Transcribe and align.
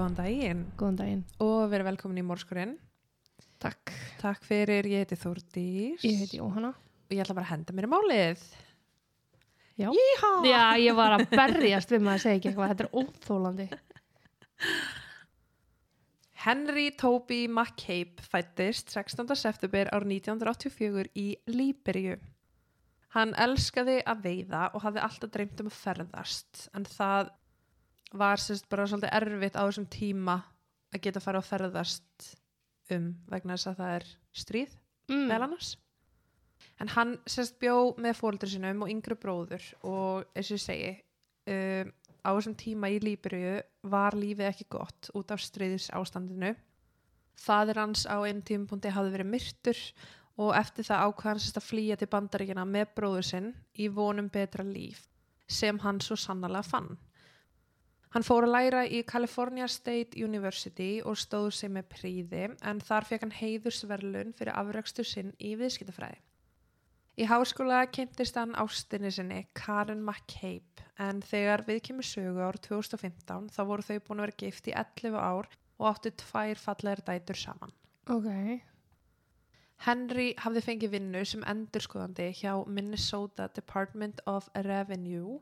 Góðan 0.00 0.14
daginn 0.16 0.60
Góðan 0.80 0.96
daginn. 0.96 1.22
og 1.44 1.66
verið 1.68 1.90
velkomin 1.90 2.20
í 2.22 2.24
Mórskurinn. 2.24 2.70
Takk. 3.60 3.90
Takk 4.22 4.46
fyrir, 4.48 4.86
ég 4.88 5.02
heiti 5.04 5.18
Þórdís 5.20 6.00
Ég 6.06 6.22
heiti 6.22 6.38
Jóhanna. 6.38 6.70
og 6.72 7.12
ég 7.12 7.20
ætla 7.20 7.34
bara 7.36 7.44
að 7.44 7.50
henda 7.52 7.74
mér 7.76 7.84
í 7.84 7.90
málið. 7.92 8.44
Já. 9.76 9.90
Jíhá! 9.92 10.30
Já, 10.48 10.62
ég 10.80 10.96
var 10.96 11.18
að 11.18 11.26
berjast 11.28 11.92
við 11.92 12.00
maður 12.00 12.16
að 12.16 12.22
segja 12.24 12.38
ekki 12.38 12.48
eitthvað. 12.48 12.72
Þetta 12.72 12.86
er 12.86 12.94
óþólandi. 12.96 13.68
Henry 16.46 16.90
Toby 16.96 17.46
McCabe 17.48 18.24
fættist 18.24 18.88
16. 18.96 19.36
september 19.36 19.90
ár 19.92 20.06
1984 20.08 21.12
í 21.14 21.26
Líberíu. 21.52 22.16
Hann 23.12 23.34
elskaði 23.36 23.98
að 24.08 24.24
veiða 24.24 24.70
og 24.72 24.80
hafði 24.86 25.04
alltaf 25.04 25.30
dreymt 25.34 25.60
um 25.60 25.68
að 25.68 25.76
ferðast 25.76 26.68
en 26.72 26.88
það 26.88 27.32
var 28.12 28.40
sérst 28.42 28.68
bara 28.70 28.86
svolítið 28.90 29.12
erfitt 29.20 29.56
á 29.58 29.62
þessum 29.66 29.86
tíma 29.90 30.38
að 30.94 31.02
geta 31.04 31.20
fara 31.22 31.38
að 31.42 31.50
ferðast 31.50 32.30
um 32.90 33.12
vegna 33.30 33.54
þess 33.56 33.70
að 33.70 33.76
það 33.82 33.96
er 33.98 34.06
stríð 34.32 34.76
Mm. 35.10 35.26
meðal 35.26 35.42
annars. 35.48 35.76
En 36.78 36.88
hann 36.94 37.16
sérst 37.26 37.56
bjó 37.58 37.96
með 37.98 38.14
fóldur 38.14 38.48
sinum 38.48 38.82
og 38.84 38.90
yngri 38.92 39.16
bróður 39.18 39.64
og 39.82 40.24
eins 40.36 40.50
og 40.52 40.54
ég 40.54 40.62
segi, 40.62 40.90
um, 41.50 41.90
á 42.22 42.30
þessum 42.36 42.54
tíma 42.54 42.90
í 42.94 43.00
Líbyrju 43.02 43.56
var 43.90 44.12
lífið 44.14 44.46
ekki 44.52 44.66
gott 44.70 45.10
út 45.18 45.30
af 45.34 45.40
stríðis 45.42 45.88
ástandinu. 45.90 46.54
Fadir 47.34 47.80
hans 47.80 48.06
á 48.06 48.22
einn 48.22 48.42
tímapunkti 48.42 48.92
hafði 48.92 49.14
verið 49.16 49.30
myrtur 49.32 49.80
og 50.38 50.54
eftir 50.54 50.84
það 50.84 51.04
ákvað 51.08 51.30
hann 51.30 51.42
sérst 51.42 51.58
að 51.58 51.68
flýja 51.72 51.96
til 51.98 52.08
bandaríkina 52.12 52.64
með 52.68 52.94
bróður 52.94 53.26
sinn 53.26 53.54
í 53.74 53.88
vonum 53.88 54.28
betra 54.30 54.62
líf 54.64 55.08
sem 55.48 55.78
hann 55.82 55.98
svo 56.00 56.14
sannlega 56.14 56.62
fann. 56.62 56.98
Hann 58.10 58.26
fór 58.26 58.42
að 58.42 58.54
læra 58.56 58.80
í 58.90 59.04
California 59.06 59.68
State 59.70 60.18
University 60.18 60.98
og 61.06 61.18
stóð 61.20 61.52
sig 61.54 61.70
með 61.70 61.86
príði 61.92 62.48
en 62.50 62.80
þar 62.82 63.06
fekk 63.06 63.26
hann 63.26 63.36
heiðursverlun 63.38 64.32
fyrir 64.38 64.56
afrækstur 64.58 65.06
sinn 65.06 65.30
í 65.38 65.52
viðskiptafræði. 65.60 66.18
Í 67.20 67.26
háskóla 67.28 67.84
kynntist 67.92 68.38
hann 68.38 68.56
ástinni 68.58 69.10
sinni 69.14 69.44
Karen 69.54 70.02
McCabe 70.02 70.86
en 71.04 71.20
þegar 71.22 71.62
við 71.66 71.82
kemur 71.86 72.06
sögu 72.06 72.42
ár 72.42 72.58
2015 72.64 73.50
þá 73.54 73.60
voru 73.68 73.86
þau 73.86 73.98
búin 74.06 74.22
að 74.22 74.26
vera 74.26 74.38
gift 74.42 74.70
í 74.70 74.74
11 74.82 75.18
ár 75.20 75.50
og 75.80 75.86
áttu 75.90 76.12
tvær 76.22 76.62
fallegar 76.62 77.04
dætur 77.06 77.38
saman. 77.38 77.74
Ok. 78.10 78.30
Henry 79.86 80.32
hafði 80.40 80.64
fengið 80.64 80.94
vinnu 80.96 81.22
sem 81.24 81.44
endurskoðandi 81.48 82.26
hjá 82.40 82.52
Minnesota 82.66 83.46
Department 83.54 84.20
of 84.26 84.50
Revenue 84.66 85.38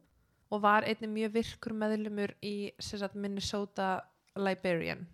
og 0.51 0.63
var 0.65 0.87
einnig 0.89 1.11
mjög 1.13 1.37
virkur 1.37 1.77
meðlumur 1.77 2.35
í 2.45 2.73
sem 2.79 3.01
sagt, 3.01 3.15
Minnesota 3.19 3.99
Liberian. 4.39 5.07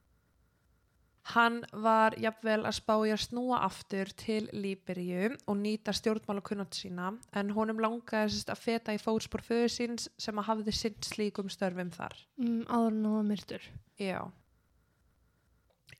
Hann 1.32 1.62
var 1.72 2.12
jafnvel 2.20 2.66
að 2.68 2.74
spája 2.76 3.14
að 3.16 3.22
snúa 3.22 3.62
aftur 3.64 4.10
til 4.20 4.42
Líberíu 4.52 5.30
og 5.48 5.56
nýta 5.56 5.94
stjórnmálakunnat 5.96 6.76
sína 6.76 7.14
en 7.32 7.52
honum 7.56 7.80
langaði 7.80 8.34
sérst, 8.34 8.52
að 8.52 8.60
feta 8.60 8.92
í 8.92 9.00
fótspor 9.00 9.40
föðu 9.46 9.70
síns 9.72 10.10
sem 10.20 10.36
að 10.36 10.50
hafði 10.50 10.74
sinn 10.76 10.98
slíkum 11.00 11.48
störfum 11.48 11.94
þar. 11.96 12.18
Mm, 12.36 12.66
áður 12.68 12.90
en 12.90 13.06
hún 13.08 13.16
var 13.16 13.24
myrtur. 13.30 13.70
Já. 13.96 14.20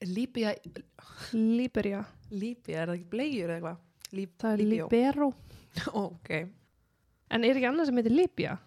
Líbía, 0.05 0.53
Líberia. 1.33 2.03
Líbía, 2.29 2.83
er 2.83 2.91
það 2.91 2.99
ekki 2.99 3.09
blegjur 3.15 3.49
eða 3.49 3.57
eitthvað? 3.57 3.81
Líb, 4.15 4.37
Það 4.37 4.53
er 4.53 4.63
Líbíó. 4.63 4.85
Libero. 4.91 5.31
Ok. 6.05 6.29
En 7.33 7.43
er 7.43 7.57
ekki 7.57 7.67
annað 7.67 7.89
sem 7.89 7.97
heitir 7.99 8.13
Libya? 8.13 8.59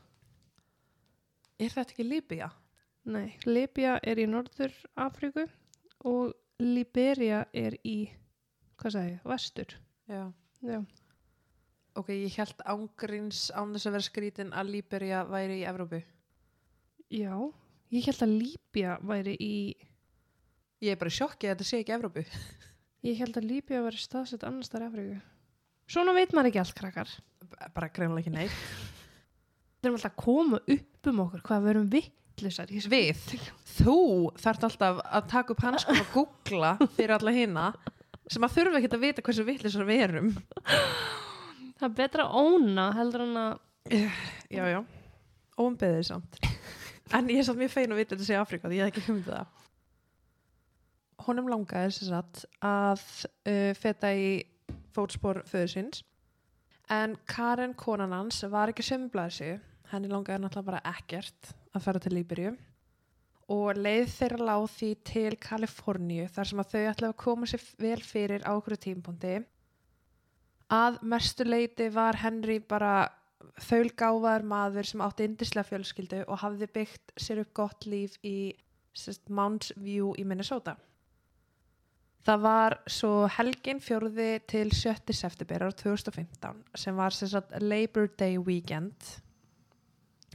Er 1.59 1.73
þetta 1.75 1.95
ekki 1.95 2.07
Líbía? 2.07 2.49
Nei. 3.09 3.33
Libya 3.49 3.97
er 4.05 4.21
í 4.21 4.27
Norður 4.29 4.75
Afríku 5.01 5.47
og 6.07 6.35
Liberia 6.63 7.45
er 7.57 7.77
í, 7.87 8.11
hvað 8.79 8.95
sagði 8.95 9.13
ég, 9.15 9.23
vestur. 9.31 9.75
Já. 10.11 10.23
Já. 10.67 10.79
Ok, 11.99 12.13
ég 12.15 12.35
held 12.39 12.61
ángríns 12.71 13.49
án 13.59 13.73
þess 13.75 13.89
að 13.89 13.97
vera 13.97 14.07
skrítin 14.07 14.53
að 14.55 14.71
Líbería 14.75 15.23
væri 15.27 15.61
í 15.63 15.67
Evrópu. 15.67 16.03
Já. 17.11 17.33
Ég 17.95 18.05
held 18.11 18.23
að 18.27 18.35
Libya 18.43 18.99
væri 19.03 19.35
í, 19.41 19.55
Ég 20.85 20.93
er 20.95 20.99
bara 21.01 21.11
í 21.11 21.17
sjokki 21.17 21.49
að 21.49 21.57
þetta 21.57 21.67
sé 21.67 21.81
ekki 21.83 21.95
Evrópu. 21.97 22.23
ég 23.09 23.19
held 23.19 23.39
að 23.41 23.49
Libya 23.51 23.81
væri 23.83 23.99
staðsett 23.99 24.45
annars 24.47 24.71
þar 24.71 24.85
Afríku. 24.91 25.17
Svona 25.91 26.13
veit 26.15 26.35
maður 26.37 26.53
ekki 26.53 26.61
allt, 26.63 26.77
krakkar. 26.79 27.11
B- 27.43 27.71
Bara 27.75 27.89
greinlega 27.91 28.27
ekki 28.29 28.35
neitt. 28.37 28.88
Erum 29.83 29.95
alltaf 29.95 30.11
að 30.11 30.23
koma 30.25 30.59
upp 30.75 31.11
um 31.11 31.21
okkur 31.25 31.45
hvað 31.47 31.63
við 31.63 31.73
erum 31.73 31.91
vittlisar. 31.93 32.73
Við, 32.91 33.21
þú 33.77 33.99
þarft 34.41 34.67
alltaf 34.69 34.99
að 35.07 35.31
taka 35.31 35.55
upp 35.55 35.63
hanskum 35.63 36.03
og 36.03 36.11
googla 36.15 36.75
fyrir 36.97 37.15
alla 37.15 37.35
hina 37.35 37.69
sem 38.29 38.45
að 38.45 38.57
þurfa 38.59 38.81
ekki 38.81 38.91
að 38.93 39.05
vita 39.07 39.25
hversu 39.25 39.47
vitlisar 39.47 39.89
við 39.89 40.05
erum. 40.09 40.35
Það 41.79 41.87
er 41.87 41.97
betra 42.03 42.27
að 42.27 42.43
óna 42.43 42.91
heldur 42.97 43.25
en 43.25 43.41
að 43.45 43.57
Já, 43.89 44.65
já. 44.69 44.83
Óumbeðið 45.59 46.03
samt. 46.11 46.39
En 47.15 47.31
ég 47.33 47.41
er 47.41 47.47
samt 47.47 47.61
mjög 47.63 47.73
fein 47.73 47.95
að 47.95 48.03
vita 48.03 48.15
þetta 48.15 48.27
sé 48.27 48.37
Afrika 48.37 48.69
því 48.69 48.81
ég 48.81 48.85
hef 48.85 48.93
ekki 48.93 49.07
humið 49.07 49.31
það. 49.33 49.55
Honum 51.25 51.49
langaði 51.49 51.95
sem 51.97 52.11
sagt 52.11 52.45
að 52.65 53.01
uh, 53.49 53.73
feta 53.79 54.13
í 54.13 54.29
fótspor 54.97 55.41
föðu 55.49 55.71
síns 55.73 56.05
en 56.93 57.17
Karen 57.29 57.75
konan 57.77 58.15
hans 58.17 58.41
var 58.49 58.73
ekki 58.73 58.85
sömblæðsi 58.87 59.57
henni 59.93 60.11
langaði 60.11 60.43
náttúrulega 60.43 60.71
bara 60.71 60.97
ekkert 60.97 61.53
að 61.75 61.85
fara 61.85 62.03
til 62.03 62.15
Líbyrju 62.17 62.57
og 63.55 63.79
leið 63.81 64.09
þeirra 64.13 64.49
láð 64.51 64.67
því 64.75 64.89
til 65.09 65.37
Kaliforníu 65.41 66.27
þar 66.33 66.51
sem 66.51 66.61
að 66.61 66.73
þau 66.73 66.81
ætlaði 66.81 67.13
að 67.13 67.21
koma 67.23 67.49
sér 67.49 67.65
vel 67.81 68.01
fyrir 68.05 68.45
á 68.45 68.53
okkur 68.53 68.77
tímpundi 68.77 69.39
að 70.75 70.99
mestu 71.09 71.47
leiti 71.49 71.89
var 71.93 72.19
Henry 72.21 72.59
bara 72.61 73.09
þaulgáfaður 73.69 74.45
maður 74.51 74.89
sem 74.91 75.03
átti 75.05 75.29
indislega 75.29 75.71
fjölskyldu 75.71 76.25
og 76.27 76.43
hafði 76.43 76.69
byggt 76.75 77.15
sér 77.17 77.43
upp 77.45 77.55
gott 77.57 77.87
líf 77.89 78.19
í 78.27 78.53
sest, 78.93 79.29
Mounds 79.31 79.73
View 79.79 80.13
í 80.19 80.27
Minnesota. 80.27 80.77
Það 82.27 82.43
var 82.45 82.77
svo 82.91 83.13
helgin 83.39 83.81
fjórði 83.81 84.43
til 84.51 84.69
7. 84.75 85.15
september 85.17 85.65
á 85.65 85.69
2015 85.73 86.61
sem 86.77 86.99
var 86.99 87.15
sagt 87.17 87.55
Labor 87.63 88.11
Day 88.19 88.37
weekend 88.37 89.15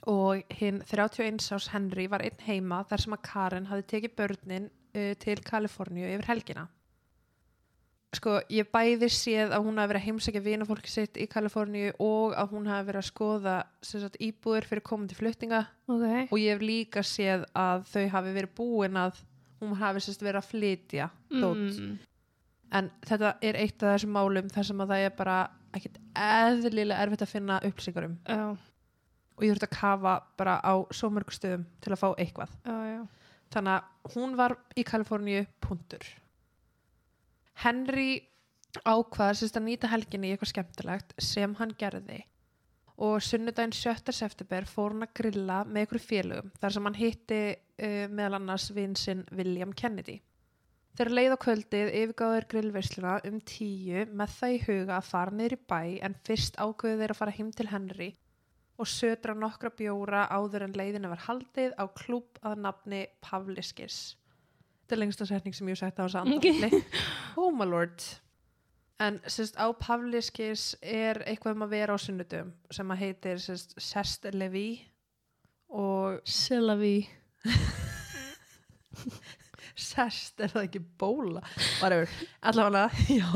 og 0.10 0.44
hinn 0.60 0.82
31 0.84 1.42
ás 1.56 1.70
Henry 1.74 2.08
var 2.12 2.24
einn 2.26 2.40
heima 2.48 2.84
þar 2.90 3.04
sem 3.04 3.16
að 3.16 3.26
Karen 3.28 3.68
hafði 3.70 3.90
tekið 3.94 4.16
börnin 4.20 4.70
uh, 4.70 5.12
til 5.20 5.38
Kaliforníu 5.46 6.08
yfir 6.12 6.30
helgina. 6.32 6.68
Sko, 8.14 8.36
ég 8.54 8.68
bæði 8.70 9.08
séð 9.10 9.56
að 9.56 9.64
hún 9.66 9.80
hafi 9.82 9.90
verið 9.90 10.02
að 10.04 10.08
heimsækja 10.08 10.42
vinafólki 10.46 10.92
sitt 10.92 11.18
í 11.18 11.26
Kaliforníu 11.30 11.96
og 12.04 12.36
að 12.38 12.52
hún 12.54 12.68
hafi 12.70 12.88
verið 12.92 13.02
að 13.02 13.08
skoða 13.08 13.56
sagt, 13.82 14.20
íbúðir 14.22 14.68
fyrir 14.70 14.86
komandi 14.86 15.18
fluttinga 15.18 15.64
okay. 15.88 16.28
og 16.28 16.38
ég 16.38 16.54
hef 16.54 16.62
líka 16.62 17.02
séð 17.08 17.48
að 17.58 17.88
þau 17.90 18.04
hafi 18.14 18.36
verið 18.36 18.54
búin 18.60 19.00
að 19.02 19.24
hún 19.64 19.74
hafi 19.80 20.04
sérst 20.06 20.22
verið 20.22 20.44
að 20.44 20.50
flytja 20.52 21.10
mm. 21.34 21.90
en 22.78 22.92
þetta 23.08 23.34
er 23.42 23.60
eitt 23.64 23.82
af 23.82 23.96
þessum 23.96 24.14
málum 24.20 24.54
þar 24.54 24.70
sem 24.70 24.86
að 24.86 24.94
það 24.94 25.08
er 25.08 25.18
bara 25.18 25.40
ekkert 25.74 26.00
eðlilega 26.14 27.02
erfitt 27.08 27.26
að 27.26 27.34
finna 27.34 27.60
upplýsingar 27.66 28.10
um 28.12 28.18
Já, 28.30 28.46
og 29.34 29.46
ég 29.46 29.54
þurfti 29.54 29.70
að 29.70 29.78
kafa 29.78 30.16
bara 30.38 30.58
á 30.62 30.74
svo 30.94 31.10
mörg 31.14 31.34
stöðum 31.34 31.66
til 31.82 31.94
að 31.94 32.02
fá 32.02 32.10
eitthvað. 32.12 32.52
Já, 32.66 32.78
já. 32.90 33.02
Þannig 33.54 33.74
að 33.78 34.14
hún 34.16 34.36
var 34.38 34.56
í 34.78 34.84
Kaliforníu 34.88 35.46
punktur. 35.62 36.06
Henry 37.64 38.24
ákvað 38.82 39.36
sérst 39.38 39.58
að 39.60 39.68
nýta 39.68 39.90
helginni 39.92 40.32
í 40.32 40.34
eitthvað 40.34 40.54
skemmtilegt 40.54 41.14
sem 41.22 41.54
hann 41.60 41.74
gerði. 41.78 42.24
Og 43.04 43.22
sunnudaginn 43.26 43.74
7. 43.74 44.14
september 44.14 44.66
fór 44.70 44.94
hann 44.94 45.06
að 45.06 45.16
grilla 45.18 45.62
með 45.66 45.88
ykkur 45.88 46.02
félögum 46.02 46.52
þar 46.62 46.76
sem 46.76 46.88
hann 46.88 46.98
hitti 46.98 47.42
uh, 47.54 48.06
meðal 48.10 48.38
annars 48.40 48.70
vinsinn 48.74 49.26
William 49.34 49.74
Kennedy. 49.74 50.20
Þegar 50.94 51.16
leið 51.18 51.34
á 51.34 51.38
kvöldið 51.42 51.88
yfirgáður 52.00 52.46
grillveisluna 52.52 53.14
um 53.26 53.40
tíu 53.50 54.04
með 54.14 54.36
það 54.38 54.58
í 54.58 54.60
huga 54.68 54.98
að 55.00 55.08
fara 55.10 55.34
niður 55.34 55.56
í 55.56 55.62
bæ 55.74 55.82
en 56.06 56.18
fyrst 56.26 56.60
ákveðu 56.62 57.00
þeir 57.02 57.14
að 57.16 57.22
fara 57.22 57.34
heim 57.34 57.50
til 57.58 57.70
Henry 57.72 58.10
og 58.80 58.90
södra 58.90 59.36
nokkra 59.38 59.70
bjóra 59.78 60.26
áður 60.34 60.68
en 60.68 60.76
leiðinu 60.78 61.12
var 61.12 61.24
haldið 61.28 61.76
á 61.78 61.86
klúb 61.94 62.40
að 62.42 62.60
nafni 62.66 63.06
Pavliskis. 63.22 64.18
Þetta 64.84 64.96
er 64.96 65.02
lengsta 65.04 65.28
setning 65.30 65.56
sem 65.56 65.70
ég 65.70 65.80
sagt 65.80 66.02
á 66.02 66.06
þessu 66.06 66.22
andafli. 66.24 66.84
oh 67.42 67.52
my 67.54 67.68
lord. 67.70 68.04
En 69.04 69.20
sérst 69.28 69.58
á 69.60 69.68
Pavliskis 69.78 70.74
er 70.82 71.22
eitthvað 71.28 71.58
um 71.58 71.66
að 71.68 71.76
vera 71.76 71.96
á 71.96 72.00
sunnudum 72.02 72.54
sem 72.74 72.94
að 72.94 73.02
heitir 73.06 73.42
sérst 73.44 73.78
Sest 73.82 74.28
Levi 74.34 74.68
og 75.74 76.22
Selavi 76.30 77.02
Sest 79.90 80.42
er 80.44 80.52
það 80.54 80.68
ekki 80.68 80.82
bóla 81.02 81.42
allavega 82.46 82.86
já 83.20 83.30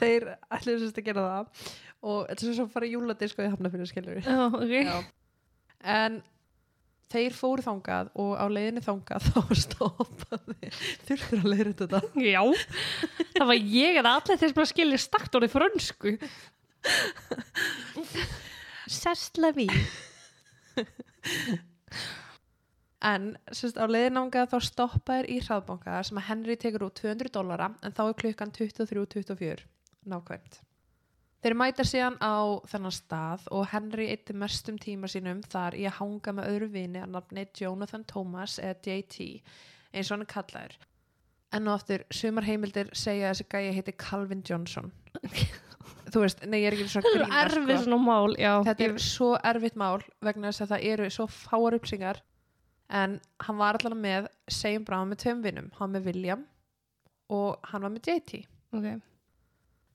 þeir 0.00 0.26
ætluðu 0.50 0.80
sérst 0.82 0.98
að 0.98 1.06
gera 1.06 1.26
það 1.28 1.73
og 2.04 2.28
þetta 2.28 2.46
er 2.46 2.56
svo 2.58 2.68
að 2.68 2.76
fara 2.76 2.88
í 2.88 2.94
júladisko 2.94 3.44
í 3.44 3.50
hafnafyrir 3.52 3.90
skilur 3.90 4.20
Já, 4.20 4.38
ok 4.48 4.72
Já. 4.76 4.96
en 5.94 6.20
þeir 7.14 7.36
fóru 7.36 7.64
þangað 7.64 8.10
og 8.20 8.32
á 8.36 8.46
leiðinni 8.50 8.82
þangað 8.84 9.28
þá 9.30 9.40
stoppaði 9.62 10.72
þurftur 11.08 11.42
að 11.42 11.50
leiðra 11.52 11.74
þetta 11.82 12.00
Já, 12.24 12.42
það 13.36 13.48
var 13.52 13.70
ég 13.76 14.00
eða 14.00 14.16
allir 14.18 14.42
sem 14.42 14.64
að 14.64 14.70
skilja 14.72 15.00
stakt 15.02 15.38
orðið 15.38 15.54
frönsku. 15.54 16.14
Sestlevi. 18.90 19.68
en 23.04 23.30
sérst, 23.52 23.78
á 23.80 23.86
leiðinni 23.86 24.20
þangað 24.20 24.52
þá 24.52 24.58
stoppaðir 24.68 25.30
í 25.30 25.40
hraðbanka 25.44 26.02
sem 26.08 26.20
að 26.20 26.28
Henry 26.28 26.58
tekur 26.60 26.88
út 26.88 27.00
200 27.00 27.32
dólara 27.32 27.70
en 27.84 27.96
þá 27.96 28.06
er 28.08 28.20
klukkan 28.20 28.52
23.24 28.52 29.68
nákvæmt 30.10 30.60
Þeir 31.44 31.56
mæta 31.60 31.84
síðan 31.84 32.14
á 32.24 32.56
þennan 32.72 32.92
stað 32.96 33.42
og 33.52 33.66
Henry 33.68 34.06
eitti 34.14 34.32
mestum 34.32 34.78
tíma 34.80 35.10
sínum 35.12 35.42
þar 35.52 35.74
í 35.76 35.82
að 35.84 35.98
hanga 35.98 36.32
með 36.38 36.46
öðru 36.54 36.68
vini 36.72 37.02
að 37.04 37.12
nafni 37.12 37.44
Jonathan 37.60 38.06
Thomas 38.08 38.54
eða 38.62 38.78
JT 38.80 39.26
eins 39.92 40.08
og 40.08 40.14
hann 40.14 40.24
er 40.24 40.30
kallaður. 40.30 40.78
En 41.54 41.68
og 41.68 41.76
aftur, 41.76 42.06
sumar 42.08 42.48
heimildir 42.48 42.88
segja 42.96 43.28
að 43.28 43.34
þessi 43.34 43.48
gæja 43.52 43.76
heiti 43.76 43.96
Calvin 44.00 44.40
Johnson. 44.48 44.88
Þú 46.14 46.24
veist, 46.24 46.42
nei 46.48 46.62
ég 46.62 46.70
er 46.70 46.78
ekki 46.78 46.88
svona 46.94 47.10
Það 47.10 47.20
er 47.20 47.26
grína 47.26 47.44
erfið 47.44 47.84
svona 47.84 48.02
mál, 48.08 48.34
já. 48.40 48.52
Þetta 48.70 48.88
er 48.88 48.98
svo 49.04 49.30
erfitt 49.52 49.80
mál 49.84 50.02
vegna 50.24 50.48
þess 50.48 50.64
að 50.64 50.72
það 50.72 50.90
eru 50.94 51.12
svo 51.12 51.28
fáar 51.28 51.76
upplýsingar 51.76 52.24
en 53.04 53.20
hann 53.44 53.60
var 53.60 53.76
allavega 53.76 54.00
með 54.00 54.28
segjum 54.62 54.88
bráðum 54.88 55.12
með 55.12 55.26
tveim 55.26 55.44
vinnum. 55.44 55.72
Hann 55.76 55.92
með 55.92 56.08
William 56.08 56.48
og 57.28 57.68
hann 57.68 57.84
var 57.84 57.92
með 57.92 58.14
JT. 58.14 58.46
Ok. 58.72 58.94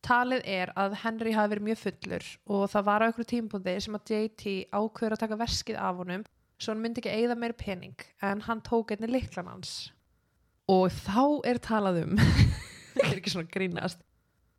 Talið 0.05 0.45
er 0.47 0.71
að 0.79 0.95
Henry 1.01 1.33
hafi 1.35 1.51
verið 1.53 1.65
mjög 1.67 1.79
fullur 1.83 2.27
og 2.55 2.65
það 2.71 2.85
var 2.87 3.03
á 3.03 3.05
einhverju 3.07 3.29
tímpúndi 3.33 3.73
sem 3.83 3.97
að 3.97 4.11
JT 4.13 4.53
ákveður 4.71 5.15
að 5.15 5.23
taka 5.25 5.39
verskið 5.39 5.79
af 5.79 5.99
honum 5.99 6.23
svo 6.59 6.73
hann 6.73 6.83
myndi 6.83 7.01
ekki 7.03 7.15
eigða 7.15 7.37
meir 7.39 7.55
pening 7.57 8.05
en 8.25 8.43
hann 8.47 8.61
tók 8.65 8.93
einni 8.93 9.09
liklan 9.11 9.49
hans. 9.51 9.91
Og 10.69 10.91
þá 10.93 11.23
er 11.49 11.59
talað 11.63 12.03
um, 12.03 12.19
þetta 12.93 13.09
er 13.09 13.19
ekki 13.21 13.33
svona 13.33 13.51
grínast, 13.51 14.01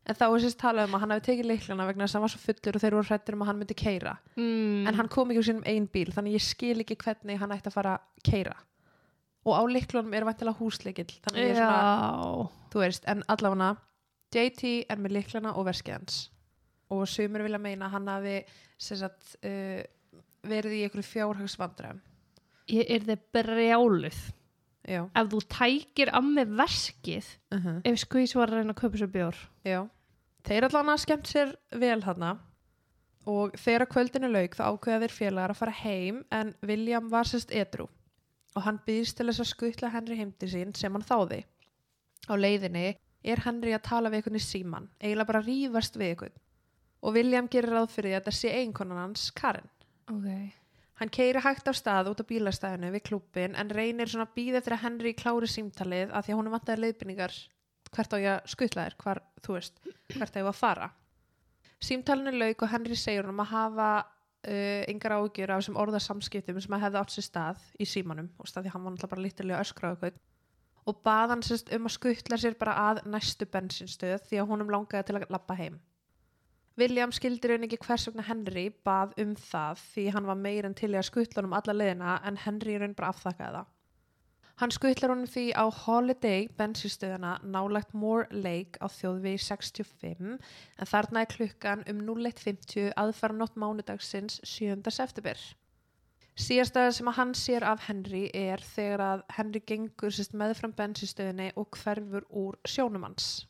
en 0.08 0.16
þá 0.18 0.24
er 0.26 0.44
sérst 0.44 0.60
talað 0.60 0.88
um 0.88 0.96
að 0.96 1.04
hann 1.04 1.14
hafi 1.14 1.26
tekið 1.28 1.50
liklana 1.52 1.86
vegna 1.88 2.06
þess 2.06 2.16
að 2.16 2.18
hann 2.18 2.26
var 2.26 2.32
svo 2.34 2.42
fullur 2.46 2.78
og 2.78 2.84
þeir 2.84 2.96
voru 2.96 3.10
hrættir 3.10 3.36
um 3.36 3.44
að 3.44 3.50
hann 3.50 3.60
myndi 3.60 3.76
keira. 3.78 4.16
Mm. 4.40 4.88
En 4.88 4.98
hann 4.98 5.12
kom 5.12 5.30
ekki 5.30 5.42
úr 5.42 5.48
sínum 5.50 5.68
einn 5.70 5.86
bíl 5.92 6.08
þannig 6.16 6.38
ég 6.38 6.46
skil 6.46 6.80
ekki 6.82 6.98
hvernig 7.04 7.40
hann 7.40 7.54
ætti 7.54 7.70
að 7.70 7.76
fara 7.76 7.98
að 7.98 8.24
keira. 8.26 8.56
Og 9.48 9.56
á 9.56 9.62
liklunum 9.72 10.16
er 10.16 10.26
vantilega 10.28 10.60
húsleikill, 10.60 11.12
þannig 11.24 11.46
ég 11.46 11.54
er 11.54 11.62
svona 11.62 12.48
þú 12.72 12.82
veist, 12.82 13.06
en 13.08 13.22
allavega 13.32 13.70
JT 14.30 14.86
er 14.88 15.00
með 15.00 15.16
liklana 15.18 15.54
og 15.58 15.66
verskið 15.68 15.96
hans. 15.98 16.18
Og 16.90 17.06
sumur 17.08 17.44
vilja 17.46 17.60
meina 17.62 17.86
að 17.86 17.96
hann 17.96 18.10
hafi 18.10 18.36
sagt, 18.80 19.36
uh, 19.46 19.80
verið 20.46 20.76
í 20.78 20.82
einhverju 20.86 21.06
fjárhagsvandræðum. 21.06 22.02
Ég 22.70 22.90
er 22.90 23.06
þið 23.06 23.24
brjáluð. 23.34 24.20
já, 24.86 25.02
Ef 25.14 25.30
þú 25.30 25.40
tækir 25.50 26.10
af 26.14 26.24
með 26.24 26.54
verskið, 26.56 27.26
uh 27.52 27.58
-huh. 27.64 27.80
ef 27.84 27.98
skvís 27.98 28.34
var 28.34 28.48
að 28.48 28.54
reyna 28.58 28.72
að 28.72 28.80
kaupa 28.80 28.98
sér 28.98 29.12
bjór. 29.12 29.36
já. 29.64 29.88
Þeir 30.44 30.64
allavega 30.64 30.96
skemmt 30.96 31.28
sér 31.28 31.56
vel 31.72 32.02
þarna. 32.02 32.38
Og 33.26 33.52
þegar 33.52 33.86
kvöldinu 33.86 34.28
lauk 34.32 34.56
þá 34.56 34.64
ákveða 34.72 35.00
þeir 35.00 35.12
félagar 35.12 35.50
að 35.50 35.56
fara 35.56 35.70
heim 35.70 36.24
en 36.32 36.54
William 36.62 37.10
var 37.10 37.24
sérst 37.24 37.52
edru 37.52 37.88
og 38.56 38.62
hann 38.62 38.80
býðst 38.86 39.18
til 39.18 39.26
þess 39.26 39.40
að 39.44 39.50
skutla 39.52 39.92
Henry 39.92 40.16
heim 40.16 40.32
til 40.32 40.48
sín 40.48 40.74
sem 40.76 40.92
hann 40.92 41.06
þáði. 41.06 41.44
Á 42.30 42.34
leiðinni 42.34 42.96
er 43.22 43.42
Henry 43.44 43.74
að 43.76 43.86
tala 43.88 44.10
við 44.10 44.20
einhvern 44.20 44.38
í 44.38 44.44
síman 44.44 44.88
eiginlega 45.00 45.30
bara 45.32 45.44
rífast 45.44 45.98
við 46.00 46.14
einhvern. 46.14 46.38
Og 47.00 47.14
William 47.16 47.48
gerir 47.48 47.72
ráð 47.72 47.92
fyrir 47.94 48.10
því 48.10 48.16
að 48.16 48.20
þetta 48.20 48.36
sé 48.36 48.54
einkonan 48.60 49.00
hans 49.00 49.30
Karen. 49.36 49.68
Ok. 50.10 50.28
Hann 51.00 51.12
keiri 51.12 51.40
hægt 51.40 51.68
á 51.68 51.72
stað 51.72 52.10
út 52.10 52.20
á 52.20 52.28
bílastæðinu 52.28 52.90
við 52.92 53.06
klúbbin 53.08 53.56
en 53.56 53.72
reynir 53.72 54.10
svona 54.10 54.26
að 54.28 54.34
býða 54.36 54.60
eftir 54.60 54.76
að 54.76 54.82
Henry 54.84 55.14
klári 55.16 55.48
símtalið 55.48 56.12
að 56.12 56.26
því 56.26 56.34
að 56.34 56.40
hún 56.40 56.50
er 56.50 56.54
vantaði 56.56 56.82
leiðbynningar 56.84 57.36
hvert 57.90 58.14
á 58.14 58.18
ég 58.20 58.32
að 58.34 58.50
skutla 58.52 58.84
þér, 58.86 58.96
hvar, 59.00 59.20
þú 59.40 59.56
veist, 59.56 59.80
hvert 60.12 60.36
á 60.36 60.40
ég 60.40 60.50
að 60.50 60.58
fara. 60.58 60.90
Símtalinu 61.80 62.34
lauk 62.36 62.64
og 62.66 62.72
Henry 62.74 62.98
segir 63.00 63.24
hún 63.24 63.32
um 63.32 63.40
að 63.46 63.52
hafa 63.54 63.88
uh, 64.04 64.82
yngar 64.92 65.16
ágjur 65.16 65.54
af 65.54 65.62
þessum 65.62 65.80
orðasamskiptum 65.80 66.60
sem 66.60 66.76
að 66.76 66.84
hefði 66.84 67.00
átt 67.00 67.14
sér 67.14 67.26
stað 67.26 67.64
í 67.80 67.88
símanum. 67.88 68.28
Og 68.36 68.50
staði 68.50 68.72
hann 68.74 68.84
var 68.84 68.94
náttúrulega 68.94 69.14
bara 69.14 69.24
lítilega 69.24 69.62
öskra 69.64 69.90
á 69.90 69.92
eitthvað 69.94 70.20
og 70.88 71.02
bað 71.06 71.34
hann 71.34 71.44
sérst 71.46 71.72
um 71.76 71.88
að 71.88 71.96
skutla 71.96 72.38
sér 72.40 72.56
bara 72.60 72.76
að 72.88 73.02
næstu 73.12 73.48
bensinstöð 73.50 74.20
því 74.28 74.42
að 74.42 74.52
honum 74.52 74.72
langaði 74.72 75.08
til 75.08 75.18
að 75.18 75.26
lappa 75.34 75.56
heim. 75.58 75.80
William 76.80 77.12
skildi 77.12 77.50
raun 77.50 77.66
ekki 77.66 77.80
hvers 77.82 78.06
vegna 78.08 78.24
Henry 78.24 78.70
bað 78.86 79.12
um 79.20 79.34
það 79.36 79.82
því 79.90 80.06
hann 80.14 80.30
var 80.30 80.38
meir 80.46 80.68
en 80.68 80.76
til 80.78 80.94
í 80.94 80.96
að 81.00 81.10
skutla 81.10 81.42
honum 81.42 81.58
alla 81.58 81.76
leiðina 81.76 82.16
en 82.24 82.40
Henry 82.40 82.78
raun 82.80 82.96
bara 82.96 83.10
afþakkaði 83.12 83.58
það. 83.58 83.68
Hann 84.60 84.74
skutlar 84.76 85.12
honum 85.12 85.28
því 85.28 85.44
á 85.56 85.64
Holiday 85.72 86.48
bensinstöðuna 86.58 87.38
nálagt 87.48 87.94
Moore 87.96 88.26
Lake 88.44 88.76
á 88.76 88.92
þjóðvegi 88.92 89.40
65 89.46 90.34
en 90.36 90.90
þarna 90.90 91.22
er 91.24 91.30
klukkan 91.32 91.84
um 91.88 92.02
01.50 92.04 92.92
aðfara 93.00 93.38
nótt 93.38 93.56
mánudagsins 93.56 94.36
7. 94.44 94.84
september. 94.92 95.40
Síðastæða 96.40 96.92
sem 96.96 97.08
að 97.10 97.16
hann 97.18 97.32
sér 97.36 97.64
af 97.68 97.82
Henry 97.84 98.22
er 98.36 98.62
þegar 98.64 99.02
að 99.04 99.22
Henry 99.36 99.60
gengur 99.68 100.14
meðfram 100.40 100.72
bensinstöðinni 100.78 101.50
og 101.60 101.68
hverfur 101.76 102.24
úr 102.30 102.56
sjónumans. 102.64 103.46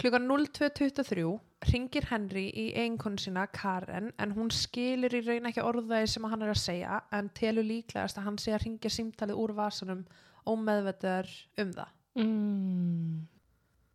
Klukkan 0.00 0.26
02.23 0.26 1.26
ringir 1.68 2.06
Henry 2.08 2.46
í 2.56 2.70
eiginkonu 2.72 3.20
sína 3.20 3.44
Karen 3.52 4.10
en 4.18 4.30
hún 4.32 4.50
skilur 4.54 5.12
í 5.12 5.20
raun 5.26 5.50
ekki 5.50 5.62
orðaði 5.62 6.08
sem 6.08 6.26
hann 6.32 6.42
er 6.46 6.54
að 6.54 6.62
segja 6.62 7.00
en 7.14 7.28
telur 7.36 7.68
líklegast 7.68 8.18
að 8.18 8.26
hann 8.30 8.38
sé 8.40 8.54
að 8.56 8.64
ringja 8.64 8.92
símtalið 8.94 9.42
úr 9.42 9.52
vasanum 9.58 10.06
ómeðvetar 10.48 11.28
um 11.60 11.74
það. 11.76 11.92
Mm. 12.16 13.18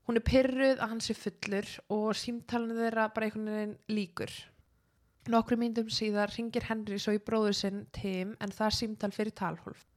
Hún 0.06 0.20
er 0.22 0.26
pyrruð 0.30 0.78
að 0.78 0.92
hann 0.92 1.02
sé 1.02 1.16
fullur 1.18 1.72
og 1.92 2.12
símtalinu 2.22 2.78
þeirra 2.78 3.10
bara 3.16 3.28
einhvern 3.28 3.50
veginn 3.56 3.80
líkur. 3.90 4.36
Nokkru 5.26 5.58
myndum 5.58 5.88
síðar 5.90 6.30
ringir 6.36 6.68
Henry 6.70 7.00
svo 7.02 7.16
í 7.16 7.20
bróður 7.28 7.56
sinn 7.58 7.86
Tim 7.98 8.36
en 8.38 8.52
það 8.54 8.68
er 8.68 8.76
símtal 8.78 9.10
fyrir 9.16 9.34
talhólf. 9.34 9.88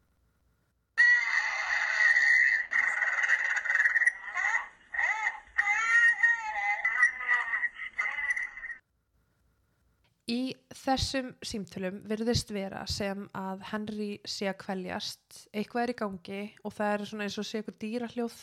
Í 10.28 10.56
þessum 10.76 11.30
símtölum 11.44 12.02
virðist 12.08 12.50
vera 12.52 12.82
sem 12.88 13.28
að 13.36 13.68
Henry 13.70 14.10
sé 14.28 14.48
að 14.48 14.58
kvæljast, 14.64 15.46
eitthvað 15.52 15.84
er 15.84 15.92
í 15.92 16.00
gangi 16.02 16.42
og 16.64 16.76
það 16.76 16.92
er 16.94 17.08
svona 17.08 17.28
eins 17.28 17.40
og 17.40 17.48
sé 17.48 17.60
eitthvað 17.60 17.80
dýrahljóð, 17.84 18.42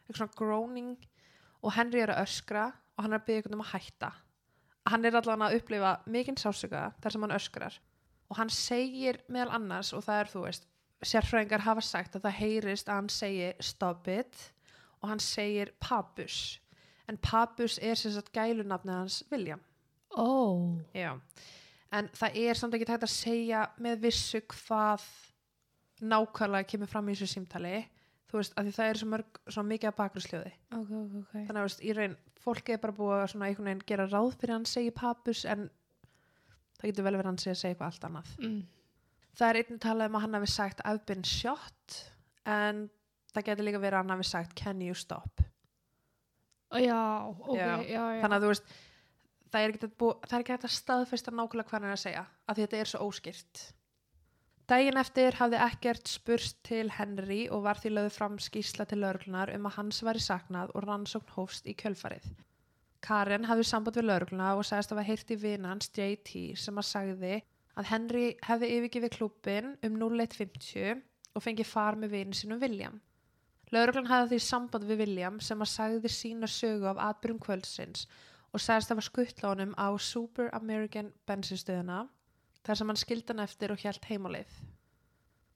eitthvað 0.00 0.18
svona 0.18 0.38
groaning 0.38 0.96
og 1.62 1.74
Henry 1.78 2.02
er 2.02 2.14
að 2.14 2.28
öskra 2.28 2.68
og 2.70 3.04
hann 3.04 3.14
er 3.14 3.22
að 3.22 3.26
byggja 3.28 3.42
eitthvað 3.42 3.58
um 3.58 3.66
að 3.66 3.74
hætta. 3.76 4.18
Hann 4.90 5.04
er 5.06 5.14
allavega 5.14 5.48
að 5.50 5.60
upplifa 5.60 5.92
mikinn 6.10 6.38
sásöka 6.40 6.90
þar 7.02 7.14
sem 7.14 7.24
hann 7.26 7.36
öskrar 7.36 7.78
og 8.32 8.38
hann 8.40 8.50
segir 8.50 9.20
meðal 9.28 9.58
annars 9.58 9.92
og 9.92 10.02
það 10.06 10.20
er 10.22 10.30
þú 10.32 10.42
veist, 10.46 10.66
sérfræðingar 11.04 11.66
hafa 11.66 11.84
sagt 11.84 12.16
að 12.16 12.26
það 12.26 12.38
heyrist 12.38 12.88
að 12.88 12.98
hann 13.00 13.10
segi 13.12 13.48
stop 13.62 14.08
it 14.08 14.38
og 15.02 15.10
hann 15.12 15.22
segir 15.22 15.72
papus 15.82 16.58
en 17.10 17.18
papus 17.22 17.78
er 17.82 17.98
sagt 17.98 18.32
gælunafnið 18.32 18.94
hans 18.94 19.22
William. 19.30 19.60
Ó. 20.16 20.78
Já, 20.94 21.18
en 21.92 22.08
það 22.16 22.38
er 22.44 22.58
samt 22.58 22.76
ekki 22.76 22.88
tægt 22.88 23.06
að 23.06 23.14
segja 23.14 23.66
með 23.82 24.06
vissu 24.06 24.42
hvað 24.48 25.04
nákvæmlega 26.02 26.68
kemur 26.72 26.90
fram 26.90 27.08
í 27.08 27.14
þessu 27.14 27.36
símtali 27.36 27.82
þú 28.32 28.40
veist, 28.40 28.54
af 28.56 28.64
því 28.66 28.72
það 28.78 28.90
er 28.92 29.00
svo, 29.02 29.08
mörg, 29.12 29.40
svo 29.52 29.62
mikið 29.68 29.90
að 29.92 29.96
bakgrunnsljóði 30.00 30.52
Ok, 30.72 30.90
ok, 31.02 31.14
ok. 31.22 31.32
þannig 31.32 31.50
að 31.52 31.62
þú 31.62 31.66
veist, 31.68 31.82
í 31.84 31.94
raun, 31.98 32.16
fólki 32.42 32.74
er 32.76 32.80
bara 32.82 32.96
búið 32.96 33.18
að 33.20 33.30
svona 33.34 33.48
einhvern 33.50 33.68
veginn 33.70 33.84
gera 33.92 34.06
ráð 34.10 34.30
fyrir 34.40 34.54
að 34.54 34.58
hann 34.60 34.70
segi 34.72 34.94
papus 34.96 35.44
en 35.52 35.66
það 36.80 36.88
getur 36.90 37.06
vel 37.06 37.12
verið 37.18 37.26
að 37.26 37.30
hann 37.32 37.42
segja 37.44 37.58
segja 37.60 37.74
eitthvað 37.76 37.92
allt 37.92 38.08
annað 38.08 38.32
Mm. 38.42 38.62
það 39.38 39.48
er 39.52 39.60
einnig 39.62 39.80
talað 39.84 40.08
um 40.10 40.16
að 40.18 40.24
hann 40.26 40.34
hafi 40.40 40.50
sagt 40.52 40.80
I've 40.84 41.04
been 41.06 41.22
shot 41.24 41.98
en 42.46 42.80
það 43.32 43.46
getur 43.50 43.64
líka 43.68 43.80
verið 43.84 43.98
að 43.98 44.02
hann 44.02 44.14
hafi 44.16 44.28
sagt 44.32 44.54
can 44.58 44.80
you 44.82 44.94
stop 44.94 45.44
Já, 46.72 47.28
ok, 47.28 47.56
Já, 47.58 47.82
já, 47.84 48.00
já. 48.16 48.20
þannig 48.24 48.36
að 48.38 48.42
þú 48.46 48.50
veist 48.54 48.72
það 49.52 49.60
er 49.66 49.72
ekki 49.74 49.84
að, 49.86 49.94
búa, 50.00 50.14
það 50.24 50.34
er 50.38 50.42
ekki 50.46 50.54
að 50.56 50.72
staðfesta 50.72 51.32
nákvæmlega 51.36 51.68
hvað 51.68 51.76
hann 51.78 51.88
er 51.90 51.96
að 51.98 52.00
segja 52.06 52.22
af 52.48 52.56
því 52.56 52.62
þetta 52.64 52.78
er 52.80 52.90
svo 52.92 53.00
óskýrt 53.10 53.62
Dægin 54.72 54.96
eftir 54.96 55.34
hafði 55.36 55.58
ekkert 55.60 56.08
spurst 56.08 56.62
til 56.64 56.88
Henry 56.96 57.42
og 57.52 57.66
var 57.66 57.76
því 57.76 57.90
lögðu 57.92 58.12
fram 58.14 58.36
skýsla 58.40 58.86
til 58.88 59.02
lauruglunar 59.02 59.50
um 59.52 59.66
að 59.68 59.74
hans 59.76 59.98
væri 60.06 60.22
saknað 60.24 60.70
og 60.72 60.86
rannsókn 60.86 61.34
hófst 61.34 61.66
í 61.68 61.74
kjölfarið. 61.82 62.30
Karen 63.04 63.44
hafði 63.50 63.66
samband 63.68 63.98
við 64.00 64.06
laurugluna 64.08 64.54
og 64.56 64.64
sagðist 64.64 64.94
að 64.94 65.00
hafa 65.02 65.08
heyrt 65.10 65.34
í 65.34 65.38
vinans 65.42 65.90
JT 65.92 66.32
sem 66.62 66.80
að 66.80 66.88
sagði 66.88 67.34
að 67.76 67.90
Henry 67.90 68.24
hefði 68.46 68.70
yfirgifið 68.78 69.14
klúbbin 69.18 69.68
um 69.90 70.00
01.50 70.06 71.04
og 71.36 71.44
fengið 71.44 71.68
far 71.74 72.00
með 72.00 72.16
vinin 72.16 72.40
sínum 72.40 72.64
William. 72.64 72.96
Lauruglan 73.76 74.08
hafði 74.08 74.38
því 74.38 74.40
samband 74.46 74.88
við 74.88 75.04
William 75.04 75.36
sem 75.44 75.60
að 75.60 75.72
sagði 75.74 76.14
sína 76.16 76.48
sögu 76.48 76.88
af 76.94 77.04
atbyrjum 77.10 77.44
kvöldsins 77.44 78.08
og 78.54 78.64
sagðist 78.64 78.96
að 78.96 79.02
var 79.02 79.10
skuttla 79.10 79.52
honum 79.52 79.76
á 79.76 79.92
Super 80.00 80.48
American 80.56 81.12
bensinstöðuna 81.28 82.06
þar 82.66 82.78
sem 82.78 82.92
hann 82.92 83.00
skildi 83.00 83.34
hann 83.34 83.44
eftir 83.44 83.74
og 83.74 83.82
hjælt 83.82 84.06
heimálið. 84.10 84.54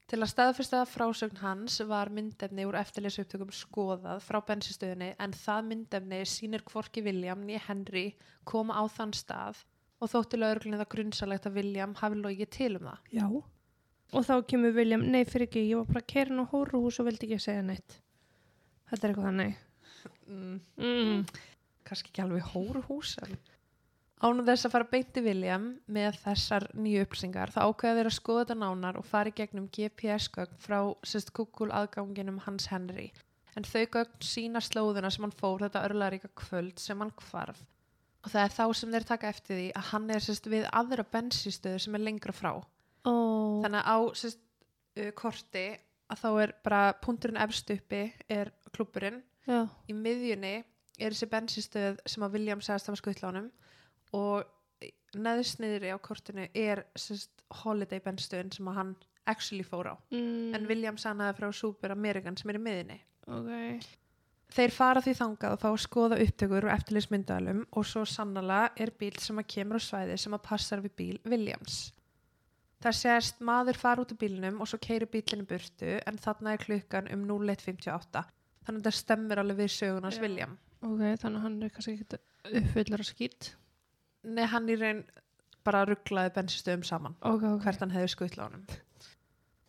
Til 0.06 0.20
að 0.22 0.30
staðfyrsta 0.30 0.84
frásögn 0.86 1.40
hans 1.40 1.80
var 1.90 2.12
myndefni 2.14 2.62
úr 2.68 2.76
eftirleysu 2.78 3.24
upptökum 3.24 3.50
skoðað 3.50 4.20
frá 4.22 4.38
bensistöðinni 4.46 5.08
en 5.18 5.32
það 5.34 5.64
myndefni 5.72 6.20
sýnir 6.30 6.62
hvorki 6.68 7.02
William 7.02 7.42
nýja 7.42 7.64
Henry 7.66 8.04
koma 8.46 8.78
á 8.78 8.86
þann 8.86 9.16
stað 9.18 9.64
og 9.98 10.12
þótti 10.12 10.38
lögurglunni 10.38 10.78
það 10.78 10.92
grunnsalegt 10.94 11.48
að 11.50 11.58
William 11.58 11.96
hafi 11.98 12.20
logið 12.20 12.52
til 12.54 12.70
um 12.78 12.86
það. 12.86 13.10
Já. 13.18 13.26
Og 14.14 14.26
þá 14.28 14.34
kemur 14.46 14.76
William, 14.76 15.02
nei 15.10 15.24
fyrir 15.26 15.48
ekki, 15.48 15.64
ég 15.72 15.80
var 15.80 15.90
bara 15.90 16.06
kærin 16.14 16.38
á 16.38 16.46
hóruhús 16.52 17.00
og 17.02 17.08
vildi 17.08 17.26
ekki 17.26 17.42
segja 17.42 17.66
neitt. 17.66 17.98
Þetta 18.92 19.02
er 19.02 19.12
eitthvað 19.12 19.30
þannig. 19.30 19.62
Mm. 20.26 20.56
Mm. 20.78 21.20
Kannski 21.86 22.10
ekki 22.10 22.22
alveg 22.24 22.48
hóruhús 22.50 23.12
en... 23.22 23.36
Ánum 24.24 24.46
þess 24.46 24.64
að 24.64 24.72
fara 24.72 24.88
beinti 24.88 25.20
William 25.20 25.64
með 25.92 26.16
þessar 26.22 26.64
nýju 26.72 27.02
upplýsingar 27.04 27.50
þá 27.52 27.58
ákveða 27.68 27.98
þeir 27.98 28.08
að 28.08 28.14
skoða 28.16 28.42
þetta 28.42 28.54
nánar 28.62 28.96
og 28.96 29.04
fara 29.04 29.28
í 29.28 29.34
gegnum 29.36 29.66
GPS-gögn 29.76 30.60
frá 30.62 30.78
sérst 31.04 31.34
Google 31.36 31.68
aðganginum 31.76 32.38
hans 32.46 32.70
Henry. 32.72 33.10
En 33.56 33.68
þau 33.68 33.82
gögn 33.92 34.24
sína 34.24 34.62
slóðuna 34.64 35.10
sem 35.12 35.26
hann 35.26 35.36
fór 35.36 35.66
þetta 35.66 35.82
örlaríka 35.88 36.30
kvöld 36.32 36.80
sem 36.80 37.00
hann 37.04 37.12
hvarf. 37.28 37.60
Og 38.24 38.32
það 38.32 38.46
er 38.46 38.54
þá 38.56 38.64
sem 38.80 38.96
þeir 38.96 39.06
taka 39.10 39.34
eftir 39.34 39.60
því 39.60 39.66
að 39.76 39.86
hann 39.90 40.08
er 40.16 40.24
sérst 40.24 40.48
við 40.48 40.64
aðra 40.80 41.04
bensistöðu 41.12 41.82
sem 41.84 41.98
er 42.00 42.04
lengra 42.06 42.34
frá. 42.36 42.50
Ó. 43.04 43.14
Þannig 43.66 43.82
að 43.82 43.92
á 43.92 43.96
sérst 44.22 44.40
uh, 44.96 45.12
korti 45.20 45.66
að 46.08 46.24
þá 46.24 46.30
er 46.46 46.56
bara 46.64 46.80
punkturinn 47.04 47.42
efst 47.44 47.68
uppi 47.76 48.02
er 48.32 48.54
klúburinn. 48.72 49.20
Já. 49.44 49.68
Í 49.92 49.92
miðjunni 49.92 50.56
er 50.96 51.12
þessi 51.12 51.28
bensistöð 51.36 52.00
sem 52.08 52.24
að 52.24 52.40
William 52.40 52.64
sagðist 52.64 52.88
hafa 52.88 53.04
skuttlánum 53.04 53.52
og 54.16 54.88
neðsniðri 55.16 55.92
á 55.92 55.98
kortinu 56.02 56.48
er 56.54 56.84
sérst 56.98 57.44
holiday 57.62 58.02
benstöðin 58.04 58.52
sem 58.54 58.68
að 58.70 58.80
hann 58.80 58.96
actually 59.26 59.66
fór 59.66 59.92
á. 59.92 59.94
Mm. 60.14 60.54
En 60.56 60.66
William 60.70 60.98
sannaði 61.00 61.38
frá 61.40 61.52
Super 61.54 61.94
American 61.94 62.36
sem 62.38 62.50
er 62.52 62.58
í 62.60 62.64
miðjunni. 62.66 62.98
Ok. 63.26 63.86
Þeir 64.56 64.72
fara 64.72 65.02
því 65.02 65.16
þangað 65.18 65.56
og 65.56 65.62
fá 65.62 65.68
að 65.72 65.82
skoða 65.82 66.18
upptökur 66.22 66.68
og 66.68 66.72
eftirlýsmyndalum 66.76 67.64
og 67.74 67.86
svo 67.88 68.04
sannlega 68.06 68.70
er 68.78 68.92
bíl 69.00 69.16
sem 69.20 69.40
að 69.42 69.48
kemur 69.56 69.82
á 69.82 69.86
svæði 69.88 70.18
sem 70.22 70.36
að 70.36 70.44
passar 70.46 70.84
við 70.84 70.94
bíl 71.00 71.16
Williams. 71.26 71.80
Það 72.84 72.98
sést 73.00 73.42
maður 73.42 73.80
fara 73.80 74.04
út 74.04 74.12
úr 74.14 74.20
bílnum 74.20 74.60
og 74.62 74.70
svo 74.70 74.78
keiri 74.82 75.08
bílinu 75.10 75.46
burtu 75.48 75.96
en 75.98 76.20
þarna 76.22 76.54
er 76.54 76.62
klukkan 76.62 77.10
um 77.10 77.24
01.58. 77.26 78.22
Þannig 78.66 78.82
að 78.82 78.86
það 78.86 78.98
stemmir 79.00 79.42
alveg 79.42 79.62
við 79.62 79.72
sögunars 79.74 80.18
Já. 80.20 80.22
William. 80.22 80.56
Ok, 80.84 81.02
þannig 81.22 81.38
að 81.38 81.44
hann 81.46 81.56
er 81.64 81.72
kannski 81.74 81.94
ekki 81.96 82.20
uppfyllar 82.60 83.02
að 83.02 83.10
skýt. 83.10 83.48
Nei, 84.26 84.46
hann 84.50 84.68
í 84.70 84.76
raun 84.80 85.04
bara 85.66 85.84
rugglaði 85.86 86.32
bensistöðum 86.34 86.84
saman 86.86 87.16
Ok, 87.20 87.42
ok. 87.42 87.62
hvert 87.64 87.82
hann 87.82 87.94
hefði 87.94 88.12
skuttla 88.14 88.46
á 88.46 88.48
honum. 88.48 88.66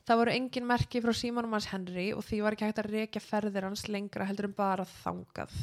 Það 0.07 0.21
voru 0.21 0.33
engin 0.37 0.67
merki 0.67 1.01
frá 1.03 1.11
símanum 1.19 1.57
hans 1.57 1.67
Henry 1.67 2.11
og 2.15 2.23
því 2.23 2.39
var 2.45 2.55
ekki 2.55 2.69
hægt 2.69 2.79
að 2.79 2.93
rekja 2.93 3.21
ferðir 3.21 3.67
hans 3.67 3.89
lengra 3.91 4.27
heldur 4.29 4.47
en 4.47 4.55
bara 4.55 4.85
þangað. 4.87 5.55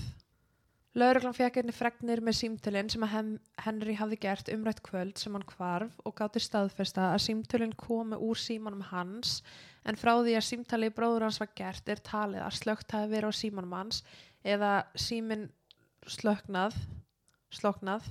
Lauruglan 0.94 1.34
fekk 1.34 1.56
einni 1.58 1.72
fregnir 1.74 2.20
með 2.22 2.36
símtölinn 2.38 2.90
sem 2.92 3.02
að 3.02 3.30
Henry 3.64 3.96
hafði 3.98 4.18
gert 4.22 4.50
umrætt 4.52 4.82
kvöld 4.86 5.18
sem 5.18 5.34
hann 5.34 5.46
hvarf 5.48 5.96
og 6.06 6.14
gátti 6.20 6.42
staðfesta 6.44 7.08
að 7.14 7.24
símtölinn 7.24 7.74
komi 7.74 8.18
úr 8.20 8.38
símanum 8.38 8.84
hans 8.92 9.40
en 9.82 9.98
frá 9.98 10.12
því 10.20 10.36
að 10.38 10.46
símtali 10.46 10.92
bróður 10.94 11.26
hans 11.26 11.40
var 11.42 11.50
gert 11.58 11.90
er 11.90 12.04
talið 12.04 12.44
að 12.44 12.58
slögt 12.60 12.94
hafi 12.94 13.10
verið 13.10 13.34
á 13.34 13.40
símanum 13.40 13.74
hans 13.74 14.04
eða 14.44 14.74
síminn 14.94 15.48
slöknað, 16.06 16.76
sloknað 17.50 18.06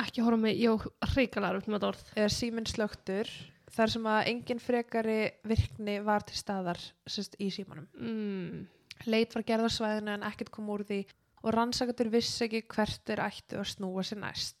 Ekki 0.00 0.22
horfa 0.24 0.40
mig, 0.40 0.56
ég 0.56 0.86
hreikalar 1.12 1.58
upp 1.58 1.66
með 1.68 1.76
þetta 1.76 1.90
orð. 1.90 2.04
eða 2.16 2.30
síminn 2.32 2.68
slöktur 2.68 3.28
þar 3.72 3.92
sem 3.92 4.06
að 4.08 4.28
engin 4.30 4.60
frekari 4.60 5.18
virkni 5.48 5.98
var 6.04 6.24
til 6.28 6.38
staðar 6.38 6.80
sérst, 7.08 7.36
í 7.40 7.50
símanum. 7.52 7.88
Mm. 7.96 8.64
Leit 9.08 9.34
var 9.34 9.44
gerð 9.48 9.68
á 9.68 9.70
svæðinu 9.72 10.14
en 10.14 10.26
ekkert 10.28 10.52
kom 10.54 10.70
úr 10.72 10.84
því 10.88 11.02
og 11.42 11.54
rannsakandur 11.56 12.12
vissi 12.12 12.46
ekki 12.46 12.62
hvert 12.70 13.12
er 13.12 13.24
ættu 13.24 13.58
að 13.58 13.70
snúa 13.72 14.04
sér 14.06 14.22
næst. 14.22 14.58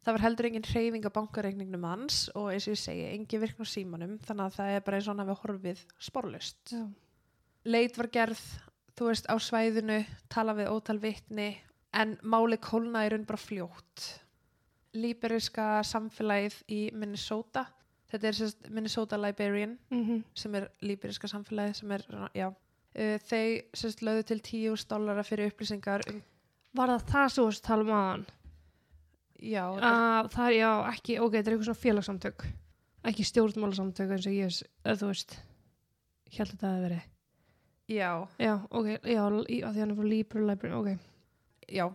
Það 0.00 0.16
var 0.16 0.24
heldur 0.24 0.48
engin 0.48 0.64
hreyfing 0.64 1.04
á 1.04 1.12
bankareikningnum 1.12 1.84
hans 1.84 2.22
og 2.32 2.48
eins 2.54 2.68
og 2.68 2.72
ég 2.72 2.80
segi, 2.80 3.04
engin 3.10 3.42
virkn 3.42 3.66
á 3.66 3.68
símanum 3.68 4.16
þannig 4.24 4.46
að 4.46 4.56
það 4.56 4.74
er 4.76 4.84
bara 4.86 5.00
eins 5.00 5.08
og 5.08 5.12
hann 5.12 5.24
hafi 5.26 5.40
horfið 5.42 5.82
sporlust. 6.00 6.62
Já. 6.72 6.84
Leit 7.68 7.98
var 8.00 8.08
gerð, 8.14 8.40
þú 8.96 9.10
veist, 9.10 9.28
á 9.28 9.36
svæðinu, 9.36 9.98
tala 10.32 10.56
við 10.56 10.72
ótal 10.72 10.96
vitni 11.02 11.50
en 11.92 12.16
máli 12.22 12.56
kólna 12.62 13.04
í 13.04 13.10
raun 13.12 13.26
bara 13.28 13.42
fljótt. 13.42 14.06
Líberiska 14.94 15.80
samfélagið 15.86 16.56
í 16.72 16.80
Minnesota, 16.98 17.66
þetta 18.10 18.26
er 18.30 18.38
sérst 18.40 18.70
Minnesota 18.74 19.18
Liberian 19.20 19.76
Mm 19.90 20.22
sem 20.34 20.54
er 20.58 20.68
líberiska 20.82 21.28
samfélagið 21.30 21.74
sem 21.78 21.92
er, 21.94 22.04
já, 22.34 22.48
þau 23.30 23.44
sérst 23.78 24.02
lögðu 24.02 24.24
til 24.32 24.40
10.000 24.40 24.88
dollara 24.90 25.22
fyrir 25.22 25.52
upplýsingar 25.52 26.02
um, 26.10 26.20
Var 26.74 26.88
það 26.96 27.04
það 27.12 27.28
svo 27.34 27.46
að 27.50 27.60
tala 27.66 27.82
um 27.86 27.92
aðan? 27.94 28.26
já, 29.40 29.64
Uh, 29.70 30.28
það 30.28 30.46
er, 30.46 30.56
já, 30.58 30.70
ekki, 30.92 31.18
ok, 31.20 31.32
þetta 31.32 31.50
er 31.50 31.54
eitthvað 31.54 31.68
svona 31.70 31.82
félagsamtök. 31.84 32.42
Ekki 33.10 33.24
stjórnmálasamtök 33.24 34.10
eins 34.12 34.26
og 34.28 34.34
ég, 34.36 34.58
þú 35.00 35.06
veist, 35.08 35.38
ég 36.28 36.36
held 36.42 36.50
að 36.50 36.52
þetta 36.56 36.72
hefði 36.74 36.82
verið. 36.88 37.06
já, 37.90 38.10
Já, 38.38 38.52
ok, 38.70 38.86
já, 39.08 39.22
því 39.46 39.80
hann 39.80 39.90
er 39.90 39.96
frá 39.96 40.10
Library, 40.10 40.74
ok. 40.74 41.06
já, 41.72 41.86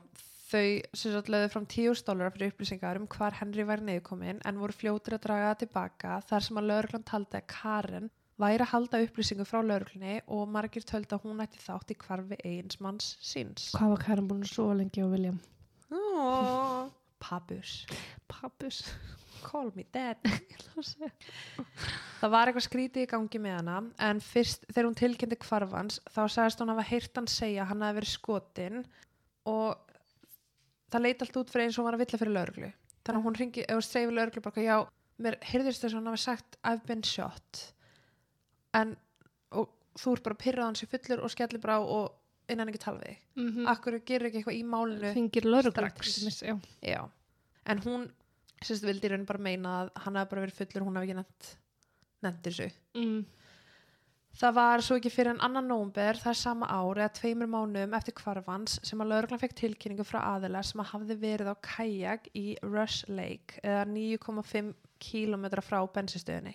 þau 0.45 0.67
sérst 0.93 1.31
lögðu 1.31 1.51
fram 1.53 1.65
10.000 1.73 2.07
dollara 2.07 2.33
fyrir 2.33 2.53
upplýsingar 2.53 2.99
um 2.99 3.07
hvar 3.11 3.37
Henry 3.39 3.65
væri 3.67 3.87
niðurkomin 3.87 4.43
en 4.45 4.61
voru 4.61 4.75
fljótur 4.75 5.17
að 5.17 5.25
draga 5.25 5.49
það 5.51 5.63
tilbaka 5.63 6.19
þar 6.29 6.45
sem 6.47 6.61
að 6.61 6.69
lögreglan 6.71 7.07
taldi 7.09 7.39
að 7.39 7.49
Karen 7.55 8.11
væri 8.41 8.65
að 8.65 8.71
halda 8.73 9.01
upplýsingu 9.05 9.47
frá 9.47 9.61
lögreglunni 9.63 10.19
og 10.35 10.45
margir 10.51 10.85
töldu 10.85 11.17
að 11.17 11.25
hún 11.25 11.43
ætti 11.45 11.61
þátt 11.63 11.93
í 11.95 11.99
hvarfi 12.03 12.39
eigins 12.43 12.79
manns 12.83 13.11
síns. 13.23 13.71
Hvað 13.75 13.95
var 13.95 14.05
Karen 14.05 14.29
búin 14.29 14.45
að 14.45 14.53
svo 14.53 14.67
lengi 14.75 15.05
á 15.05 15.07
William? 15.07 15.39
Oh, 15.95 16.91
Pappus. 17.19 17.85
Pappus. 18.27 18.83
Call 19.45 19.71
me 19.75 19.85
dad. 19.93 20.19
það 22.19 22.31
var 22.33 22.49
eitthvað 22.49 22.67
skrítið 22.67 23.05
í 23.05 23.09
gangi 23.11 23.41
með 23.41 23.57
hana 23.59 23.79
en 24.07 24.21
fyrst 24.23 24.65
þegar 24.69 24.87
hún 24.89 24.99
tilkynnti 24.99 25.39
hvarfans 25.45 25.99
þá 26.09 26.21
sagðist 26.25 26.63
hún 26.63 26.71
hafa 26.73 26.85
heyrt 26.89 27.19
hann 27.19 27.29
segja 27.29 27.63
að 27.63 27.71
hann 27.71 27.85
hafi 27.85 27.99
verið 27.99 28.13
skotin 28.13 28.79
og 29.45 29.84
það 30.93 31.05
leit 31.05 31.21
allt 31.25 31.39
út 31.41 31.53
fyrir 31.53 31.65
eins 31.67 31.77
og 31.77 31.83
hún 31.83 31.89
var 31.89 31.97
að 31.99 32.03
villa 32.05 32.19
fyrir 32.21 32.35
lögreglu 32.35 32.71
þannig 33.05 33.19
að 33.21 33.25
hún 33.27 33.39
ringi, 33.39 33.65
hún 33.69 33.85
segi 33.85 34.09
við 34.09 34.17
lögreglu 34.19 34.43
bara 34.45 34.65
já, 34.65 34.77
mér 35.25 35.37
heyrðist 35.51 35.81
þess 35.85 35.93
að 35.93 35.99
hann 35.99 36.11
hafi 36.11 36.23
sagt 36.25 36.57
I've 36.63 36.85
been 36.89 37.03
shot 37.05 37.63
en 38.75 38.95
og 39.55 39.69
þú 39.95 40.15
ert 40.17 40.25
bara 40.29 40.39
pyrrað 40.43 40.69
hans 40.71 40.83
í 40.85 40.89
fullur 40.91 41.23
og 41.23 41.31
skellir 41.33 41.61
bara 41.63 41.79
á 41.79 41.81
og 41.83 42.51
innan 42.51 42.69
ekki 42.69 42.81
tala 42.83 43.01
við 43.01 43.21
Mm 43.39 43.67
akkur 43.71 43.99
gerir 44.05 44.27
ekki 44.29 44.41
eitthvað 44.41 44.57
í 44.59 44.63
málinu 44.63 45.13
Fingir 45.15 45.47
lögreglu. 45.49 45.71
strax. 46.05 46.41
Já. 46.45 46.55
Já, 46.85 47.01
en 47.65 47.79
hún 47.85 48.03
sérst 48.61 48.85
vildi 48.85 49.07
í 49.07 49.11
raun 49.11 49.25
bara 49.25 49.41
meina 49.41 49.71
að 49.83 49.89
hann 50.05 50.15
hafi 50.19 50.29
bara 50.31 50.43
verið 50.45 50.59
fullur 50.61 50.85
hún 50.87 50.95
hafi 50.99 51.09
ekki 51.09 51.17
nefnt 51.19 51.49
nefnt 52.25 52.45
þessu. 52.47 52.67
Mm. 52.95 53.25
Það 54.35 54.55
var 54.57 54.81
svo 54.83 54.97
ekki 54.99 55.09
fyrir 55.13 55.31
en 55.31 55.43
annan 55.47 55.69
nómber 55.71 56.17
það 56.19 56.33
sama 56.41 56.67
ár 56.67 56.99
eða 56.99 57.13
tveimur 57.15 57.47
mánuðum 57.47 57.93
eftir 57.95 58.17
hvarfans 58.19 58.73
sem 58.83 58.99
að 58.99 59.13
lauruglan 59.13 59.39
fekk 59.39 59.53
tilkynningu 59.61 60.03
frá 60.03 60.17
aðila 60.33 60.63
sem 60.67 60.81
að 60.83 60.89
hafði 60.89 61.15
verið 61.21 61.51
á 61.51 61.55
kajak 61.63 62.27
í 62.35 62.43
Rush 62.65 63.07
Lake 63.07 63.61
eða 63.63 63.85
9,5 63.93 64.73
kílometra 65.05 65.63
frá 65.63 65.77
bensistöðinni. 65.95 66.51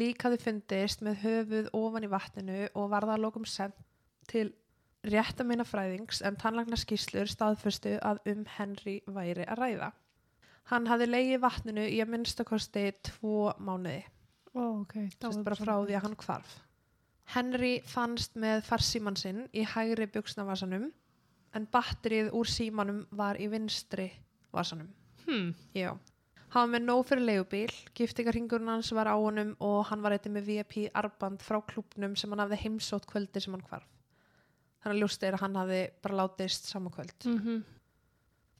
Lík 0.00 0.24
hafði 0.24 0.38
fundist 0.46 1.04
með 1.04 1.20
höfuð 1.26 1.68
ofan 1.76 2.08
í 2.08 2.10
vatninu 2.14 2.62
og 2.72 2.88
var 2.94 3.04
það 3.04 3.14
að 3.18 3.24
lokum 3.26 3.44
sent 3.52 3.76
til 4.30 4.46
réttaminna 5.04 5.68
fræðings 5.68 6.22
en 6.24 6.40
tannlagna 6.40 6.80
skýslur 6.80 7.28
staðföstu 7.28 7.98
að 8.00 8.22
um 8.32 8.46
Henry 8.56 8.96
væri 9.04 9.44
að 9.44 9.60
ræða. 9.60 9.90
Hann 10.72 10.88
hafði 10.88 11.10
leiði 11.10 11.42
vatninu 11.44 11.84
í 11.84 12.00
að 12.00 12.14
minnstakosti 12.14 12.88
tvo 13.10 13.50
mánuði, 13.60 14.06
Ó, 14.54 14.80
ok. 14.86 14.96
sérst 15.18 15.44
bara 15.44 15.58
frá 15.58 15.74
því 15.84 16.00
að 16.00 16.04
hann 16.08 16.20
hvarf. 16.24 16.58
Henry 17.30 17.78
fannst 17.86 18.34
með 18.40 18.64
farsíman 18.66 19.18
sinn 19.18 19.44
í 19.54 19.64
hægri 19.66 20.08
buksnavasanum 20.10 20.88
en 21.54 21.66
batterið 21.70 22.32
úr 22.36 22.48
símanum 22.50 23.04
var 23.14 23.38
í 23.38 23.46
vinstri 23.50 24.08
vasanum. 24.54 24.88
Hmm. 25.26 25.52
Já. 25.74 25.92
Hann 26.50 26.66
var 26.66 26.70
með 26.72 26.86
nóg 26.88 27.04
fyrir 27.06 27.26
leigubíl, 27.28 27.74
giftingarhingurinn 27.94 28.72
hans 28.72 28.90
var 28.96 29.06
á 29.06 29.14
honum 29.14 29.52
og 29.62 29.84
hann 29.86 30.02
var 30.02 30.16
eitthvað 30.16 30.34
með 30.34 30.48
VIP 30.50 30.78
arband 30.98 31.42
frá 31.46 31.60
klubnum 31.62 32.16
sem 32.18 32.30
hann 32.34 32.42
hafði 32.42 32.58
heimsótt 32.64 33.06
kvöldi 33.10 33.42
sem 33.42 33.54
hann 33.54 33.66
hvarf. 33.68 33.86
Þannig 34.82 34.96
að 34.96 35.02
ljóst 35.04 35.26
er 35.26 35.36
að 35.36 35.44
hann 35.44 35.60
hafði 35.60 35.82
bara 36.02 36.18
látist 36.24 36.66
saman 36.70 36.94
kvöld. 36.94 37.18
Mm 37.26 37.62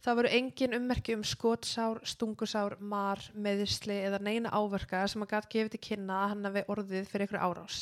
Það 0.01 0.17
voru 0.17 0.29
engin 0.33 0.73
ummerki 0.73 1.13
um 1.13 1.23
skotsár, 1.29 1.99
stungusár, 2.09 2.79
mar, 2.81 3.21
meðisli 3.37 3.99
eða 4.01 4.17
neina 4.25 4.49
áverka 4.49 5.03
sem 5.05 5.21
að 5.21 5.35
gæti 5.35 5.51
gefið 5.53 5.75
til 5.75 5.81
kynna 5.89 6.23
að 6.23 6.31
hann 6.31 6.47
hafi 6.49 6.63
orðið 6.73 7.11
fyrir 7.11 7.27
ykkur 7.27 7.43
árás. 7.45 7.81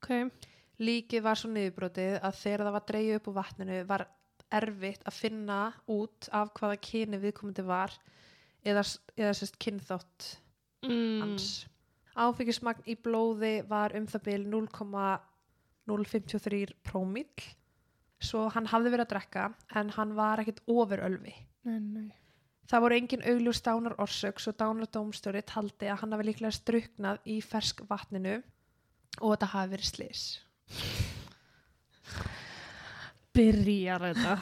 Ok. 0.00 0.08
Líkið 0.80 1.20
var 1.22 1.36
svo 1.36 1.50
niðurbrotið 1.52 2.14
að 2.24 2.34
þegar 2.40 2.64
það 2.66 2.72
var 2.78 2.84
dreigið 2.88 3.16
upp 3.20 3.26
úr 3.28 3.36
vatninu 3.36 3.76
var 3.90 4.02
erfitt 4.50 5.02
að 5.06 5.14
finna 5.20 5.58
út 5.92 6.28
af 6.34 6.48
hvaða 6.56 6.76
kyni 6.82 7.18
viðkomandi 7.22 7.62
var 7.68 7.92
eða, 8.64 8.82
eða 9.16 9.34
sérst 9.36 9.58
kynþátt 9.62 10.36
Mm. 10.80 11.20
hans. 11.20 11.66
áfengismagn 12.16 12.80
í 12.88 12.94
blóði 12.96 13.60
var 13.68 13.92
um 13.94 14.06
það 14.08 14.22
bil 14.24 14.44
0,053 14.48 16.72
prómill 16.88 17.42
svo 18.20 18.46
hann 18.54 18.66
hafði 18.72 18.90
verið 18.94 19.04
að 19.04 19.10
drekka 19.12 19.44
en 19.76 19.90
hann 19.96 20.14
var 20.16 20.38
ekkit 20.40 20.60
ofurölvi 20.66 21.34
Nei, 21.68 21.80
nei. 21.80 22.08
Það 22.70 22.80
voru 22.86 22.94
engin 22.96 23.26
augljús 23.28 23.60
dánar 23.66 23.94
orsök 24.00 24.40
svo 24.40 24.52
dánardómstöri 24.56 25.42
taldi 25.44 25.86
að 25.92 26.00
hann 26.00 26.12
hafi 26.16 26.24
líklega 26.30 26.52
struknað 26.56 27.16
í 27.28 27.36
fersk 27.44 27.84
vatninu 27.90 28.38
og 29.20 29.34
þetta 29.34 29.50
hafi 29.54 29.72
verið 29.74 29.90
slis. 29.90 30.24
Byrjar 33.36 34.04
þetta. 34.08 34.34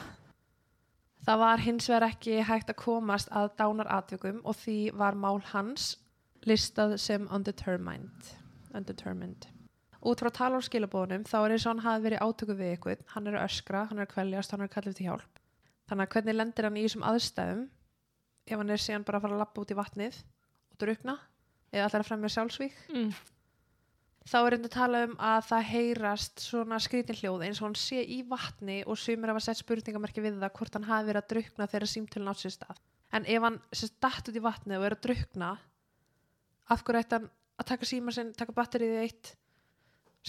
Það 1.27 1.39
var 1.43 1.61
hins 1.61 1.87
vegar 1.91 2.07
ekki 2.07 2.39
hægt 2.47 2.71
að 2.71 2.79
komast 2.81 3.29
að 3.35 3.51
dánaratvikum 3.59 4.41
og 4.47 4.57
því 4.57 4.77
var 4.97 5.17
mál 5.19 5.41
hans 5.51 5.91
listað 6.47 6.97
sem 6.97 7.27
undetermined. 7.29 8.35
undetermined. 8.73 9.49
Út 9.99 10.21
frá 10.23 10.31
skilabóðunum 10.63 11.25
þá 11.27 11.37
er 11.43 11.51
eins 11.51 11.65
og 11.67 11.73
hann 11.73 11.83
hafi 11.83 12.03
verið 12.05 12.23
átöku 12.23 12.55
við 12.55 12.73
ykkur, 12.77 13.01
hann 13.13 13.27
er 13.27 13.35
að 13.35 13.49
öskra, 13.49 13.85
hann 13.89 13.99
er 13.99 14.07
að 14.07 14.13
kvæljast, 14.13 14.51
hann 14.51 14.61
er 14.61 14.69
að 14.69 14.73
kalla 14.73 14.91
eftir 14.93 15.05
hjálp. 15.09 15.41
Þannig 15.89 16.05
að 16.05 16.13
hvernig 16.13 16.37
lendir 16.37 16.67
hann 16.67 16.77
í 16.77 16.85
þessum 16.85 17.03
aðstæðum 17.09 17.65
ef 18.47 18.57
hann 18.57 18.69
er 18.69 18.81
síðan 18.81 19.05
bara 19.05 19.19
að 19.19 19.25
fara 19.25 19.35
að 19.35 19.43
lappa 19.43 19.61
út 19.61 19.73
í 19.73 19.77
vatnið 19.77 20.21
og 20.71 20.79
drukna 20.79 21.17
eða 21.73 21.89
allir 21.89 21.99
að 21.99 22.09
fremja 22.09 22.31
sjálfsvík 22.37 22.79
Mm. 22.93 23.11
Þá 24.29 24.35
er 24.39 24.53
reyndi 24.53 24.69
að 24.69 24.75
tala 24.75 25.01
um 25.07 25.15
að 25.31 25.39
það 25.49 25.67
heyrast 25.71 26.43
svona 26.43 26.77
skrítin 26.83 27.17
hljóð 27.17 27.45
eins 27.47 27.61
og 27.61 27.67
hann 27.69 27.77
sé 27.79 28.03
í 28.03 28.19
vatni 28.29 28.79
og 28.85 28.99
sumir 29.01 29.31
hafa 29.31 29.41
sett 29.47 29.61
spurningamerki 29.63 30.21
við 30.23 30.37
það 30.43 30.53
hvort 30.59 30.77
hann 30.77 30.87
hafi 30.89 31.09
verið 31.09 31.23
að 31.23 31.29
drukna 31.33 31.67
þegar 31.71 31.91
símtölun 31.93 32.31
átt 32.33 32.43
sér 32.43 32.55
stað. 32.55 32.81
En 33.15 33.25
ef 33.25 33.41
hann 33.47 33.57
sérst 33.73 33.97
datt 34.03 34.29
út 34.29 34.37
í 34.37 34.43
vatnið 34.45 34.77
og 34.77 34.85
er 34.85 34.95
að 34.97 35.03
drukna 35.07 35.49
af 36.69 36.83
hverju 36.85 37.01
ætti 37.01 37.17
hann 37.17 37.29
að 37.59 37.69
taka 37.73 37.89
síma 37.89 38.13
sinn, 38.15 38.33
taka 38.37 38.53
batterið 38.55 38.95
í 38.95 38.99
eitt? 39.07 39.31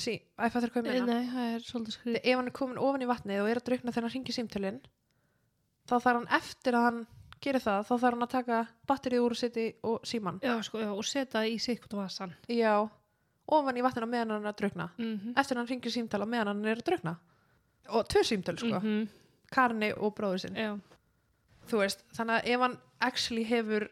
Sí, 0.00 0.14
að 0.38 0.57
er 0.62 0.73
hvað 0.73 0.87
ég 0.87 0.87
meina 0.87 1.07
Nei, 1.19 1.28
það 1.28 1.54
er 1.54 1.64
svolítið 1.66 1.97
skrið. 1.97 2.19
ef 2.23 2.37
hann 2.38 2.49
er 2.49 2.57
komin 2.57 2.78
ofan 2.80 3.04
í 3.04 3.09
vatnið 3.11 3.42
og 3.42 3.49
er 3.50 3.61
að 3.61 3.66
drukna 3.69 3.92
þegar 3.92 4.07
hann 4.07 4.14
ringi 4.14 4.37
símtölin 4.37 4.78
þá 5.90 5.95
þarf 5.97 6.14
hann 6.14 6.28
eftir 6.38 6.78
að 6.78 6.87
hann 6.87 7.00
gerir 7.42 7.64
það, 7.64 7.85
þá 7.88 7.92
þarf 7.97 8.14
hann 8.14 8.26
að 8.26 8.33
taka 8.37 8.61
batterið 8.88 9.25
úr 9.26 9.35
sitt 9.40 9.59
og 9.88 10.07
síman 10.07 10.40
Já, 10.45 10.54
sko, 10.64 10.80
já, 10.85 10.90
og 10.95 11.04
setja 11.09 11.40
það 11.40 11.50
í 11.50 11.59
sikkut 11.64 11.97
vasan. 11.99 12.35
já, 12.49 12.75
ofan 13.50 13.76
í 13.76 13.83
vatninu 13.83 14.07
meðan 14.07 14.30
hann 14.35 14.45
er 14.47 14.52
að 14.52 14.61
drukna 14.62 14.88
Mm 14.99 15.19
-hmm. 15.19 15.33
eftir 15.40 15.57
hann 15.57 15.66
ringir 15.66 15.90
símtala 15.92 16.26
meðan 16.26 16.47
hann 16.47 16.64
er 16.66 16.76
að 16.76 16.85
drukna 16.90 17.16
og 17.88 18.07
tvö 18.09 18.23
símtöl 18.25 18.57
sko, 18.59 18.80
Mhm. 18.80 19.09
Karni 19.50 19.92
og 19.97 20.14
bróður 20.14 20.38
sinn 20.40 20.54
Já. 20.57 20.78
þú 21.66 21.78
veist, 21.78 22.04
þannig 22.14 22.40
að 22.42 22.47
ef 22.54 22.61
hann 22.61 22.78
actually 23.00 23.45
hefur 23.45 23.88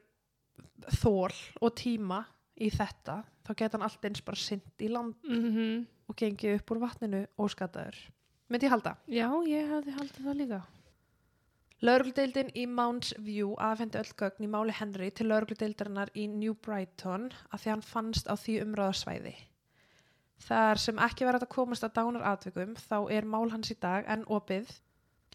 þól 1.02 1.32
og 1.60 1.74
tíma 1.76 2.24
í 2.60 2.70
þetta 2.70 3.24
þá 3.44 3.54
geta 3.56 3.78
hann 3.78 3.82
allt 3.82 4.04
eins 4.04 4.20
bara 4.24 4.36
synd 4.36 4.62
í 4.80 4.88
land 4.88 5.14
Mm 5.24 5.86
og 6.08 6.16
gengið 6.16 6.54
upp 6.54 6.70
úr 6.70 6.78
vatninu 6.80 7.26
óskataður 7.38 7.96
myndi 8.48 8.66
ég 8.66 8.70
halda 8.70 8.96
Já, 9.08 9.28
ég 9.46 9.68
hefði 9.68 9.92
haldið 9.92 10.24
það 10.24 10.36
líka. 10.36 10.62
Lörgludeildin 11.82 12.48
í 12.56 12.66
Mounds 12.66 13.12
View 13.22 13.54
afhendi 13.62 13.98
öll 14.00 14.14
gögn 14.18 14.42
í 14.42 14.48
máli 14.50 14.72
Henry 14.74 15.10
til 15.14 15.28
lörgludeildarinnar 15.28 16.08
í 16.16 16.26
New 16.28 16.54
Brighton 16.54 17.28
að 17.52 17.60
því 17.62 17.70
hann 17.70 17.82
fannst 17.82 18.26
á 18.26 18.34
því 18.34 18.56
umræðarsvæði. 18.64 19.34
Þar 20.48 20.80
sem 20.80 21.00
ekki 21.04 21.26
var 21.28 21.36
að 21.38 21.48
komast 21.52 21.84
að 21.84 21.96
dánar 21.98 22.24
atvikum 22.32 22.74
þá 22.80 22.96
er 23.12 23.26
mál 23.28 23.50
hans 23.52 23.70
í 23.72 23.76
dag 23.80 24.06
enn 24.08 24.24
opið. 24.32 24.70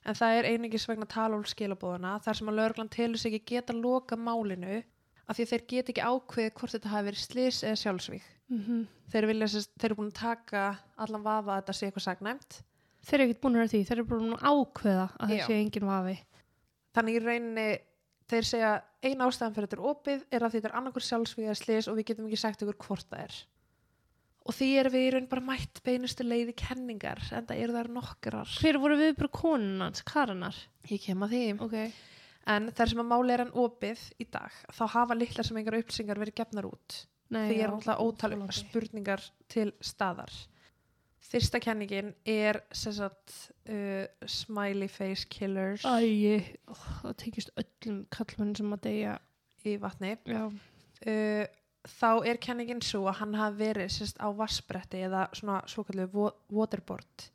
En 0.06 0.18
það 0.18 0.38
er 0.40 0.48
einingis 0.52 0.88
vegna 0.90 1.06
talól 1.08 1.44
skilabóðana 1.48 2.18
þar 2.26 2.40
sem 2.40 2.50
að 2.52 2.58
lörglan 2.60 2.90
telur 2.92 3.22
sig 3.22 3.38
ekki 3.38 3.56
geta 3.56 3.76
loka 3.78 4.18
málinu 4.20 4.82
af 5.30 5.38
því 5.38 5.46
þeir 5.52 5.64
get 5.72 5.92
ekki 5.94 6.04
ákveðið 6.04 6.54
hvort 6.60 6.74
þetta 6.76 6.90
hafi 6.92 7.08
verið 7.12 7.22
slis 7.24 7.62
eða 7.64 7.80
sjálfsvík. 7.84 8.26
Mm 8.52 8.84
Þeir, 9.14 9.26
vilja, 9.30 9.48
sérst- 9.54 9.72
þeir 9.78 9.86
eru 9.92 9.96
búin 10.00 10.10
að 10.12 10.20
taka 10.20 10.62
allan 10.98 11.24
vafa 11.24 11.52
að 11.54 11.60
þetta 11.62 11.74
sé 11.78 11.86
eitthvað 11.88 12.06
sagnæmt. 12.08 12.58
Þeir 13.04 13.20
eru 13.20 13.24
ekkert 13.30 13.42
búin 13.44 13.56
að 13.62 13.70
því, 13.74 13.82
þeir 13.88 13.98
eru 14.00 14.06
búin 14.10 14.34
að 14.34 14.44
ákveða 14.50 15.06
að 15.20 15.30
það 15.30 15.46
sé 15.48 15.58
engin 15.62 15.86
vafi. 15.88 16.18
þannig 16.96 17.16
í 17.16 17.22
rauninni 17.24 17.68
þeir 18.30 18.46
segja 18.50 18.72
ein 19.04 19.24
ástæðan 19.26 19.54
fyrir 19.56 19.68
þetta 19.68 19.78
er 19.80 19.88
opið 19.94 20.24
er 20.32 20.44
að 20.48 20.54
þetta 20.56 20.70
er 20.70 20.76
annarkur 20.80 21.06
sjálfsvíða 21.08 21.56
slis 21.58 21.88
og 21.88 21.96
við 21.98 22.06
getum 22.10 22.28
ekki 22.30 22.40
sagt 22.40 22.62
ykkur 22.64 22.78
hvort 22.88 23.08
það 23.10 23.24
er 23.28 23.36
og 24.46 24.56
því 24.58 24.68
erum 24.82 24.94
við 24.96 25.06
í 25.08 25.12
raun 25.16 25.28
bara 25.32 25.46
mætt 25.48 25.80
beinustu 25.86 26.26
leiði 26.28 26.54
kenningar 26.60 27.22
en 27.32 27.46
það 27.48 27.62
eru 27.64 27.76
þær 27.78 27.92
nokkrar 27.96 28.56
Hver 28.60 28.80
voru 28.84 28.98
viðbröð 29.00 29.32
konunans, 29.40 30.04
Karanar? 30.08 30.58
ég 30.92 31.02
kem 31.06 31.24
að 31.24 31.36
því 31.38 31.44
Ok. 31.64 31.78
en 32.54 32.72
þar 32.76 32.90
sem 32.92 33.00
að 33.06 33.12
máli 33.14 33.34
er 33.38 33.46
enn 33.46 33.54
opið 33.56 34.02
í 34.20 34.28
dag 34.32 34.52
þá 34.76 34.84
hafa 34.98 35.16
litlar 35.16 35.48
sem 35.48 35.58
engar 35.62 35.78
upplýsingar 35.80 36.20
verið 36.20 36.36
gefnar 36.42 36.68
út 36.68 36.98
Nei, 37.34 37.48
því 37.50 37.56
já, 37.58 37.64
er 37.64 37.72
náttúrulega 37.72 38.04
ótal 38.04 38.34
óþolandi. 38.36 38.58
spurningar 38.60 39.24
til 39.50 39.70
staðar 39.82 40.34
fyrsta 41.24 41.60
kenningin 41.64 42.12
er 42.30 42.60
sagt 42.76 43.32
uh, 43.72 44.04
smiley 44.28 44.90
face 44.92 45.26
killers 45.32 45.86
Æ, 45.88 46.44
ó, 46.68 46.76
það 47.02 47.16
tekist 47.24 47.54
öllum 47.58 48.04
kallmenn 48.14 48.52
sem 48.60 48.76
að 48.76 48.84
deyja. 48.90 49.16
í 49.66 49.78
vatni 49.80 50.18
Já. 50.28 50.44
uh, 50.52 51.46
þá 51.88 52.24
er 52.30 52.38
kenningin 52.40 52.82
svo 52.82 53.06
að 53.12 53.18
hann 53.20 53.34
hafi 53.36 53.58
verið 53.60 53.90
sérst, 53.92 54.20
á 54.24 54.28
vassbretti 54.32 55.02
eða 55.08 55.26
svona 55.36 55.62
svokallu 55.68 56.06
vo- 56.14 56.34
waterboard. 56.50 57.30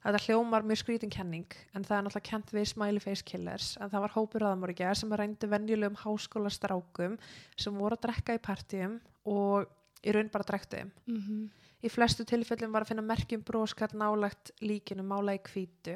Þetta 0.00 0.20
hljómar 0.24 0.64
mjög 0.64 0.78
skrítin 0.80 1.10
kenning 1.12 1.44
en 1.76 1.84
það 1.84 1.96
er 1.98 2.04
náttúrulega 2.06 2.30
kent 2.30 2.52
við 2.56 2.68
smiley 2.70 3.02
face 3.04 3.24
killers 3.28 3.74
en 3.76 3.90
það 3.92 4.00
var 4.06 4.14
hópur 4.14 4.44
aðamorgja 4.48 4.94
sem 4.96 5.12
reyndu 5.12 5.50
venjulegum 5.52 5.98
háskólastrákum 6.00 7.18
sem 7.60 7.76
voru 7.76 7.98
að 7.98 8.06
drekka 8.06 8.38
í 8.38 8.40
partíum 8.40 8.94
og 9.28 9.68
í 10.00 10.14
raun 10.16 10.30
bara 10.32 10.48
drektu 10.48 10.86
Mm 11.06 11.50
í 11.80 11.88
flestu 11.88 12.24
tilfellum 12.28 12.72
var 12.72 12.84
að 12.84 12.90
finna 12.94 13.02
merkjum 13.08 13.40
broskall 13.44 13.92
nálagt 13.96 14.50
líkinu 14.60 15.00
mála 15.00 15.32
í 15.32 15.38
hvítu. 15.40 15.94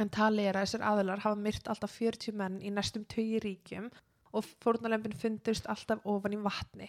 En 0.00 0.08
tali 0.08 0.46
er 0.48 0.56
að 0.56 0.64
þessir 0.64 0.84
aðilar 0.88 1.20
hafa 1.20 1.36
myrt 1.36 1.68
alltaf 1.68 1.92
40 1.92 2.32
menn 2.40 2.54
í 2.64 2.70
næstum 2.72 3.04
20 3.04 3.42
ríkjum 3.44 3.90
og 4.32 4.44
fórnalembin 4.64 5.12
fundust 5.12 5.66
alltaf 5.68 6.00
ofan 6.08 6.32
í 6.32 6.40
vatni 6.40 6.88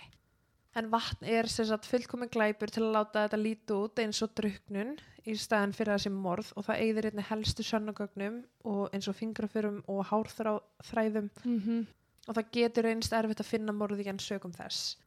en 0.80 0.90
vatn 0.92 1.28
er 1.28 1.50
sem 1.52 1.68
sagt 1.68 1.88
fullkomin 1.90 2.32
glæpur 2.32 2.72
til 2.72 2.86
að 2.86 2.94
láta 2.96 3.26
þetta 3.26 3.40
líti 3.42 3.76
út 3.76 4.00
eins 4.00 4.22
og 4.24 4.32
druknun 4.40 4.94
í 5.28 5.36
staðan 5.38 5.76
fyrir 5.76 5.98
þessi 5.98 6.12
morð 6.16 6.52
og 6.56 6.66
það 6.68 6.84
eigðir 6.86 7.08
einni 7.10 7.26
helstu 7.28 7.66
sönnugögnum 7.66 8.40
og 8.72 8.96
eins 8.96 9.10
og 9.12 9.18
fingraförum 9.18 9.82
og 9.92 10.06
hárþræðum 10.10 11.30
-hmm. 11.44 11.86
og 12.28 12.36
það 12.36 12.52
getur 12.52 12.86
einst 12.86 13.14
erfitt 13.14 13.44
að 13.44 13.52
finna 13.52 13.72
morði 13.72 14.08
en 14.08 14.20
sögum 14.20 14.54
þess. 14.54 14.98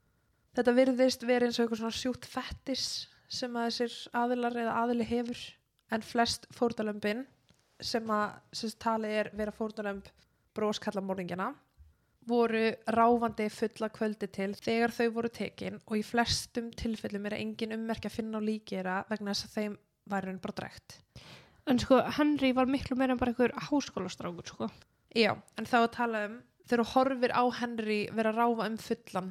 Þetta 0.55 0.72
virðist 0.72 1.22
verið 1.22 1.46
eins 1.46 1.59
og 1.59 1.64
eitthvað 1.64 1.79
svona 1.79 2.00
sjúkt 2.03 2.27
fettis 2.27 3.09
sem 3.29 3.57
að 3.57 3.64
þessir 3.64 4.09
aðilar 4.12 4.57
eða 4.57 4.77
aðili 4.83 5.05
hefur 5.05 5.38
en 5.90 6.03
flest 6.03 6.46
fórnalömbin 6.55 7.27
sem 7.81 8.11
að 8.11 8.35
sem 8.53 8.70
talið 8.79 9.11
er 9.11 9.31
vera 9.35 9.50
fórnalömb 9.50 10.05
bróskallamorðingina 10.55 11.55
voru 12.28 12.62
ráfandi 12.96 13.46
fulla 13.52 13.88
kvöldi 13.92 14.28
til 14.32 14.52
þegar 14.56 14.92
þau 14.96 15.08
voru 15.16 15.28
tekin 15.28 15.80
og 15.87 15.96
í 15.98 16.02
flestum 16.06 16.70
tilfellum 16.76 17.26
er 17.30 17.37
engin 17.38 17.74
ummerki 17.76 18.08
að 18.10 18.16
finna 18.18 18.40
á 18.40 18.46
líkera 18.46 18.96
vegna 19.10 19.34
þess 19.34 19.48
að 19.48 19.56
þeim 19.58 19.76
væri 20.12 20.30
hann 20.32 20.40
bara 20.44 20.56
drekt. 20.60 20.98
En 21.66 21.78
sko, 21.80 22.00
Henry 22.18 22.52
var 22.52 22.66
miklu 22.68 22.96
meira 22.96 23.12
en 23.14 23.20
bara 23.20 23.32
einhver 23.32 23.54
háskólastrákur, 23.70 24.44
sko. 24.46 24.68
Já, 25.16 25.32
en 25.56 25.64
þá 25.68 25.76
að 25.84 25.90
tala 25.96 26.24
um 26.28 26.34
þegar 26.68 26.90
horfir 26.94 27.32
á 27.32 27.44
Henry 27.60 28.00
vera 28.12 28.32
að 28.32 28.40
ráfa 28.40 28.66
um 28.68 28.76
fullan 28.80 29.30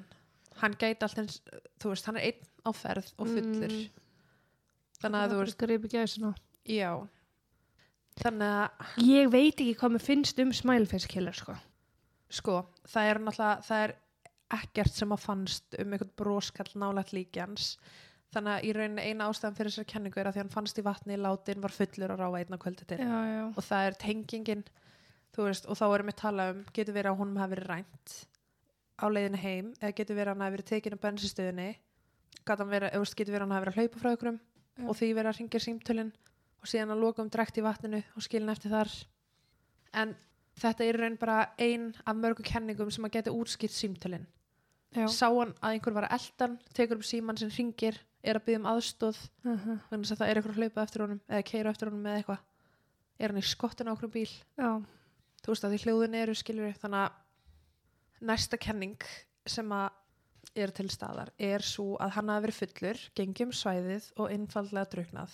hann 0.62 0.74
gæti 0.78 1.02
alltaf 1.02 1.18
eins, 1.18 1.42
þú 1.82 1.90
veist, 1.94 2.06
hann 2.06 2.18
er 2.22 2.30
einn 2.30 2.48
á 2.66 2.70
ferð 2.78 3.12
og 3.18 3.28
fullur 3.28 3.74
Mm. 3.74 3.90
þannig 5.02 5.20
að 5.20 5.32
þú 5.34 5.40
veist, 5.42 6.42
já 6.70 7.08
þannig 8.22 8.52
að, 8.54 8.70
Ég 9.04 9.32
veit 9.34 9.56
ekki 9.58 9.76
hvað 9.80 9.94
mér 9.96 10.04
finnst 10.06 10.40
um 10.40 10.52
Smileface 10.54 11.08
Killer, 11.10 11.34
sko. 11.34 11.56
Sko 12.34 12.64
það 12.90 13.10
er 13.10 13.22
náttúrulega, 13.24 13.68
það 13.68 13.84
er 13.88 13.96
ekkert 14.54 14.98
sem 14.98 15.14
að 15.14 15.24
fannst 15.24 15.78
um 15.82 15.94
einhvern 15.94 16.18
broskall 16.20 16.72
nálægt 16.80 17.14
líkjans 17.16 17.78
þannig 18.34 18.54
að 18.56 18.68
í 18.68 18.74
rauninni 18.76 19.06
eina 19.10 19.28
ástæðan 19.30 19.58
fyrir 19.58 19.74
þessar 19.74 19.90
kenningu 19.94 20.22
er 20.22 20.30
að 20.30 20.38
því 20.38 20.44
hann 20.44 20.54
fannst 20.54 20.80
í 20.82 20.86
vatni, 20.86 21.18
látin 21.22 21.62
var 21.64 21.74
fullur 21.74 22.14
að 22.14 22.24
ráfa 22.24 22.42
einn 22.42 22.58
á 22.58 22.64
kvöldi 22.64 22.88
til 22.90 23.00
Já, 23.02 23.20
já. 23.30 23.44
og 23.54 23.62
það 23.62 23.88
er 23.88 24.00
tengingin 24.04 24.64
veist, 25.38 25.66
og 25.66 25.78
þá 25.78 25.86
erum 25.88 26.12
við 26.12 26.20
tala 26.22 26.50
um 26.54 26.62
getur 26.74 26.98
verið 26.98 27.14
að 27.14 27.20
honum 27.22 27.42
hafi 27.42 27.56
verið 27.56 27.70
rænt 27.72 28.16
á 28.94 29.06
leiðinu 29.10 29.42
heim, 29.42 29.72
eða 29.82 29.96
getur 29.98 30.18
verið 30.18 30.32
að 30.32 30.36
hann 30.36 30.46
hafi 30.46 30.56
verið 30.58 30.70
tekin 30.72 30.98
á 30.98 31.04
bensinstöðinni 31.06 31.70
getur 32.44 32.68
verið 32.70 32.92
að 32.94 33.46
hann 33.46 33.56
hafi 33.56 33.66
verið 33.66 33.74
að 33.74 33.80
hlaupa 33.80 34.02
frá 34.04 34.12
ykkurum 34.14 34.40
Já. 34.74 34.86
og 34.90 34.98
því 34.98 35.10
verið 35.14 35.32
að 35.32 35.40
ringja 35.40 35.64
símtölin 35.64 36.14
og 36.64 36.70
síðan 36.70 36.94
að 36.96 37.04
loka 37.04 37.24
um 37.24 37.32
drekt 37.34 37.58
í 37.60 37.66
vatninu 37.66 38.02
og 38.16 38.26
skilin 38.26 38.54
eftir 38.54 38.74
þar 38.74 38.94
en 40.02 40.14
þetta 40.60 40.86
er 40.86 40.98
raun 41.02 41.18
bara 41.18 41.38
ein 41.58 41.94
af 42.06 42.16
mörgu 42.16 42.44
kenningum 42.46 42.92
sem 42.92 43.06
að 43.06 43.12
geta 43.18 43.32
útskipt 43.34 43.74
símtölin 43.74 44.26
Já. 44.94 45.08
sá 45.10 45.28
hann 45.34 45.54
að 45.62 45.72
einhver 45.74 45.94
var 45.94 46.06
að 46.08 46.14
eldan 46.20 46.60
tekur 46.74 46.98
upp 47.00 47.06
síman 47.08 47.38
sem 47.38 47.50
ringir 47.50 47.98
er 48.24 48.38
að 48.38 48.46
byggja 48.46 48.60
um 48.60 48.66
aðstóð 48.74 49.18
Uh 49.44 49.58
-huh. 49.58 49.80
þannig 49.90 50.12
að 50.12 50.18
það 50.18 50.30
er 50.30 50.36
eitthvað 50.38 50.54
að 50.54 50.60
hlaupa 50.62 50.84
eftir 50.84 51.02
honum 51.02 51.22
eða 51.30 51.44
keira 51.44 51.70
eftir 51.70 51.88
honum 51.90 52.04
með 52.04 52.18
eitthvað 52.18 52.40
er 53.20 53.28
hann 53.30 53.38
í 53.38 53.42
skottinu 53.42 53.90
á 53.90 53.94
okkur 53.96 54.10
bíl 54.14 54.30
Já. 54.58 54.82
þú 55.44 55.48
veist 55.48 55.64
að 55.64 55.72
því 55.74 55.84
hljóðin 55.84 56.16
eru 56.16 56.34
skiljur 56.36 56.74
þannig 56.78 57.00
að 57.00 57.12
næsta 58.22 58.58
kenning 58.58 59.02
sem 59.46 59.70
að 59.72 59.90
er 60.56 60.70
til 60.72 60.90
staðar 60.90 61.30
er 61.40 61.60
svo 61.62 61.98
að 61.98 62.10
hann 62.12 62.30
hafi 62.30 62.42
verið 62.46 62.60
fullur, 62.62 62.98
gengjum 63.16 63.52
svæðið 63.52 64.12
og 64.18 64.30
einfallega 64.30 64.86
druknað. 64.92 65.32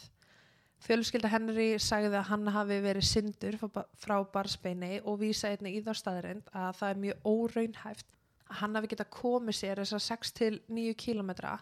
Fjölskylda 0.80 1.28
Henry 1.34 1.74
sagði 1.84 2.16
að 2.16 2.30
hann 2.30 2.48
hafi 2.56 2.78
verið 2.84 3.04
syndur 3.04 3.58
frá- 4.00 4.24
barsbeini 4.32 5.02
og 5.04 5.20
vísa 5.20 5.50
einnig 5.52 5.76
í 5.76 5.82
þá 5.84 5.92
staðarind 6.00 6.52
að 6.56 6.70
það 6.80 6.90
er 6.94 7.02
mjög 7.04 7.26
óraunhæft 7.28 8.06
að 8.50 8.62
hann 8.62 8.76
hafi 8.80 8.92
getað 8.94 9.10
komið 9.18 9.58
sér 9.60 9.82
þessar 9.84 10.06
6 10.08 10.32
til 10.40 10.54
9 10.70 10.94
kilometra 11.04 11.58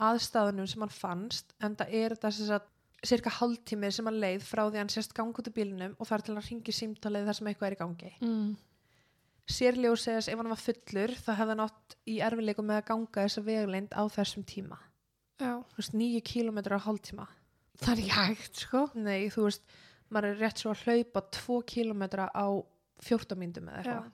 að 0.00 0.20
staðunum 0.24 0.68
sem 0.70 0.80
hann 0.86 0.94
fannst 0.94 1.56
en 1.60 1.74
það 1.76 1.96
er 2.04 2.14
sem 2.30 2.46
sagt 2.46 2.70
cirka 3.04 3.32
hálftími 3.32 3.90
sem 3.92 4.06
hann 4.06 4.20
leið 4.22 4.42
frá 4.46 4.62
því 4.68 4.76
að 4.76 4.82
hann 4.84 4.92
sérst 4.94 5.14
gang 5.16 5.34
út 5.34 5.48
úr 5.50 5.56
bílnum 5.56 5.94
og 5.98 6.06
þar 6.08 6.22
til 6.24 6.34
hann 6.36 6.46
ringi 6.46 6.72
símtalið 6.76 7.26
þar 7.28 7.38
sem 7.40 7.50
eitthvað 7.50 7.70
er 7.70 7.76
í 7.76 7.80
gangi. 7.82 8.12
mm. 8.20 8.50
Sérljó 9.50 9.96
segjas 9.98 10.28
ef 10.30 10.38
hann 10.38 10.52
var 10.52 10.60
fullur 10.60 11.12
þá 11.18 11.30
hefði 11.34 11.50
hann 11.56 11.62
átt 11.64 11.96
í 12.06 12.20
erfileikum 12.22 12.68
með 12.70 12.76
að 12.82 12.88
ganga 12.92 13.24
þessa 13.24 13.42
vegleind 13.42 13.96
á 13.96 14.02
þessum 14.14 14.44
tíma. 14.46 14.78
já, 15.40 15.56
Þú 15.72 15.80
veist, 15.80 15.94
9 15.98 16.20
kilometra 16.28 16.78
á 16.78 16.84
hálftíma. 16.86 17.26
Það 17.80 17.92
er 17.92 18.02
ekki 18.02 18.16
hægt 18.16 18.60
sko. 18.64 18.82
Nei, 18.98 19.28
þú 19.32 19.46
veist, 19.48 19.64
maður 20.12 20.34
er 20.34 20.42
rétt 20.44 20.62
svo 20.62 20.74
að 20.74 20.84
hlaupa 20.86 21.22
2 21.36 21.58
kilometra 21.70 22.28
á 22.32 22.46
14 23.06 23.40
myndum 23.40 23.70
eða 23.70 23.80
eitthvað. 23.82 24.10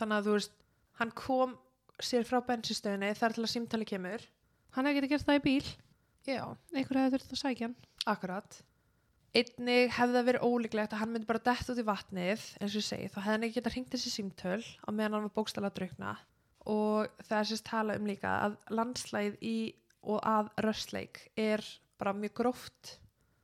Þannig 0.00 0.16
að 0.16 0.28
þú 0.28 0.36
veist, 0.38 0.56
hann 1.00 1.12
kom 1.18 1.54
sér 2.00 2.24
frá 2.28 2.40
bensinstöðinni 2.48 3.12
þar 3.18 3.36
til 3.36 3.44
að 3.44 3.52
símtali 3.52 3.88
kemur. 3.88 4.24
hann 4.70 4.86
hefði 4.86 5.00
getið 5.00 5.10
gert 5.10 5.26
það 5.26 5.38
í 5.40 5.44
bíl. 5.44 5.70
Já, 6.28 6.42
einhver 6.76 7.00
hefði 7.00 7.16
þurft 7.16 7.32
að 7.34 7.40
sækja 7.42 7.66
hann. 7.66 7.76
Akkurat. 8.08 8.60
Einnig 9.34 9.92
hefði 9.94 10.16
það 10.16 10.28
verið 10.30 10.46
ólíklegt 10.46 10.94
að 10.94 11.00
hann 11.02 11.12
myndi 11.12 11.28
bara 11.28 11.42
dett 11.46 11.68
út 11.70 11.78
í 11.78 11.86
vatnið, 11.86 12.46
eins 12.60 12.72
og 12.72 12.80
ég 12.80 12.86
segi, 12.86 13.10
þá 13.10 13.18
hefði 13.20 13.34
hann 13.34 13.46
ekki 13.46 13.58
getað 13.60 13.74
hringt 13.76 13.92
þessi 13.94 14.10
símtöl 14.14 14.64
á 14.82 14.88
meðan 14.90 15.16
hann 15.18 15.26
var 15.28 15.34
bókstala 15.36 15.70
að 15.70 15.76
draugna 15.78 16.14
og 16.70 17.22
það 17.24 17.36
er 17.38 17.48
sérst 17.50 17.66
tala 17.68 17.96
um 17.96 18.08
líka 18.08 18.32
að 18.46 18.56
landslæð 18.74 19.36
í 19.40 19.54
og 20.10 20.18
að 20.26 20.50
röstleik 20.66 21.22
er 21.38 21.62
bara 22.00 22.16
mjög 22.16 22.34
gróft 22.40 22.96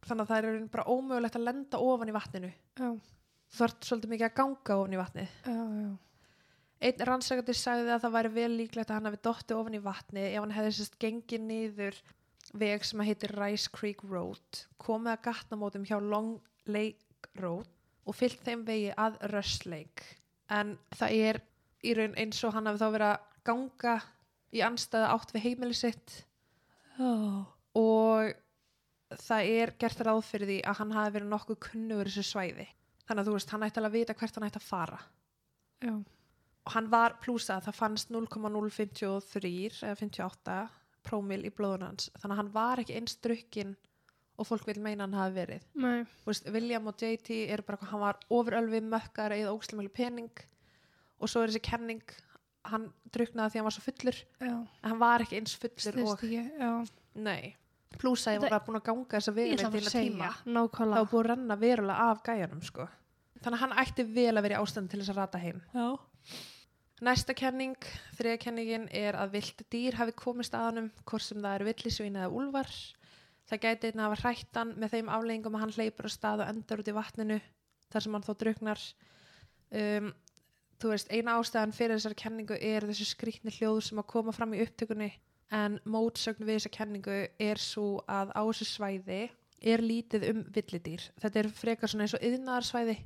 þannig 0.08 0.24
að 0.26 0.32
það 0.32 0.48
er 0.50 0.58
bara 0.74 0.88
ómögulegt 0.92 1.38
að 1.38 1.46
lenda 1.48 1.78
ofan 1.82 2.10
í 2.12 2.16
vatninu. 2.16 2.50
já, 2.80 2.90
Þú 3.46 3.60
þarf 3.60 3.86
svolítið 3.86 4.10
mikið 4.12 4.26
að 4.26 4.36
ganga 4.40 4.76
ofan 4.80 4.94
í 4.96 5.00
vatnið. 5.00 5.28
já, 5.46 5.62
já, 5.80 5.92
Einn 6.86 7.06
rannsakandi 7.08 7.54
sagði 7.56 7.92
að 7.94 8.02
það 8.04 8.14
væri 8.18 8.30
vel 8.36 8.50
líklegt 8.58 8.90
að 8.90 8.96
hann 8.98 9.08
hafi 9.08 9.20
dottið 9.24 9.56
ofan 9.60 9.76
í 9.78 9.82
vatni 9.86 10.24
ef 10.28 10.40
hann 10.42 10.50
hefði 10.52 10.72
sérst 10.76 10.98
gengið 11.00 11.40
niður 11.46 12.00
veg 12.60 12.84
sem 12.84 13.00
að 13.00 13.08
heitir 13.10 13.32
Rice 13.38 13.70
Creek 13.72 14.02
Road, 14.04 14.60
komið 14.78 15.12
að 15.14 15.22
gatnamótum 15.24 15.86
hjá 15.88 15.96
Long 16.04 16.34
Lake 16.68 17.30
Road 17.40 17.66
og 18.06 18.14
fyllt 18.14 18.42
þeim 18.44 18.66
vegi 18.68 18.92
að 18.92 19.16
Rush 19.32 19.64
Lake. 19.66 20.04
En 20.52 20.76
það 20.94 21.16
er 21.30 21.40
í 21.82 21.94
raun 21.96 22.14
eins 22.20 22.44
og 22.44 22.52
hann 22.54 22.68
hafi 22.68 22.82
þá 22.82 22.90
verið 22.92 23.08
að 23.14 23.24
ganga 23.48 23.96
í 24.52 24.62
anstæða 24.62 25.08
átt 25.16 25.32
við 25.34 25.46
heimili 25.48 25.74
sitt 25.74 26.20
já. 26.98 27.10
og 27.74 28.36
það 29.14 29.50
er 29.60 29.72
gert 29.78 30.02
ráð 30.06 30.22
fyrir 30.26 30.50
því 30.50 30.58
að 30.66 30.78
hann 30.80 30.94
hafi 30.96 31.14
verið 31.16 31.32
nokkuð 31.32 31.58
kunnugur 31.68 32.10
þessu 32.10 32.26
svæði. 32.26 32.66
Þannig 33.06 33.22
að 33.22 33.28
þú 33.28 33.34
veist, 33.36 33.52
hann 33.54 33.66
ætti 33.66 33.80
alveg 33.80 33.92
að 33.92 33.98
vita 34.00 34.16
hvert 34.18 34.38
hann 34.38 34.48
ætti 34.48 34.62
að 34.62 34.68
fara. 34.70 35.00
já. 35.84 35.94
og 36.66 36.72
hann 36.74 36.88
var 36.90 37.14
plúsað, 37.22 37.62
það 37.68 37.76
fannst 37.78 38.08
0,053 38.10 39.84
eða 39.86 39.98
58 40.00 40.56
prómil 41.06 41.44
í 41.46 41.52
blóðun 41.54 41.86
hans. 41.86 42.08
Þannig 42.18 42.34
að 42.34 42.40
hann 42.40 42.54
var 42.56 42.82
ekki 42.82 42.96
eins 42.98 43.14
drukkin 43.22 43.76
og 44.36 44.48
fólk 44.48 44.66
vil 44.66 44.80
meina 44.82 45.06
hann 45.06 45.14
hafi 45.14 45.36
verið. 45.36 45.66
Nei, 45.78 46.02
veist, 46.26 46.48
William 46.52 46.90
og 46.90 46.98
JT 46.98 47.38
eru 47.54 47.64
bara 47.68 47.90
hann 47.92 48.02
var 48.02 48.18
ofurölvi 48.26 48.82
mökkar 48.84 49.36
eða 49.36 49.54
ógslemjölu 49.54 49.92
pening. 49.94 50.32
Og 51.22 51.30
svo 51.30 51.44
er 51.44 51.52
þessi 51.52 51.62
kenning 51.70 52.02
hann 52.66 52.90
druknaði 53.14 53.54
því 53.54 53.60
hann 53.60 53.68
var 53.68 53.76
svo 53.76 53.84
fullur. 53.86 54.18
Já, 54.42 54.56
en 54.56 54.90
hann 54.90 55.00
var 55.00 55.24
ekki 55.24 55.38
eins 55.38 55.54
fullur 55.62 55.86
styrst 55.86 56.02
og 56.02 56.16
ekki 56.16 56.42
já, 56.42 56.72
nei, 57.92 57.98
plúsað 58.00 58.36
ég 58.36 58.44
var 58.46 58.64
búin 58.66 58.80
að 58.80 58.86
ganga 58.90 59.16
þessa 59.16 59.32
að 59.32 59.40
að 59.66 59.78
að 59.80 59.96
tíma 59.96 60.32
nákvæmlega 60.44 61.00
var 61.00 61.10
búin 61.12 61.24
að 61.24 61.30
renna 61.30 61.56
verulega 61.60 62.10
af 62.10 62.22
gæjanum 62.26 62.62
sko. 62.62 62.88
þannig 63.40 63.56
að 63.56 63.64
hann 63.64 63.78
ætti 63.84 64.06
vel 64.18 64.34
að 64.34 64.42
vera 64.46 64.58
í 64.58 64.60
ástand 64.62 64.90
til 64.90 65.00
þess 65.00 65.14
að 65.14 65.20
rata 65.22 65.42
heim 65.42 65.62
já, 65.74 65.88
Næsta 67.04 67.34
kenning, 67.36 67.76
þriða 68.16 68.36
kenningin 68.40 68.86
er 68.88 69.18
að 69.20 69.34
vilt 69.34 69.58
dýr 69.68 69.98
hafi 69.98 70.14
komist 70.16 70.54
að 70.56 70.70
honum 70.70 70.86
hvort 71.04 71.24
sem 71.26 71.42
það 71.42 71.56
eru 71.58 71.66
villisvín 71.68 72.14
eða 72.16 72.30
úlfar. 72.32 72.70
Það 73.50 73.60
gæti 73.66 73.90
einnig 73.90 74.00
að 74.00 74.06
hafa 74.06 74.20
hrættan 74.22 74.72
með 74.80 74.94
þeim 74.94 75.10
afleggingum 75.12 75.58
að 75.58 75.62
hann 75.62 75.74
hleypur 75.76 76.08
á 76.08 76.10
stað 76.14 76.42
og 76.46 76.54
endar 76.54 76.80
út 76.80 76.88
í 76.88 76.94
vatninu 76.96 77.36
þar 77.92 78.06
sem 78.06 78.16
hann 78.16 78.24
þó 78.24 78.32
druknar. 78.40 78.86
Um, 79.76 80.08
þú 80.80 80.94
veist, 80.94 81.12
eina 81.12 81.36
ástæðan 81.36 81.76
fyrir 81.76 82.00
þessar 82.00 82.16
kenningu 82.24 82.56
er 82.56 82.88
þessu 82.88 83.10
skrýtni 83.10 83.52
hljóð 83.58 83.82
sem 83.90 84.00
að 84.00 84.08
koma 84.14 84.32
fram 84.32 84.56
í 84.56 84.62
upptökunni 84.64 85.10
en 85.54 85.78
mótsögn 85.86 86.46
við 86.46 86.58
þessa 86.58 86.72
kenningu 86.74 87.18
er 87.38 87.60
svo 87.62 88.00
að 88.10 88.32
á 88.34 88.42
þessu 88.48 88.66
svæði 88.68 89.20
er 89.66 89.82
lítið 89.82 90.28
um 90.30 90.42
villidýr. 90.52 91.04
Þetta 91.22 91.40
er 91.40 91.50
frekar 91.54 91.90
svona 91.90 92.06
eins 92.06 92.16
og 92.16 92.26
yðnaðarsvæði 92.26 92.96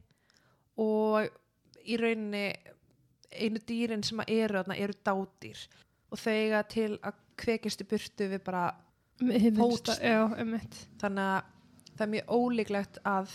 og 0.81 1.29
í 1.85 1.98
rauninni 2.00 2.44
einu 3.31 3.62
dýrin 3.66 4.05
sem 4.07 4.22
eru 4.26 4.61
þarna 4.61 4.79
eru 4.81 4.96
dádýr. 5.07 5.61
Og 6.11 6.18
þau 6.18 6.33
eiga 6.33 6.62
til 6.66 6.92
að 6.98 7.20
kvekist 7.40 7.85
í 7.85 7.88
burtu 7.88 8.29
við 8.33 8.42
bara 8.46 8.64
já, 9.20 10.24
um 10.24 10.57
þannig 11.00 11.24
að 11.24 11.50
það 11.92 12.05
er 12.07 12.12
mjög 12.14 12.35
ólíklegt 12.35 12.98
að 13.07 13.33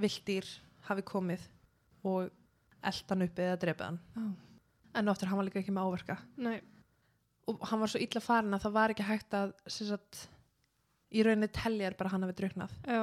vilddýr 0.00 0.48
hafi 0.88 1.04
komið 1.08 1.44
og 2.04 2.30
eldan 2.84 3.24
upp 3.24 3.40
eða 3.40 3.60
drepið 3.62 3.86
hann. 3.86 4.00
Já. 4.14 4.24
en 4.94 5.08
áttur 5.10 5.30
hann 5.30 5.40
var 5.40 5.48
líka 5.48 5.58
ekki 5.62 5.74
með 5.74 5.88
áverka. 5.88 6.16
Nei, 6.36 6.58
og 7.50 7.66
hann 7.70 7.82
var 7.82 7.92
svo 7.92 8.00
illa 8.02 8.22
farin 8.24 8.56
að 8.56 8.66
það 8.66 8.76
var 8.78 8.94
ekki 8.94 9.06
hægt 9.08 9.36
að 9.36 9.54
sagt, 9.66 10.26
í 11.14 11.22
rauninni 11.26 11.50
telja 11.54 11.90
er 11.90 11.96
bara 11.98 12.12
hann 12.14 12.24
hafi 12.26 12.36
druknað 12.40 12.76
já, 12.88 13.02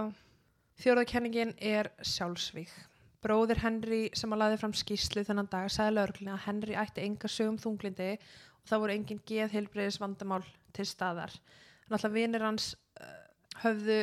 Fjórðakenningin 0.81 1.51
er 1.61 1.91
sjálfsvík. 2.01 2.71
Bróðir 3.21 3.59
Henry 3.61 4.07
sem 4.17 4.31
að 4.33 4.39
laði 4.41 4.57
fram 4.57 4.71
skýslu 4.73 5.21
þennan 5.27 5.49
dag 5.51 5.67
sagði 5.69 5.93
lögreglunni 5.93 6.33
að 6.33 6.45
Henry 6.47 6.77
ætti 6.81 7.03
enga 7.05 7.29
sögum 7.29 7.59
þunglindi 7.61 8.15
og 8.15 8.71
það 8.71 8.81
voru 8.81 8.95
engin 8.95 9.21
geðheilbreyðis 9.29 9.99
vandamál 10.01 10.41
til 10.73 10.87
staðar. 10.89 11.35
Náttúrulega 11.91 12.15
vinir 12.15 12.45
hans 12.47 12.71
uh, 12.97 13.11
höfðu 13.61 13.99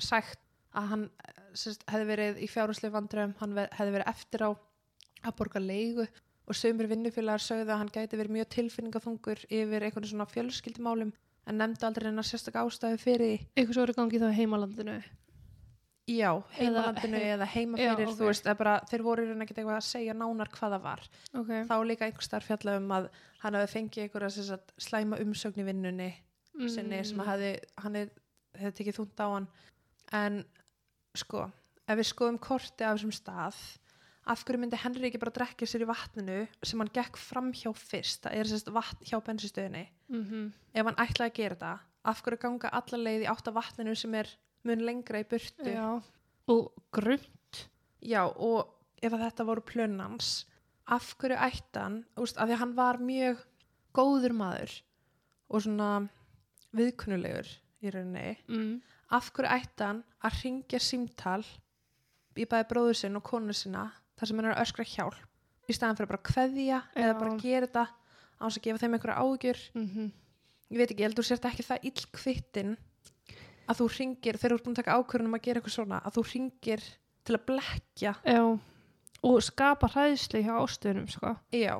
sagt 0.00 0.40
að 0.72 0.88
hann 0.94 1.04
uh, 1.10 1.76
hefði 1.92 2.08
verið 2.14 2.40
í 2.40 2.48
fjárhúslega 2.48 2.96
vandröfum, 2.96 3.36
hann 3.42 3.60
hefði 3.66 3.96
verið 3.98 4.12
eftir 4.14 4.46
á 4.48 4.50
að 4.52 5.36
borga 5.36 5.60
leigu 5.60 6.08
og 6.48 6.54
sömur 6.58 6.88
vinnufélagar 6.90 7.42
sögðu 7.42 7.70
að 7.70 7.78
hann 7.82 7.92
gæti 7.94 8.18
verið 8.18 8.36
mjög 8.36 8.48
tilfinningaþungur 8.56 9.44
yfir 9.48 9.86
einhvern 9.86 10.08
svona 10.10 10.26
fjölskyldumálum 10.26 11.12
en 11.46 11.58
nefndi 11.58 11.86
aldrei 11.86 12.08
hennar 12.10 12.26
sérstak 12.26 12.54
ástæðu 12.60 12.98
fyrir 13.02 13.40
eitthvað 13.56 13.74
svo 13.76 13.82
er 13.86 13.92
í 13.94 13.98
gangi 13.98 14.20
þá 14.22 14.28
heimalandinu 14.36 14.96
Já, 16.10 16.32
heimalandinu 16.58 17.16
he- 17.16 17.28
eða 17.36 17.46
heima 17.46 17.78
Já, 17.78 17.92
fyrir, 17.94 18.08
ok. 18.10 18.16
þú 18.18 18.26
veist, 18.26 18.48
bara, 18.58 18.72
þeir 18.90 19.02
voru 19.06 19.22
ekkert 19.30 19.58
eitthvað 19.62 19.76
að 19.78 19.84
segja 19.86 20.14
nánar 20.18 20.48
hvað 20.50 20.72
það 20.74 20.82
var. 20.82 21.02
Ok, 21.38 21.50
Þá 21.70 21.74
líka 21.86 22.04
einhver 22.08 22.26
starf 22.26 22.48
fjalla 22.50 22.74
um 22.80 22.88
að 22.90 23.06
hann 23.44 23.54
hafi 23.54 23.70
fengið 23.76 24.02
einhverja 24.08 24.30
sem 24.34 24.44
sagt, 24.48 24.72
slæma 24.82 25.20
umsögn 25.22 25.62
í 25.62 25.64
vinnunni 25.70 26.08
sinni 26.68 26.98
Mm. 26.98 27.04
sem 27.06 27.18
að 27.22 27.26
hafi, 27.30 27.52
hann 27.78 27.94
hef, 27.94 28.10
hefði 28.58 28.74
tekið 28.80 28.98
þúnd 28.98 29.22
á 29.22 29.26
hann. 29.32 29.46
En 30.12 30.44
sko, 31.14 31.46
ef 31.88 31.96
við 31.98 32.10
skoðum 32.10 32.38
korti 32.40 32.84
af 32.84 32.98
þessum 32.98 33.14
stað, 33.14 33.54
af 34.22 34.44
hverju 34.46 34.60
myndi 34.62 34.78
Henry 34.78 35.08
ekki 35.08 35.20
bara 35.22 35.34
drekja 35.34 35.66
sér 35.66 35.84
í 35.84 35.88
vatninu 35.88 36.38
sem 36.62 36.78
hann 36.82 36.92
gekk 36.94 37.18
fram 37.18 37.50
hjá 37.56 37.72
fyrst, 37.74 38.22
það 38.22 38.38
er 38.38 38.50
sérst 38.50 38.70
vatn 38.74 39.08
hjá 39.08 39.18
bensistöðinni. 39.24 39.86
Mhm. 40.12 40.52
Ef 40.74 40.86
hann 40.86 41.00
ætlaði 41.02 41.30
að 41.30 41.38
gera 41.40 41.56
þetta, 41.56 41.72
af 42.04 42.22
hverju 42.22 42.38
ganga 42.42 42.70
alla 42.72 42.98
leið 42.98 43.24
í 43.26 43.30
átt 43.30 43.48
af 43.48 43.54
vatninu 43.54 43.94
sem 43.98 44.14
er 44.14 44.30
mun 44.64 44.84
lengra 44.86 45.22
í 45.22 45.28
burtu? 45.28 45.66
Já, 45.66 46.02
og 46.48 46.72
grunn 46.92 47.28
Já, 48.02 48.26
og 48.26 48.66
ef 48.98 49.14
þetta 49.14 49.46
voru 49.46 49.62
plönans, 49.62 50.44
af 50.90 51.12
hverju 51.20 51.38
ættan, 51.38 52.02
úst, 52.18 52.36
af 52.36 52.48
því 52.48 52.56
að 52.56 52.62
hann 52.64 52.74
var 52.74 52.98
mjög 52.98 53.44
góður 53.94 54.34
maður 54.34 54.74
og 55.52 55.62
svona 55.62 55.90
viðkunnulegur 56.74 57.50
í 57.82 57.92
rauninni, 57.94 58.36
mm. 58.48 58.72
af 59.14 59.30
hverju 59.34 59.54
ættan 59.54 60.02
að 60.24 60.40
ringja 60.42 60.80
símtal 60.82 61.44
í 62.34 62.46
bæði 62.48 62.68
bróður 62.72 62.98
sinn 62.98 63.18
og 63.20 63.26
konu 63.28 63.54
sinna 63.54 63.86
þar 64.18 64.30
sem 64.30 64.40
hann 64.40 64.48
er 64.48 64.56
að 64.56 64.64
öskra 64.64 64.88
hjálp. 64.88 65.20
Í 65.70 65.76
staðan 65.76 65.98
fyrir 65.98 66.10
bara 66.10 66.20
að 66.22 66.28
kveðja 66.32 66.80
eða 66.96 67.12
Já. 67.12 67.18
bara 67.20 67.36
gera 67.42 67.68
þetta 67.68 67.84
á 67.88 68.42
þess 68.42 68.58
að 68.58 68.64
gefa 68.66 68.82
þeim 68.82 68.96
einhverja 68.96 69.22
ágjur 69.22 69.62
Mm 69.76 70.10
ég 70.72 70.80
veit 70.80 70.90
ekki, 70.90 71.02
ég 71.02 71.10
heldur 71.10 71.26
sért 71.26 71.46
ekki 71.48 71.64
það 71.66 71.86
ill 71.88 72.04
kvittin 72.16 72.74
að 73.68 73.78
þú 73.78 73.86
ringir, 73.92 74.38
þegar 74.40 74.52
þú 74.52 74.58
ert 74.58 74.66
búin 74.66 74.74
að 74.74 74.80
taka 74.80 74.96
ákvörðunum 74.98 75.36
að 75.36 75.44
gera 75.46 75.60
eitthvað 75.60 75.74
svona, 75.76 75.98
að 76.02 76.16
þú 76.16 76.22
ringir 76.30 76.84
til 77.22 77.36
að 77.36 77.44
blekja 77.50 78.12
Já, 78.26 78.42
og 79.22 79.42
skapa 79.46 79.90
hræðsli 79.92 80.42
hjá 80.46 80.54
ástöðunum 80.58 81.10
sko. 81.12 81.34
Já, 81.54 81.74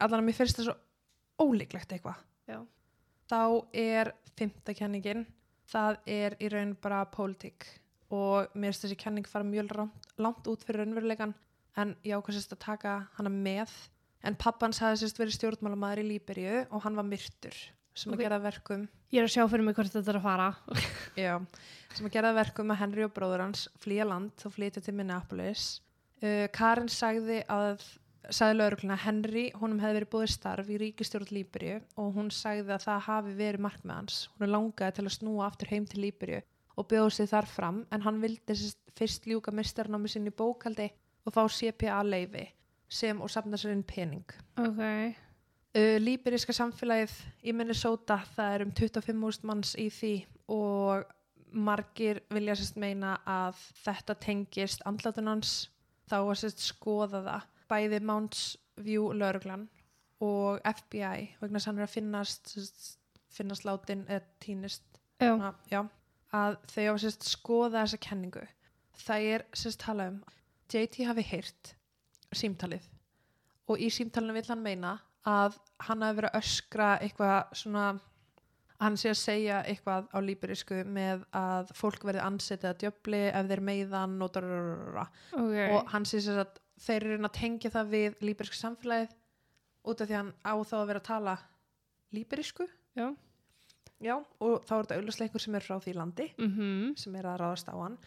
allan 0.00 0.22
að 0.22 0.24
mér 0.26 0.38
finnst 0.38 0.58
það 0.58 0.70
svo 0.70 0.78
ólíklegt 1.44 1.92
eitthvað. 1.94 2.24
Þá 3.28 3.40
er 3.76 4.10
fymta 4.38 4.72
kenningin, 4.74 5.26
það 5.68 5.98
er 6.08 6.36
í 6.40 6.48
raun 6.48 6.72
bara 6.80 7.02
pólitík. 7.12 7.66
Og 8.08 8.48
mér 8.56 8.72
finnst 8.72 8.86
þessi 8.86 8.96
kenning 8.98 9.28
fara 9.28 9.44
mjög 9.44 9.74
langt, 9.76 10.08
langt 10.16 10.48
út 10.48 10.64
fyrir 10.64 10.80
raunveruleikan 10.80 11.34
en 11.78 11.94
ég 12.06 12.18
ákvæmst 12.18 12.54
að 12.56 12.62
taka 12.64 12.94
hana 13.18 13.32
með 13.32 13.72
en 14.26 14.36
pappans 14.38 14.80
hafði 14.82 15.04
sérst 15.04 15.20
verið 15.20 15.36
stjórnmálamæður 15.38 16.02
í 16.02 16.06
Líberíu 16.12 16.62
og 16.74 16.82
hann 16.84 16.98
var 16.98 17.06
myrtur 17.06 17.54
sem 17.98 18.12
Ok. 18.12 18.18
að 18.18 18.24
gera 18.26 18.38
verkum 18.42 18.88
Ég 19.08 19.22
er 19.22 19.28
að 19.28 19.32
sjá 19.32 19.44
fyrir 19.48 19.64
mig 19.64 19.74
hvort 19.78 19.88
þetta 19.94 20.10
er 20.12 20.18
að 20.18 20.26
fara. 20.26 20.48
já, 21.16 21.34
sem 21.96 22.06
að 22.06 22.12
gera 22.18 22.34
verkum 22.36 22.74
að 22.74 22.80
Henry 22.82 23.06
og 23.06 23.14
bróður 23.16 23.40
hans 23.46 23.62
flýja 23.80 24.04
land 24.04 24.44
og 24.44 24.52
flytja 24.52 24.82
til 24.84 24.94
Minneapolis 24.98 25.64
uh, 26.22 26.44
Karen 26.52 26.90
sagði 26.92 27.40
að 27.48 27.80
sagði 28.28 28.58
laurugluna 28.58 28.98
Henry, 29.00 29.46
honum 29.56 29.78
hefði 29.80 30.00
verið 30.02 30.10
búið 30.12 30.32
starf 30.34 30.68
í 30.68 30.76
ríkistjórn 30.82 31.30
Líberíu 31.32 31.78
og 31.96 32.10
hún 32.18 32.28
sagði 32.34 32.74
að 32.74 32.84
það 32.84 33.04
hafi 33.06 33.34
verið 33.38 33.64
markmið 33.64 33.94
hans 33.94 34.18
hún 34.36 34.52
langaði 34.52 34.98
til 34.98 35.06
að 35.06 35.14
snúa 35.16 35.46
aftur 35.46 35.70
heim 35.72 35.86
til 35.88 36.02
Líberíu 36.04 36.42
og 36.78 36.86
bjóði 36.90 37.14
sig 37.16 37.30
þar 37.30 37.48
fram 37.48 37.78
en 37.94 38.04
hann 38.04 38.20
vildi 38.20 38.54
sérst 38.58 38.82
fyrst 38.98 39.24
ljúka 39.30 39.54
mistarnámi 39.54 40.10
sinni 40.12 40.30
bókaldi 40.34 40.90
og 41.28 41.34
fá 41.34 41.44
CPA 41.52 42.00
leifi 42.06 42.46
sem 42.88 43.20
og 43.20 43.30
safna 43.30 43.58
sér 43.60 43.74
inn 43.76 43.84
pening. 43.84 44.24
Ok. 44.56 44.80
Uh, 45.76 45.96
Líberíska 46.00 46.54
samfélagið 46.56 47.14
í 47.44 47.52
Minnesota 47.52 48.16
það 48.34 48.54
er 48.54 48.64
um 48.64 48.72
25.000 48.72 49.48
manns 49.48 49.74
í 49.76 49.90
því 49.92 50.12
og 50.54 51.04
margir 51.52 52.22
vilja 52.32 52.56
sérst 52.56 52.78
meina 52.80 53.18
að 53.28 53.60
þetta 53.84 54.16
tengist 54.24 54.84
andlatun 54.88 55.28
hans. 55.28 55.58
Þá 56.08 56.18
að 56.22 56.38
sérst 56.40 56.64
skoða 56.64 57.20
það 57.26 57.48
bæði 57.68 58.00
Mounts 58.08 58.46
View 58.80 59.10
lauruglan 59.12 59.66
og 60.24 60.62
FBI 60.64 61.34
vegna 61.42 61.60
þess 61.60 61.72
að 61.74 61.92
finnast 61.92 62.52
sérst, 62.54 62.96
finnast 63.28 63.68
látin 63.68 64.06
eða 64.08 64.24
týnist. 64.40 64.86
Að 65.20 66.56
þau 66.72 66.82
hafa 66.86 67.02
sérst 67.04 67.28
skoða 67.28 67.82
þessa 67.82 68.00
kenningu. 68.08 68.44
Það 68.98 69.30
er 69.34 69.46
sérst 69.56 69.84
talað 69.84 70.14
um 70.14 70.20
JT 70.72 71.06
hafi 71.08 71.24
heyrt 71.30 71.74
símtalið 72.36 72.84
og 73.68 73.80
í 73.80 73.88
símtalinu 73.92 74.34
vill 74.36 74.48
hann 74.50 74.62
meina 74.64 74.94
að 75.28 75.56
hann 75.88 76.02
hafi 76.04 76.18
verið 76.20 76.30
að 76.34 76.40
öskra 76.42 76.88
eitthvað 77.04 77.54
svona 77.62 77.86
hann 78.78 78.96
sé 79.00 79.10
að 79.10 79.18
segja 79.18 79.58
eitthvað 79.66 80.06
á 80.14 80.18
líberísku 80.22 80.82
með 80.86 81.24
að 81.34 81.72
fólk 81.74 82.04
verði 82.06 82.22
ansetið 82.22 82.68
að 82.70 82.80
djöfli 82.84 83.22
ef 83.32 83.48
þeir 83.50 83.62
meiðan 83.66 84.14
og, 84.22 84.30
dararara. 84.36 85.06
Ok. 85.34 85.56
og 85.74 85.88
hann 85.92 86.06
sé 86.06 86.20
sér 86.22 86.44
að 86.44 86.60
þeir 86.78 87.06
eru 87.08 87.18
að 87.26 87.34
tengja 87.40 87.72
það 87.74 87.90
við 87.96 88.20
líberísku 88.28 88.60
samfélagið 88.60 89.16
út 89.88 90.00
af 90.04 90.08
því 90.12 90.14
hann 90.20 90.30
á 90.46 90.54
þá 90.62 90.74
að 90.78 90.86
vera 90.92 91.02
að 91.02 91.08
tala 91.10 91.34
líberísku 92.14 92.68
Já. 92.98 93.08
Já, 93.98 94.14
og 94.38 94.62
þá 94.62 94.72
er 94.76 94.84
þetta 94.86 94.96
auðvitað 95.00 95.40
sem 95.42 95.54
er 95.58 95.64
frá 95.66 95.76
því 95.82 95.92
landi 95.98 96.26
Mhm. 96.38 96.96
sem 96.96 97.16
er 97.18 97.26
að 97.26 97.40
ráðast 97.42 97.66
á 97.66 97.74
hann 97.74 97.98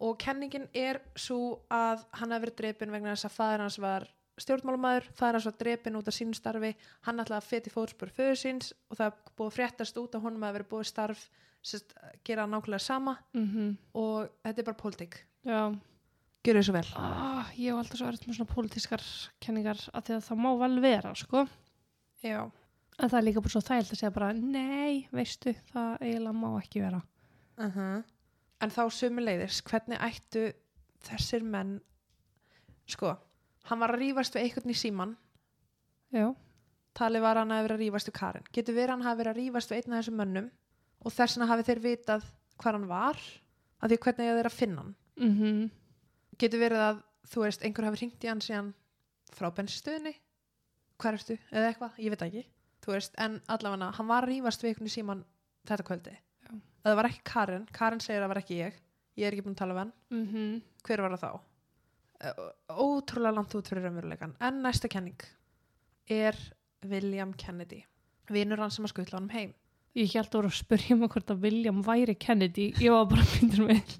og 0.00 0.18
kenningin 0.18 0.68
er 0.74 1.00
svo 1.16 1.60
að 1.70 2.04
hann 2.12 2.30
hafi 2.34 2.46
verið 2.46 2.56
drepin 2.60 2.90
vegna 2.92 3.14
þess 3.14 3.28
að 3.28 3.36
fæður 3.38 3.60
hans 3.64 3.78
var 3.78 4.08
stjórnmálumæður, 4.40 5.04
fæður 5.14 5.32
hans 5.38 5.44
var 5.46 5.56
drepin 5.60 5.96
út 5.96 6.08
af 6.10 6.14
sínu 6.16 6.34
starfi, 6.34 6.74
hann 7.06 7.20
ætlaði 7.22 7.38
að 7.38 7.48
feti 7.52 7.70
fótspur 7.70 8.10
föður 8.10 8.36
síns 8.40 8.72
og 8.90 8.96
það 8.98 9.12
búið 9.38 9.52
fréttast 9.58 9.96
út 10.02 10.14
af 10.18 10.22
honum 10.26 10.42
að 10.42 10.56
verið 10.58 10.70
búið 10.72 10.88
starf 10.90 11.28
sérst, 11.64 11.94
gera 12.24 12.46
nákvæmlega 12.46 12.80
sama 12.80 13.16
Mhm. 13.32 13.76
og 13.94 14.28
þetta 14.44 14.58
er 14.58 14.64
bara 14.64 14.76
pólitík. 14.82 15.14
Gjör 16.44 16.58
þið 16.58 16.64
svo 16.66 16.72
vel 16.74 16.84
Ah, 16.96 17.46
ég 17.56 17.70
hef 17.72 17.78
alltaf 17.78 17.96
svo 17.98 18.06
erfitt 18.10 18.26
með 18.28 18.36
svona 18.36 18.52
pólitískar 18.54 19.04
kenningar 19.40 19.78
að 19.94 20.04
því 20.04 20.16
að 20.18 20.26
það 20.28 20.42
má 20.44 20.50
vel 20.58 20.80
vera, 20.80 21.14
sko. 21.14 21.46
Já, 22.22 22.50
En 22.98 23.08
það 23.10 23.18
er 23.18 23.24
líka 23.26 23.40
bara 23.42 23.50
svo 23.50 23.60
þægilt 23.60 23.90
að 23.90 23.98
segja 23.98 24.12
bara, 24.14 24.32
nei, 24.32 25.08
veistu, 25.12 25.54
það 25.72 25.98
eiginlega 26.00 26.34
má 26.38 26.62
ekki 26.62 26.80
vera. 26.82 27.02
uh 27.58 28.02
En 28.64 28.72
þá 28.72 28.82
sumuleiðis, 28.96 29.60
hvernig 29.66 30.00
ættu 30.00 30.46
þessir 31.04 31.44
menn 31.44 31.76
sko, 32.88 33.12
hann 33.68 33.80
var 33.82 33.94
að 33.94 34.02
rífast 34.04 34.36
við 34.36 34.46
einhvern 34.46 34.72
í 34.72 34.76
síman 34.78 35.14
Já. 36.14 36.30
talið 36.96 37.24
var 37.24 37.40
hann 37.40 37.52
að 37.52 37.64
vera 37.66 37.78
að 37.78 37.84
rífast 37.84 38.10
við 38.10 38.16
Karin 38.18 38.50
getur 38.56 38.76
verið 38.76 38.94
hann 38.94 39.06
hafi 39.06 39.20
verið 39.20 39.32
að 39.32 39.40
rífast 39.42 39.72
við 39.72 39.80
einn 39.80 39.94
af 39.94 40.02
þessum 40.02 40.18
mönnum 40.20 40.50
og 41.04 41.14
þess 41.14 41.36
vegna 41.36 41.50
hafi 41.50 41.66
þeir 41.68 41.82
vitað 41.84 42.28
hvað 42.60 42.78
hann 42.78 42.90
var 42.90 43.22
af 43.80 43.90
því 43.90 43.98
hvernig 44.06 44.36
þeir 44.38 44.50
að 44.50 44.58
finna 44.58 44.84
hann? 44.84 44.94
Mm 45.20 45.70
getur 46.40 46.58
verið 46.58 46.80
að 46.82 46.96
þú 47.30 47.44
veist 47.44 47.62
einhver 47.62 47.86
hafi 47.86 48.00
ringt 48.00 48.24
í 48.26 48.28
hann 48.30 48.40
síðan 48.42 48.72
frá 49.34 49.50
bensinstöðinni 49.54 50.14
hvað 50.98 51.18
ertu, 51.18 51.36
eða 51.52 51.68
eitthvað, 51.68 51.98
ég 52.02 52.14
veit 52.14 52.24
ekki. 52.26 52.42
Þú 52.84 52.92
veist, 52.94 53.14
en 53.22 53.36
allavega 53.50 53.90
hann 53.96 54.08
var 54.10 54.26
að 54.26 54.32
rífast 54.32 54.62
við 54.64 54.72
einhvern 54.72 54.90
í 54.90 54.94
síman 54.94 55.22
þetta 55.68 55.86
kvöldi 55.88 56.14
Já. 56.84 56.90
það 56.90 56.98
var 57.00 57.08
ekki 57.10 57.24
Karin, 57.32 57.66
Karin 57.72 58.04
segir 58.04 58.20
að 58.20 58.26
það 58.26 58.32
var 58.34 58.42
ekki 58.42 58.60
ég 58.60 58.78
ég 59.16 59.26
er 59.26 59.34
ekki 59.34 59.46
búin 59.46 59.56
að 59.56 59.62
tala 59.62 59.74
við 59.74 59.82
hann 59.84 59.92
-hmm. 60.12 60.62
hver 60.84 61.02
var 61.04 61.16
það 61.16 61.24
þá 61.24 61.40
ótrúlega 62.68 63.34
langt 63.34 63.54
út 63.54 63.68
fyrir 63.68 63.84
raunveruleikan 63.84 64.36
en 64.40 64.62
næsta 64.62 64.88
kenning 64.88 65.20
er 66.08 66.36
William 66.84 67.32
Kennedy 67.34 67.84
vinur 68.28 68.58
hann 68.58 68.70
sem 68.70 68.84
að 68.84 68.94
skutla 68.94 69.18
honum 69.18 69.30
heim 69.34 69.54
Ég 69.94 70.10
held 70.10 70.26
að 70.26 70.34
voru 70.34 70.48
að 70.50 70.56
spyrja 70.58 70.96
mig 70.98 71.08
hvort 71.08 71.28
að 71.30 71.44
William 71.44 71.76
væri 71.86 72.16
Kennedy. 72.18 72.72
Ég 72.82 72.90
var 72.90 73.04
bara 73.06 73.22
að 73.22 73.34
mynda 73.38 73.66
mig. 73.68 73.92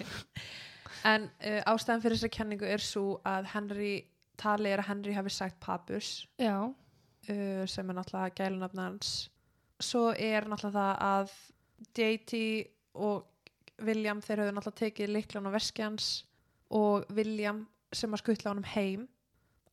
en 1.10 1.26
uh, 1.28 1.60
ástæðan 1.68 2.02
fyrir 2.04 2.16
þessari 2.16 2.34
kenningu 2.34 2.68
er 2.68 2.84
svo 2.84 3.18
að 3.28 3.50
Henry 3.54 3.92
tali 4.40 4.72
er 4.72 4.82
að 4.82 4.90
Henry 4.90 5.14
hafi 5.16 5.32
sagt 5.34 5.60
papus 5.60 6.10
uh, 6.40 7.64
sem 7.68 7.92
er 7.92 7.96
náttúrulega 7.96 8.34
gælunafna 8.40 8.88
hans 8.88 9.12
svo 9.80 10.10
er 10.12 10.48
náttúrulega 10.48 10.76
það 10.76 11.04
að 11.10 11.34
JT 11.96 12.40
og 12.94 13.26
William 13.80 14.20
þeir 14.20 14.42
höfðu 14.42 14.54
náttúrulega 14.56 14.80
tekið 14.84 15.12
liklan 15.14 15.48
á 15.48 15.56
veski 15.56 15.82
hans 15.82 16.08
og 16.70 17.06
William 17.16 17.66
sem 17.92 18.12
að 18.14 18.22
skutla 18.22 18.52
honum 18.52 18.66
heim 18.74 19.06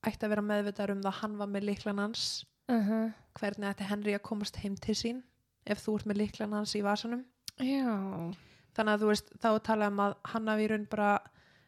ætti 0.07 0.25
að 0.25 0.29
vera 0.35 0.45
meðvitaður 0.45 0.95
um 0.95 1.01
það 1.03 1.11
að 1.11 1.19
hann 1.21 1.37
var 1.37 1.47
með 1.55 1.67
liklan 1.71 1.99
hans 2.05 2.45
Uh 2.67 2.83
-huh. 2.87 3.11
hvernig 3.39 3.69
ætti 3.69 3.83
Henry 3.87 4.13
að 4.13 4.21
komast 4.27 4.57
heim 4.59 4.75
til 4.75 4.95
sín 4.95 5.23
ef 5.65 5.79
þú 5.85 5.93
ert 5.95 6.05
með 6.05 6.17
liklan 6.17 6.51
hans 6.53 6.75
í 6.75 6.81
vasanum 6.83 7.23
Já. 7.59 8.33
þannig 8.75 8.93
að 8.93 9.01
þú 9.01 9.07
veist 9.07 9.29
þá 9.39 9.47
er 9.55 9.59
talað 9.59 9.87
um 9.91 9.99
að 9.99 10.15
hann 10.23 10.47
hafi 10.47 10.63
í 10.63 10.67
raun 10.67 10.85
bara 10.85 11.19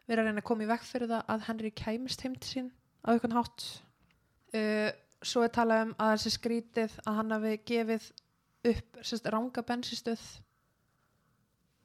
verið 0.08 0.20
að 0.20 0.26
reyna 0.28 0.42
að 0.42 0.44
koma 0.44 0.64
í 0.64 0.68
vekk 0.68 0.84
fyrir 0.84 1.08
það 1.08 1.24
að 1.30 1.46
Henry 1.48 1.72
kæmist 1.72 2.22
heim 2.22 2.36
til 2.36 2.50
sín 2.50 2.72
á 3.06 3.08
einhvern 3.12 3.32
hátt 3.38 3.82
uh, 4.54 4.92
svo 5.24 5.44
er 5.44 5.50
talað 5.56 5.82
um 5.86 5.96
að 6.00 6.12
þessi 6.18 6.32
skrítið 6.36 6.92
að 7.08 7.16
hann 7.16 7.32
hafi 7.32 7.58
gefið 7.66 8.12
upp 8.74 9.32
ranga 9.34 9.62
bensistöð 9.64 10.24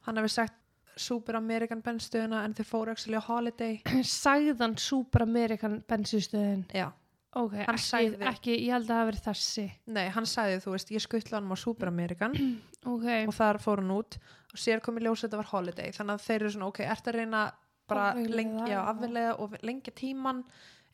hann 0.06 0.16
hafi 0.20 0.28
sagt 0.34 0.60
Super 0.96 1.34
American 1.40 1.80
bensistöðuna 1.82 2.44
en 2.46 2.52
þeir 2.54 2.68
fóru 2.68 2.92
actually 2.92 3.18
á 3.18 3.24
holiday 3.26 3.80
Sagðan 4.06 4.76
Super 4.78 5.24
American 5.24 5.80
bensinstöðin. 5.90 6.66
já, 6.70 6.90
Ok, 7.34 7.56
ekki, 7.64 7.82
sagði- 7.82 8.20
ekki, 8.30 8.52
ég 8.62 8.70
held 8.76 8.84
að 8.84 8.90
það 8.92 9.00
hafi 9.00 9.08
verið 9.10 9.24
þessi. 9.26 9.64
nei, 9.90 10.04
hann 10.14 10.26
sagði 10.30 10.60
þú 10.62 10.74
veist 10.76 10.92
ég 10.94 11.02
skuttla 11.02 11.40
hann 11.40 11.50
á 11.50 11.56
Super 11.58 11.90
American 11.90 12.36
Ok. 12.94 13.08
og 13.26 13.34
þar 13.34 13.58
fór 13.64 13.82
hann 13.82 13.90
út 13.96 14.18
og 14.54 14.60
sér 14.62 14.80
kom 14.84 15.00
í 15.00 15.02
ljós 15.02 15.24
að 15.24 15.32
þetta 15.32 15.40
var 15.42 15.50
holiday 15.50 15.90
þannig 15.96 16.14
að 16.20 16.26
þeir 16.28 16.40
eru 16.44 16.52
svona 16.54 16.68
ok, 16.70 16.80
ert 16.86 17.10
að 17.10 17.18
reyna 17.18 17.42
bara 17.90 18.12
afvelega 18.14 19.32
og 19.42 19.56
lengja 19.66 19.92
tíman 19.98 20.44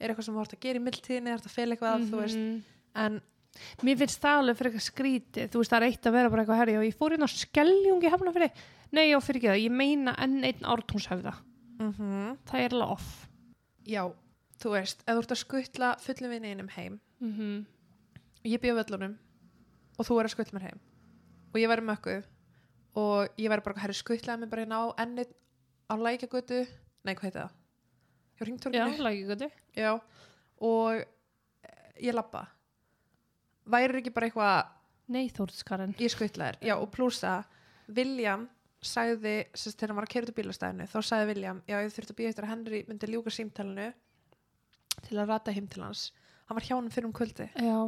er 0.01 0.09
eitthvað 0.15 0.25
sem 0.31 0.35
þú 0.39 0.41
ert 0.47 0.55
að 0.57 0.65
gera 0.65 0.81
í 0.81 0.85
mildtíðinni 0.87 1.31
er 1.35 1.43
þetta 1.43 1.51
að 1.53 1.59
fela 1.59 1.77
eitthvað, 1.77 2.07
þú 2.09 2.23
veist 2.25 2.41
Mhm. 2.41 2.63
en 3.05 3.21
Mér 3.83 3.97
finnst 3.99 4.21
það 4.23 4.39
alveg 4.41 4.57
fyrir 4.59 4.71
eitthvað 4.71 4.87
skrítið, 4.87 5.49
þú 5.51 5.59
veist 5.61 5.73
það 5.73 5.83
er 5.83 5.87
eitt 5.91 6.07
að 6.07 6.13
vera 6.17 6.31
bara 6.31 6.43
eitthvað 6.45 6.61
herri 6.61 6.77
og 6.79 6.85
ég 6.87 6.97
fór 6.97 7.13
inn 7.17 7.27
á 7.27 7.29
skelljungi 7.29 8.11
hefna 8.13 8.33
fyrir, 8.33 8.51
nei 8.93 9.07
já 9.11 9.19
fyrir 9.21 9.41
ekki 9.41 9.51
það, 9.51 9.63
ég 9.65 9.75
meina 9.81 10.15
enn 10.23 10.45
einn 10.45 10.65
ártúnshöfða, 10.75 11.35
mm 11.81 11.93
það 12.51 12.61
er 12.65 12.73
alveg 12.77 12.91
off. 12.95 13.29
já, 13.87 14.03
þú 14.63 14.71
veist, 14.77 15.03
ef 15.07 15.15
þú 15.17 15.23
ert 15.25 15.35
að 15.35 15.41
skuttla 15.43 15.97
fullum 15.99 16.31
við 16.31 16.45
einum 16.51 16.69
heim 16.77 17.01
Mm 17.21 17.33
-hmm. 17.37 17.65
ég 18.45 18.61
bjóð 18.61 18.79
völlunum 18.85 19.17
og 19.99 20.07
þú 20.07 20.21
er 20.21 20.25
að 20.25 20.31
skuttla 20.31 20.59
mér 20.59 20.63
heim 20.71 20.81
og 21.53 21.61
ég 21.61 21.69
væri 21.69 21.83
mökkuð 21.85 22.25
og 22.95 23.29
ég 23.37 23.49
væri 23.51 23.61
bara, 23.65 23.81
herri 23.81 23.93
skuttlaði 23.95 24.41
mig 24.41 24.49
bara 24.51 24.63
hérna 24.65 24.79
á 24.81 24.87
ennið 25.05 25.29
á 25.91 25.95
lækjagötu 25.97 26.67
nei, 27.05 27.15
hvað 27.15 27.23
heiti 27.23 27.39
það? 27.39 27.51
Já, 28.73 28.85
gott. 28.87 29.01
Já, 29.77 30.01
og 30.61 31.05
ég 32.01 32.15
labba 32.15 32.47
væri 33.67 33.99
ekki 34.01 34.13
bara 34.15 34.27
eitthvað 34.27 34.67
Nei 35.11 35.29
Þórðskarinn. 35.35 35.95
ég 35.99 36.11
skuttlaðir, 36.13 36.57
já 36.63 36.77
og 36.77 36.91
pluss 36.95 37.25
að 37.27 37.45
William 37.97 38.49
sagði, 38.81 39.45
sérst 39.53 39.79
þegar 39.81 39.89
hann 39.91 39.97
var 39.97 40.07
að 40.07 40.13
kera 40.15 40.27
út 40.27 40.31
í 40.31 40.37
bílastæðinu, 40.39 40.87
þá 40.89 41.01
sagði 41.03 41.27
William 41.27 41.63
já 41.69 41.77
ég 41.83 41.93
þurfti 41.93 42.13
að 42.15 42.17
býja 42.21 42.29
eftir 42.29 42.45
að 42.45 42.51
Henry 42.51 42.85
myndi 42.89 43.07
ljúka 43.11 43.31
símtalinu 43.31 43.93
til 45.09 45.19
að 45.19 45.29
rata 45.29 45.53
heim 45.53 45.67
til 45.67 45.83
hans. 45.83 46.13
Hann 46.47 46.57
var 46.57 46.63
hjá 46.67 46.75
hann 46.77 46.91
fyrir 46.91 47.07
um 47.07 47.13
kvöldi 47.13 47.49
Já. 47.55 47.79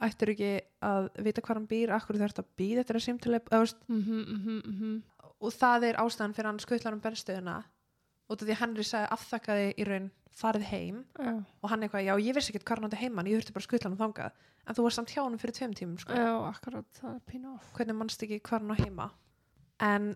ættur 0.00 0.30
ekki 0.34 0.50
að 0.82 1.08
vita 1.24 1.40
hvað 1.42 1.56
hann 1.60 1.66
býr 1.70 1.90
akkur 1.96 2.20
ert 2.20 2.38
að 2.38 2.50
býða 2.58 2.80
eftir 2.84 2.96
að 2.96 3.08
eða, 3.08 3.40
þú 3.50 3.60
veist, 3.60 3.76
Mm 3.88 4.02
-hmm, 4.02 4.36
mm 4.36 4.74
-hmm, 4.80 5.02
og 5.40 5.52
það 5.52 5.84
er 5.84 5.94
ástæðan 5.96 6.34
fyrir 6.34 6.46
hann 6.46 6.58
skuttlar 6.58 6.92
um 6.92 7.00
bennstöðuna 7.00 7.64
út 8.30 8.40
af 8.42 8.46
því 8.48 8.54
að 8.54 8.60
Henry 8.62 8.86
sagði 8.86 9.10
afþakkaði 9.16 9.68
í 9.76 9.86
raun 9.88 10.10
farið 10.40 10.66
heim 10.70 11.00
Já. 11.18 11.32
og 11.62 11.70
hann 11.72 11.82
eitthvað, 11.84 12.04
já 12.06 12.14
ég 12.22 12.36
vissi 12.36 12.52
ekkert 12.52 12.64
hvað 12.68 12.78
hann 12.80 12.88
átti 12.88 13.00
heiman 13.02 13.28
ég 13.28 13.40
þurfti 13.40 13.54
bara 13.56 13.66
skuttla 13.66 13.90
hann 13.90 13.98
þangað 14.00 14.38
en 14.70 14.76
þú 14.78 14.84
var 14.86 14.94
samt 14.96 15.12
hjá 15.14 15.20
hann 15.24 15.38
fyrir 15.40 15.56
tveim 15.56 15.74
tímum 15.76 15.98
sko. 16.00 16.14
Já, 16.14 16.30
akkurat, 16.48 16.86
það 17.00 17.16
er 17.16 17.20
pínu 17.26 17.50
off. 17.56 17.66
hvernig 17.76 17.98
mannst 17.98 18.22
ekki 18.24 18.38
hvað 18.46 18.60
hann 18.60 18.72
á 18.72 18.76
heima 18.80 19.08
en 19.90 20.08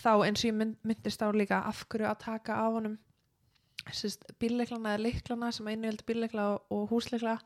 þá 0.00 0.10
eins 0.24 0.42
og 0.42 0.48
ég 0.48 0.56
mynd, 0.56 0.76
myndist 0.86 1.22
á 1.22 1.28
líka 1.34 1.60
af 1.68 1.84
hverju 1.90 2.08
að 2.08 2.18
taka 2.24 2.56
af 2.64 2.72
honum 2.78 2.96
sérst, 3.90 4.24
bílleiklana 4.40 4.94
eða 4.96 5.04
leiklana 5.06 5.52
sem 5.52 5.68
einu 5.70 5.88
heldur 5.90 6.06
bílleikla 6.08 6.46
og, 6.54 6.66
og 6.70 6.88
húsleikla 6.92 7.38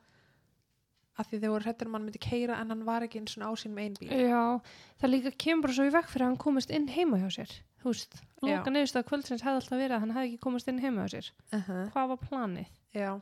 af 1.19 1.29
því 1.31 1.41
þau 1.45 1.51
voru 1.53 1.65
hrættur 1.65 1.87
um 1.89 1.95
að 1.95 1.99
hann 2.01 2.07
myndi 2.09 2.23
keira 2.23 2.57
en 2.61 2.73
hann 2.75 2.85
var 2.87 3.05
ekki 3.07 3.21
eins 3.21 3.37
og 3.39 3.45
á 3.47 3.51
sínum 3.61 3.79
einn 3.85 3.95
bíl 4.01 4.11
Já, 4.11 4.61
það 5.01 5.13
líka 5.13 5.33
kemur 5.45 5.73
svo 5.75 5.87
í 5.87 5.93
vekk 5.95 6.09
fyrir 6.11 6.27
að 6.27 6.33
hann 6.33 6.43
komist 6.45 6.71
inn 6.75 6.89
heima 6.91 7.21
hjá 7.23 7.29
sér. 7.37 7.53
Þú 7.83 7.93
veist, 7.93 8.15
Já. 8.43 8.49
loka 8.49 8.71
neðust 8.73 8.97
að 8.99 9.07
kvöldsins 9.11 9.45
hefði 9.45 9.61
alltaf 9.61 9.79
verið 9.79 9.95
að 9.97 10.01
hann 10.05 10.15
hefði 10.17 10.31
ekki 10.33 10.43
komist 10.47 10.69
inn 10.73 10.81
heima 10.83 11.05
hjá 11.05 11.11
sér. 11.15 11.31
uh 11.53 11.69
-huh. 11.69 11.85
Hvað 11.93 12.09
var 12.09 12.21
planið? 12.29 12.69
Já, 12.95 13.21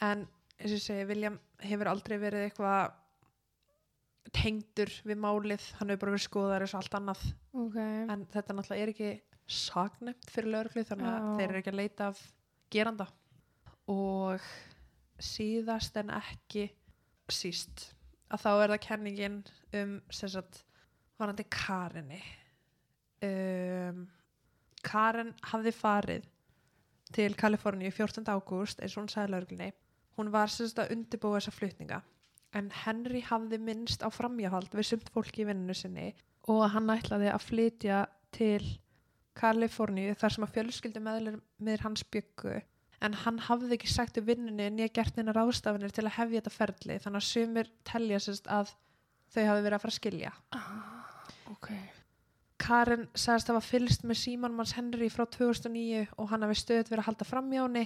en 0.00 0.28
eins 0.58 0.70
og 0.72 0.78
ég 0.78 0.82
segi, 0.86 1.04
William 1.08 1.38
hefur 1.60 1.88
aldrei 1.88 2.18
verið 2.18 2.44
eitthvað 2.50 2.92
tengdur 4.32 4.90
við 5.06 5.18
málið, 5.22 5.64
hann 5.78 5.88
hefur 5.90 6.00
bara 6.00 6.12
verið 6.16 6.28
skoðar 6.28 6.64
eins 6.64 6.74
og 6.74 6.80
allt 6.82 6.94
annað, 6.98 7.34
Ok. 7.54 7.76
en 7.76 8.26
þetta 8.26 8.54
náttúrulega 8.54 8.82
er 8.82 8.88
ekki 8.88 9.20
saknæmt 9.46 10.30
fyrir 10.30 10.50
lögreglu 10.50 10.84
þannig 10.84 11.06
að 11.06 11.20
Já. 11.20 11.36
þeir 11.38 11.48
eru 11.48 11.58
ekki 11.58 11.72
að 11.72 11.80
leita 11.80 12.08
af 12.08 12.32
geranda 12.70 13.06
og 13.88 14.40
síðast 15.22 15.96
en 15.96 16.10
ekki 16.10 16.70
síst 17.32 17.90
að 18.32 18.42
þá 18.42 18.50
er 18.52 18.72
það 18.72 18.84
kenningin 18.86 19.38
um 19.80 19.96
sagt 20.10 20.62
varandi 21.20 21.46
Karinni 21.50 22.20
um, 23.24 24.06
Karen 24.86 25.32
hafði 25.50 25.72
farið 25.74 26.28
til 27.14 27.34
Kaliforníu 27.38 27.90
14. 27.94 28.26
ágúst 28.26 28.82
eins 28.82 28.96
og 28.96 29.04
hún 29.04 29.12
sagði 29.12 29.34
lögreglunni 29.34 29.72
hún 30.18 30.32
var 30.34 30.52
sagt 30.52 30.80
að 30.82 30.94
undirbúa 30.96 31.38
þessa 31.38 31.54
flutninga 31.54 32.00
en 32.56 32.70
Henry 32.84 33.22
hafði 33.26 33.60
minnst 33.62 34.04
á 34.06 34.08
framjáhald 34.12 34.72
við 34.74 34.90
sumt 34.90 35.10
fólki 35.14 35.44
í 35.44 35.48
vinninu 35.48 35.76
sinni 35.76 36.12
og 36.50 36.64
hann 36.72 36.90
ætlaði 36.94 37.30
að 37.32 37.46
flytja 37.46 38.04
til 38.34 38.62
Kaliforníu 39.36 40.14
þar 40.16 40.34
sem 40.34 40.46
að 40.46 40.54
fjölskyldu 40.54 41.02
með 41.04 41.82
hans 41.84 42.04
byggu 42.12 42.60
en 43.04 43.14
hann 43.24 43.38
hafði 43.48 43.76
ekki 43.76 43.90
sagt 43.92 44.16
við 44.20 44.30
vinnunni 44.32 44.70
nýja 44.72 44.92
gert 45.00 45.16
neina 45.18 45.34
ráðstafinir 45.36 45.92
til 45.92 46.06
að 46.06 46.16
hefja 46.20 46.40
þetta 46.40 46.54
ferli 46.54 46.96
þannig 47.02 47.20
að 47.22 47.28
sumir 47.28 47.70
telja 47.84 48.20
sérst 48.24 48.48
að 48.48 48.72
þau 49.34 49.42
hafi 49.50 49.66
verið 49.66 49.76
að 49.76 49.82
fara 49.84 49.92
að 49.92 49.98
skilja 50.00 50.32
Ah, 50.56 51.28
ok. 51.52 51.68
Karen 52.66 53.04
sagðist 53.12 53.50
að 53.52 53.58
hafa 53.58 53.68
fylgst 53.68 54.06
með 54.08 54.18
símanmanns 54.22 54.72
Henry 54.78 55.10
frá 55.12 55.26
2009 55.28 56.06
og 56.16 56.30
hann 56.32 56.46
hafi 56.46 56.56
stöðut 56.62 56.88
verið 56.90 57.02
að 57.04 57.08
halda 57.10 57.28
fram 57.28 57.52
hjá 57.52 57.62
henni 57.66 57.84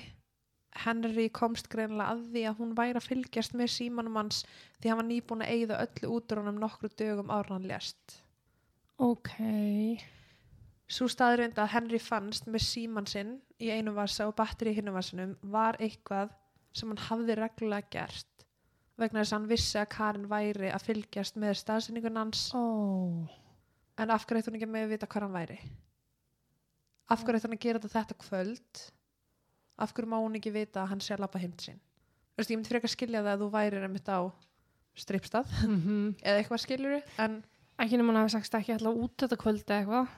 Henry 0.84 1.24
komst 1.34 1.66
greinlega 1.72 2.12
að 2.14 2.20
því 2.30 2.42
að 2.46 2.58
hún 2.60 2.76
væri 2.78 3.00
að 3.00 3.08
fylgjast 3.08 3.56
með 3.58 3.72
símanmanns 3.74 4.44
því 4.78 4.92
hann 4.92 5.00
var 5.00 5.08
nýbúin 5.08 5.42
að 5.42 5.50
eigða 5.56 5.80
öllu 5.82 6.12
út 6.14 6.30
úr 6.30 6.42
honum 6.44 6.60
nokkru 6.62 6.90
dögum 6.94 7.32
ára 7.34 7.56
hann 7.56 7.66
lést 7.66 8.20
Ok. 9.00 9.32
Svo 10.90 11.06
staðrind 11.10 11.58
að 11.60 11.70
Henry 11.76 12.00
fannst 12.02 12.48
með 12.50 12.64
síman 12.66 13.06
sinn 13.06 13.36
í 13.62 13.70
einu 13.70 13.92
vasa 13.94 14.26
og 14.26 14.34
batteri 14.38 14.72
í 14.72 14.78
hinu 14.80 14.94
vasanum 14.94 15.36
var 15.52 15.78
eitthvað 15.78 16.32
sem 16.74 16.90
hann 16.90 17.04
hafði 17.08 17.36
reglulega 17.38 17.90
gert 17.94 18.46
vegna 19.00 19.22
þess 19.22 19.32
að 19.32 19.38
hann 19.38 19.50
vissi 19.50 19.78
að 19.80 19.90
Karin 19.94 20.26
væri 20.28 20.70
að 20.74 20.86
fylgjast 20.88 21.38
með 21.40 21.54
staðsynningun 21.60 22.18
hans. 22.20 22.48
Ó. 22.52 22.64
en 24.00 24.12
af 24.12 24.26
hverju 24.26 24.42
ætti 24.42 24.50
hún 24.50 24.58
ekki 24.58 24.68
með 24.68 24.86
að 24.86 24.92
vita 24.94 25.08
hvað 25.10 25.26
hann 25.26 25.36
væri? 25.38 25.58
Af 27.10 27.22
hverju 27.24 27.38
ætti 27.40 27.48
hann 27.48 27.56
að 27.56 27.64
gera 27.64 27.80
þetta 27.80 27.94
þetta 27.94 28.18
kvöld? 28.24 28.82
Af 29.80 29.94
hverju 29.96 30.10
má 30.10 30.18
hún 30.18 30.36
ekki 30.40 30.52
vita 30.54 30.82
að 30.82 30.92
hann 30.92 31.04
sé 31.04 31.14
að 31.16 31.24
lappa 31.24 31.40
heimt 31.40 31.64
sín? 31.64 31.80
Þú 32.34 32.42
veist, 32.42 32.52
ég 32.52 32.60
myndi 32.60 32.72
frekar 32.72 32.92
skilja 32.92 33.22
það 33.24 33.32
að 33.32 33.44
þú 33.44 33.48
væri 33.54 33.80
einmitt 33.84 34.10
á 34.12 34.20
stripstað 35.00 35.54
Mm 35.64 36.16
eða 36.18 36.42
eitthvað 36.42 36.64
skiljuru 36.64 37.00
en 37.24 37.40
Ekki 37.80 37.96
nema 37.96 38.12
hann 38.12 38.20
hafi 38.20 38.34
sagst 38.34 38.54
ekki 38.58 38.74
alltaf 38.74 38.96
út 39.00 39.22
þetta 39.22 39.36
kvöldi 39.40 39.72
eitthvað. 39.72 40.08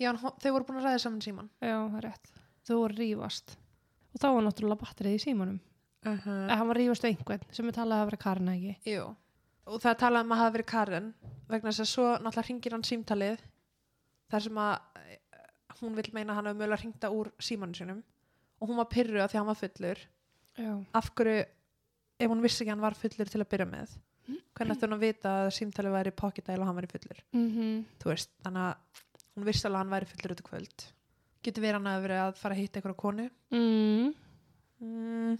Já, 0.00 0.08
en 0.10 0.18
þau 0.20 0.52
voru 0.52 0.66
búin 0.68 0.80
að 0.80 0.88
ræða 0.88 1.02
saman 1.04 1.22
síman 1.24 1.50
Já, 1.60 1.76
það 1.76 1.98
er 2.00 2.08
rétt. 2.08 2.32
Þau 2.66 2.74
voru 2.76 2.96
að 2.96 3.00
rífast. 3.02 3.56
Og 4.12 4.20
þá 4.22 4.26
var 4.32 4.46
náttúrulega 4.46 4.82
batterið 4.82 5.16
í 5.16 5.22
símanum. 5.22 5.60
uh 6.06 6.12
-huh. 6.24 6.42
Eða 6.46 6.56
hann 6.56 6.68
var 6.68 6.76
að 6.76 6.82
rífast 6.82 7.04
við 7.04 7.10
einhvern 7.10 7.46
sem 7.52 7.68
er 7.68 7.72
talað 7.72 8.00
að 8.02 8.10
vera 8.10 8.22
Karin 8.24 8.48
ekki. 8.48 8.76
Jú, 8.86 9.04
og 9.66 9.80
það 9.82 9.90
er 9.90 10.00
talað 10.00 10.24
um 10.24 10.32
að 10.32 10.42
hafa 10.42 10.54
verið 10.56 10.66
Karen 10.66 11.14
vegna 11.48 11.70
þess 11.70 11.80
að 11.80 11.92
svo 11.92 12.06
náttúrulega 12.18 12.48
ringir 12.48 12.72
hann 12.72 12.84
símtalið 12.84 13.40
þar 14.30 14.42
sem 14.46 14.58
að 14.58 14.74
eh, 15.02 15.18
hún 15.80 15.94
vil 15.94 16.10
meina 16.12 16.32
að 16.32 16.36
hann 16.36 16.46
hafi 16.46 16.58
mögulega 16.58 16.82
ringta 16.82 17.10
úr 17.10 17.32
símanu 17.38 17.74
sinum 17.74 18.02
og 18.60 18.68
hún 18.68 18.80
var 18.80 18.88
pyrru 18.90 19.20
að 19.20 19.30
því 19.30 19.36
að 19.36 19.42
hann 19.42 19.52
var 19.52 19.60
fullur 19.62 19.98
Já. 20.56 20.72
af 20.94 21.10
hverju, 21.14 21.44
ef 22.18 22.30
hún 22.30 22.42
vissi 22.42 22.62
ekki 22.62 22.70
að 22.70 22.74
hann 22.76 22.86
var 22.86 22.94
fullur 22.94 23.28
til 23.32 23.40
að 23.42 23.50
byrja 23.52 23.66
með 23.66 23.96
hvernig 24.56 24.76
ætti 24.76 24.86
hún 24.86 24.96
að 24.96 25.04
vita 25.04 25.32
að 25.44 25.50
símtalið 25.54 25.92
væri 25.94 26.12
pocketæl 26.16 26.60
og 26.60 26.66
hann 26.66 26.78
væri 26.80 26.92
fullur 26.94 27.20
Mm 27.36 27.84
þú 28.02 28.10
veist, 28.10 28.30
þannig 28.42 28.62
að 28.62 29.02
hún 29.36 29.46
vissi 29.46 29.66
alveg 29.66 29.76
að 29.76 29.84
hann 29.84 29.94
væri 29.94 30.10
fullur 30.12 30.34
út 30.36 30.46
kvöld 30.46 30.86
getur 31.46 31.64
verið 31.64 31.78
hann 31.78 31.90
að 31.90 32.06
verið 32.06 32.22
að 32.22 32.40
fara 32.40 32.56
að 32.56 32.62
hitta 32.62 32.80
einhverja 32.80 33.02
konu 33.02 33.28
mm. 33.54 34.14
Mm. 34.82 35.36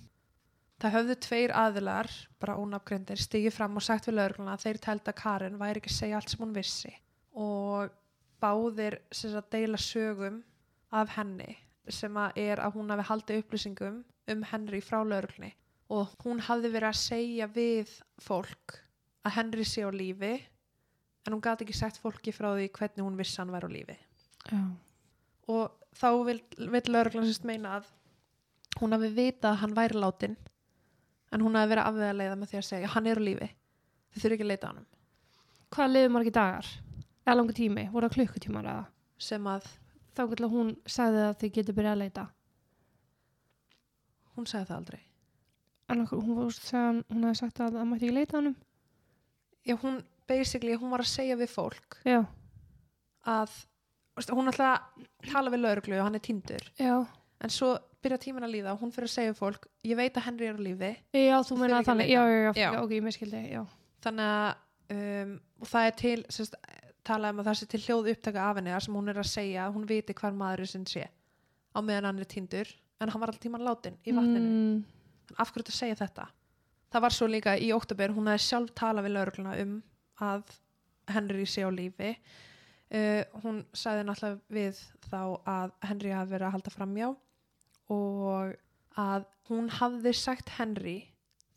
Það 0.77 0.93
höfðu 0.93 1.15
tveir 1.25 1.53
aðilar, 1.57 2.11
bara 2.41 2.57
ónafgrendir, 2.61 3.21
stigið 3.21 3.55
fram 3.57 3.79
og 3.81 3.85
sagt 3.85 4.09
við 4.09 4.19
lögregluna 4.19 4.57
að 4.57 4.67
þeir 4.67 4.81
tælda 4.85 5.13
að 5.13 5.21
Karen 5.23 5.61
væri 5.61 5.81
ekki 5.81 5.93
að 5.93 5.97
segja 5.97 6.19
allt 6.19 6.33
sem 6.33 6.43
hún 6.45 6.57
vissi 6.57 6.93
og 7.37 7.95
báðir 8.43 8.99
sem 9.11 9.33
sagt, 9.33 9.53
deila 9.53 9.81
sögum 9.81 10.43
af 10.93 11.15
henni 11.17 11.57
sem 11.89 12.17
að 12.21 12.41
er 12.43 12.61
að 12.61 12.77
hún 12.77 12.93
hafi 12.93 13.07
haldið 13.09 13.41
upplýsingum 13.43 14.03
um 14.33 14.45
Henry 14.51 14.83
frá 14.85 15.01
lögreglunni 15.01 15.55
og 15.97 16.13
hún 16.25 16.43
hafði 16.43 16.73
verið 16.75 16.91
að 16.91 17.01
segja 17.01 17.49
við 17.57 17.93
fólk 18.23 18.77
að 19.27 19.37
Henry 19.39 19.67
sé 19.67 19.87
á 19.87 19.91
lífi 19.95 20.35
en 21.27 21.35
hún 21.35 21.43
gati 21.43 21.67
ekki 21.67 21.77
sagt 21.77 22.01
fólki 22.03 22.33
frá 22.35 22.53
því 22.55 22.69
hvernig 22.79 23.05
hún 23.05 23.19
hann 23.39 23.55
væri 23.55 23.67
á 23.67 23.71
lífi 23.77 23.97
Já. 24.53 24.61
og 25.49 25.71
þá 25.97 26.09
vil, 26.27 26.41
vil 26.59 26.93
lögreglan 26.93 27.27
sérst 27.27 27.45
meina 27.45 27.79
að 27.81 27.89
hún 28.81 28.93
hafi 28.93 29.09
vitað 29.17 29.53
að 29.53 29.61
hann 29.63 29.75
væri 29.77 30.01
látin 30.01 30.37
en 31.33 31.41
hún 31.43 31.57
hafi 31.59 31.73
verið 31.75 31.89
afvega 31.89 32.13
leiða 32.17 32.37
með 32.37 32.53
því 32.53 32.59
að 32.61 32.69
segja 32.71 32.93
hann 32.95 33.07
er 33.07 33.19
á 33.19 33.27
lífi, 33.29 33.49
þið 34.13 34.23
þurfi 34.23 34.37
ekki 34.39 34.47
að 34.47 34.53
leita 34.55 34.69
á 34.69 34.73
hann 34.75 34.87
Hvað 35.67 35.91
liður 35.91 36.13
margir 36.15 36.33
dagar? 36.33 36.67
Eða 37.27 37.35
langur 37.37 37.57
tími? 37.59 37.89
Voru 37.91 38.07
það 38.07 38.15
klukkutímar 38.15 38.69
eða? 38.71 38.85
sem 39.19 39.47
að 39.51 39.67
Þá 40.17 40.23
getur 40.31 40.49
hún 40.49 40.69
sagði 40.89 41.25
að 41.27 41.35
þið 41.41 41.51
getur 41.57 41.75
byrjað 41.77 41.93
að 41.97 42.01
leita. 42.01 42.23
hún 44.37 44.47
sagði 44.47 44.69
það 44.71 44.77
aldrei 44.77 45.03
En 45.87 46.01
hún, 46.11 46.31
var, 46.35 46.55
sagði, 46.57 47.03
hún 47.13 47.27
hefði 47.27 47.39
sagt 47.41 47.61
að 47.63 47.77
það 47.77 47.85
mætti 47.91 48.07
ekki 48.07 48.15
leita 48.17 48.35
á 48.35 48.39
hannum. 48.39 48.57
já 49.67 49.75
hún, 49.83 49.99
basically, 50.29 50.75
hún 50.77 50.91
var 50.93 51.05
að 51.05 51.11
segja 51.13 51.37
við 51.41 51.51
fólk 51.53 51.99
Já. 52.07 52.21
að 53.27 53.51
hún 54.33 54.49
ætla 54.53 54.71
að 54.77 55.07
tala 55.31 55.53
við 55.53 55.63
lögreglu 55.65 55.99
og 56.01 56.07
hann 56.09 56.19
er 56.19 56.25
tindur 56.25 56.65
Já. 56.81 56.95
en 57.45 57.53
svo 57.53 57.75
byrja 58.03 58.19
tíminn 58.23 58.47
að 58.47 58.55
líða 58.55 58.73
og 58.77 58.81
hún 58.85 58.93
fyrir 58.95 59.09
að 59.11 59.15
segja 59.17 59.33
við 59.35 59.41
fólk 59.41 59.67
ég 59.85 59.99
veit 59.99 60.17
að 60.17 60.27
Henry 60.29 60.47
er 60.51 60.57
á 60.57 60.63
lífi 60.67 60.93
Já, 61.17 61.37
þú 61.45 61.59
meina 61.61 61.81
að 61.81 61.89
þannig. 61.91 62.11
Já, 62.13 62.23
já, 62.31 62.53
já, 62.57 62.69
ok, 62.83 62.95
ég 62.97 63.05
miskildi. 63.07 63.43
Já. 63.53 63.63
þannig 64.07 64.33
að 64.37 64.97
um, 64.97 65.35
og 65.61 65.71
það 65.73 65.87
er 65.91 65.97
til 66.01 66.17
sérst, 66.37 66.57
talað 67.07 67.35
um 67.35 67.41
að 67.43 67.49
það 67.51 67.59
sé 67.61 67.69
til 67.75 67.83
hljóð 67.87 68.11
upptaka 68.15 68.45
af 68.51 68.57
henni 68.61 68.73
þar 68.75 68.85
sem 68.87 68.97
hún 68.99 69.11
er 69.13 69.21
að 69.23 69.31
segja 69.31 69.67
að 69.67 69.77
hún 69.77 69.87
viti 69.91 70.15
hvar 70.19 70.35
maðurinn 70.39 70.71
sinn 70.73 70.87
sé 70.91 71.05
á 71.07 71.79
meðan 71.85 72.09
hann 72.11 72.23
er 72.23 72.31
tindur 72.31 72.71
en 73.01 73.11
hann 73.13 73.21
var 73.21 73.31
alltaf 73.33 73.43
tíman 73.45 73.67
látin 73.67 73.99
í 74.07 74.15
vatninu 74.17 74.47
Mm, 74.47 74.85
af 75.43 75.51
hverju 75.53 75.67
þetta 75.67 75.77
segja 75.77 75.99
þetta 76.01 76.29
það 76.95 77.03
var 77.05 77.15
svo 77.15 77.27
líka 77.29 77.57
í 77.59 77.73
oktober 77.75 78.15
hún 78.15 78.31
hefði 78.31 78.45
sjálf 78.47 78.73
talað 78.79 79.09
við 79.09 79.15
laurugluna 79.17 79.57
um 79.63 79.75
að 80.23 80.53
Henry 81.13 81.47
sé 81.47 81.63
á 81.67 81.71
lífi 81.71 82.13
uh, 82.17 83.23
hún 83.43 83.63
sagði 83.77 84.07
náttúrulega 84.09 84.57
við 84.57 84.81
þá 85.11 85.21
að 85.47 85.75
Henry 85.91 86.15
hafi 86.15 86.33
verið 86.35 86.47
að 86.49 86.55
halda 86.57 86.75
framjá 86.75 87.11
og 87.95 88.57
að 88.99 89.27
hún 89.51 89.69
hafði 89.71 90.13
sagt 90.19 90.49
Henry 90.57 90.97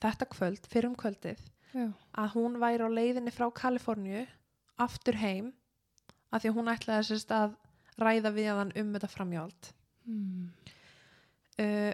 þetta 0.04 0.28
kvöld, 0.32 0.68
fyrir 0.70 0.90
um 0.92 0.96
kvöldið 1.00 1.40
já. 1.74 1.88
að 2.14 2.36
hún 2.36 2.60
væri 2.62 2.86
á 2.86 2.90
leiðinni 2.92 3.34
frá 3.34 3.48
Kaliforníu 3.56 4.26
aftur 4.80 5.18
heim 5.20 5.50
að 6.30 6.44
því 6.44 6.52
að 6.52 6.56
hún 6.60 6.72
ætlaði 6.76 7.08
sérst 7.10 7.34
að 7.34 7.56
ræða 8.00 8.32
við 8.36 8.52
hann 8.54 8.76
um 8.80 8.94
þetta 8.96 9.12
framhjáld 9.16 9.74
Mm. 10.10 10.48
uh, 11.62 11.94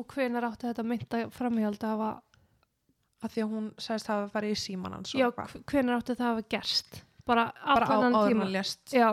Og 0.00 0.06
hvenar 0.08 0.42
átti 0.48 0.66
þetta 0.66 0.82
mynda 0.88 1.18
framhjálta 1.30 1.90
að 1.92 2.00
hafa, 2.00 2.08
að 3.24 3.34
því 3.34 3.44
að 3.44 3.52
hún 3.54 3.68
sagðist 3.80 4.10
hafa 4.12 4.30
farið 4.32 4.54
í 4.54 4.58
síman 4.60 4.96
hans 4.96 5.14
já, 5.16 5.26
hvenar 5.32 6.00
átti 6.00 6.16
það 6.16 6.26
að 6.26 6.32
hafa 6.32 6.48
gerst? 6.56 6.98
Bara 7.26 7.46
bara 7.64 7.86
á 7.86 7.94
allan 7.96 8.16
tíma? 8.16 8.44
hann 8.44 8.52
lést. 8.54 8.82
Já, 8.94 9.08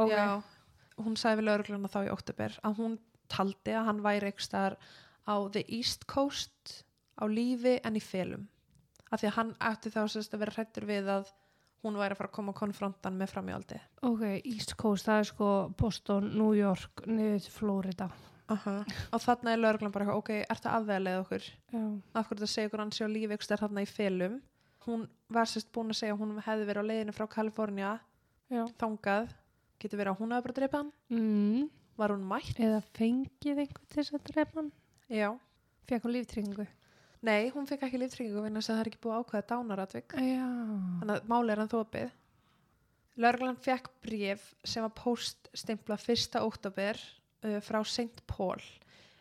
hún 1.02 1.16
sagði 1.18 1.42
við 1.42 1.48
laurugluna 1.50 1.92
þá 1.92 2.00
í 2.06 2.12
oktober 2.14 2.58
að 2.64 2.82
hún 2.82 2.98
taldi 3.34 3.74
að 3.74 3.88
hann 3.90 4.02
væri 4.06 4.30
ekki 4.30 4.46
staðar 4.46 4.76
á 5.26 5.36
the 5.56 5.64
east 5.68 6.06
coast 6.12 6.84
á 7.18 7.24
lífi 7.26 7.80
en 7.84 7.98
í 7.98 8.04
felum. 8.04 8.50
Af 9.10 9.22
því 9.22 9.30
að 9.30 9.38
hann 9.38 9.56
ætti 9.62 9.94
þá 9.94 10.04
sérst 10.10 10.36
að 10.36 10.44
vera 10.44 10.56
hrættur 10.58 10.86
við 10.90 11.10
að 11.14 11.32
hún 11.84 11.98
væri 12.00 12.16
að 12.16 12.22
fara 12.22 12.32
að 12.32 12.38
koma 12.38 12.54
konfrontan 12.58 13.18
með 13.20 13.34
framjáldi 13.34 13.80
Ok, 14.08 14.22
East 14.48 14.76
Coast, 14.80 15.08
það 15.10 15.20
er 15.20 15.30
sko 15.30 15.50
Boston, 15.80 16.30
New 16.38 16.54
York, 16.56 17.04
niður 17.10 17.50
til 18.50 18.58
Florida. 18.64 18.86
og 19.14 19.22
þarna 19.24 19.54
er 19.54 19.58
lauruglan 19.64 19.92
bara 19.92 20.16
ok, 20.18 20.30
er 20.44 20.60
það 20.60 20.74
afvegalega 20.78 21.22
okkur 21.24 21.44
Já. 21.74 21.84
af 22.16 22.28
hverju 22.28 22.42
það 22.44 22.52
segja 22.54 22.68
okkur 22.70 22.80
hann 22.84 22.92
sé 22.92 23.06
á 23.06 23.10
lífi 23.14 23.38
staðar 23.42 23.64
þarna 23.68 23.82
í 23.86 23.88
felum 23.88 24.42
hún 24.88 25.08
var 25.30 25.46
sérst 25.48 25.72
búin 25.72 25.90
að 25.94 26.00
segja 26.02 26.18
hún 26.20 26.36
hefði 26.44 26.66
verið 26.68 26.84
á 26.84 26.90
leiðinu 26.92 27.14
frá 27.16 27.28
Kalifornía 27.28 28.00
Já. 28.52 28.66
þangað, 28.78 29.30
getur 29.80 29.98
verið 30.04 30.12
að 30.14 30.20
hún 30.20 30.32
hafi 30.36 30.44
bara 30.48 30.58
dreipað 30.60 30.80
hann 30.84 30.92
Mm. 31.10 31.70
var 31.98 32.10
hún 32.10 32.28
mætt 32.28 32.60
Eða 32.60 32.82
fengið 32.98 33.60
einhvern 33.64 33.88
til 33.90 34.04
þess 34.04 34.14
að 34.14 34.24
drepa 34.34 34.60
hann? 34.60 34.72
Já. 35.10 35.30
Fekk 35.88 36.04
hún 36.04 36.14
líftryggingu? 36.16 36.68
Nei, 37.24 37.50
hún 37.52 37.66
fekk 37.68 37.84
ekki 37.88 38.00
líftryggingu 38.02 38.42
vegna 38.44 38.60
þess 38.60 38.70
að 38.70 38.76
það 38.76 38.82
er 38.84 38.90
ekki 38.92 39.02
búið 39.04 39.18
dánaratvik. 39.48 40.14
Já. 40.20 40.48
Þannig 41.00 41.16
að 41.22 41.28
máli 41.32 41.52
er 41.54 41.58
hann 41.64 41.70
þópið. 41.72 42.12
Lörglan 43.24 43.58
fekk 43.62 43.90
bréf 44.02 44.54
sem 44.66 44.82
var 44.84 44.90
poststimpla 44.98 45.96
1. 46.02 46.40
óttabir 46.42 46.98
uh, 47.44 47.60
frá 47.64 47.82
St. 47.86 48.24
Paul 48.30 48.62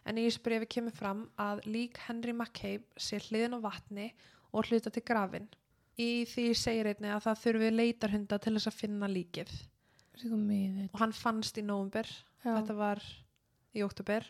en 0.08 0.18
í 0.18 0.26
þessu 0.26 0.42
bréfi 0.42 0.68
kemur 0.76 0.94
fram 0.96 1.26
að 1.40 1.62
lík 1.70 2.00
Henry 2.08 2.32
McCabe 2.34 3.00
sé 3.00 3.20
hliðin 3.22 3.58
á 3.58 3.60
vatni 3.62 4.08
og 4.52 4.66
hluta 4.66 4.90
til 4.90 5.04
grafin. 5.06 5.46
Í 6.00 6.24
því 6.26 6.46
segir 6.58 6.88
einni 6.90 7.12
að 7.12 7.26
það 7.28 7.42
þurfi 7.44 7.70
leitarhunda 7.72 8.38
til 8.42 8.54
þess 8.56 8.70
að 8.70 8.78
finna 8.80 9.10
líkið 9.10 9.52
og 10.22 10.98
hann 11.00 11.12
fannst 11.16 11.58
í 11.58 11.64
nóvumber, 11.64 12.08
Já. 12.42 12.52
þetta 12.58 12.74
var 12.76 13.02
í 13.72 13.82
óttabir 13.84 14.26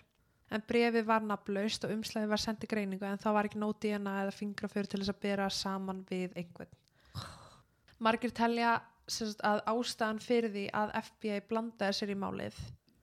en 0.53 0.63
brefi 0.69 1.03
var 1.07 1.25
nafnlaust 1.25 1.87
og 1.87 1.95
umslæði 1.97 2.31
var 2.31 2.43
sendið 2.43 2.71
greiningu 2.71 3.09
en 3.09 3.21
það 3.21 3.37
var 3.37 3.49
ekki 3.49 3.61
nót 3.63 3.81
DNA 3.83 4.15
eða 4.25 4.37
fingrafjör 4.37 4.89
til 4.91 5.01
þess 5.01 5.15
að 5.15 5.23
bera 5.25 5.49
saman 5.51 6.05
við 6.11 6.37
einhvern. 6.39 6.73
Margir 8.03 8.35
telja 8.35 8.77
að 9.47 9.63
ástæðan 9.73 10.21
fyrir 10.23 10.53
því 10.53 10.67
að 10.77 10.95
FBI 11.01 11.43
blandaði 11.49 11.99
sér 11.99 12.15
í 12.15 12.19
málið 12.19 12.59